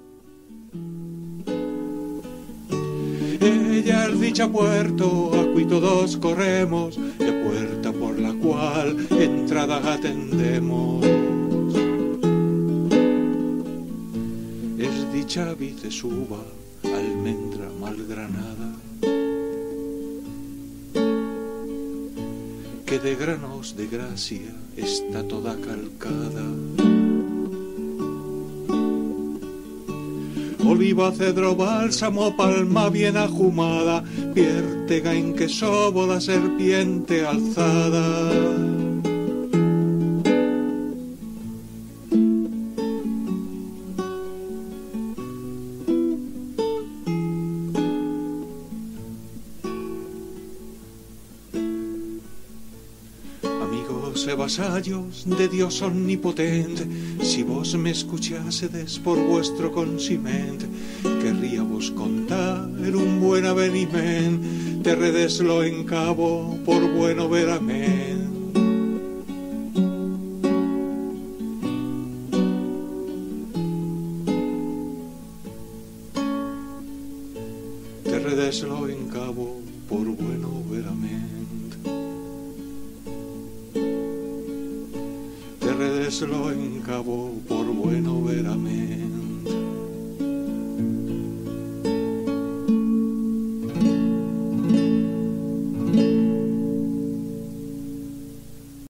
[3.40, 11.04] Ella es dicha puerto, a todos corremos, de puerta por la cual entrada atendemos.
[14.78, 16.42] Es dicha vicesuba,
[16.82, 18.77] almendra malgranada.
[22.88, 26.42] Que de granos de gracia está toda calcada.
[30.66, 34.02] Oliva, cedro, bálsamo, palma bien ajumada,
[34.32, 35.48] piértega en que
[36.06, 38.48] la serpiente alzada.
[54.48, 56.86] Vasallos de Dios omnipotente,
[57.22, 60.62] si vos me escuchásedes por vuestro consiment,
[61.20, 67.97] querría vos contar un buen aveniment, te redeslo en cabo por bueno veramente.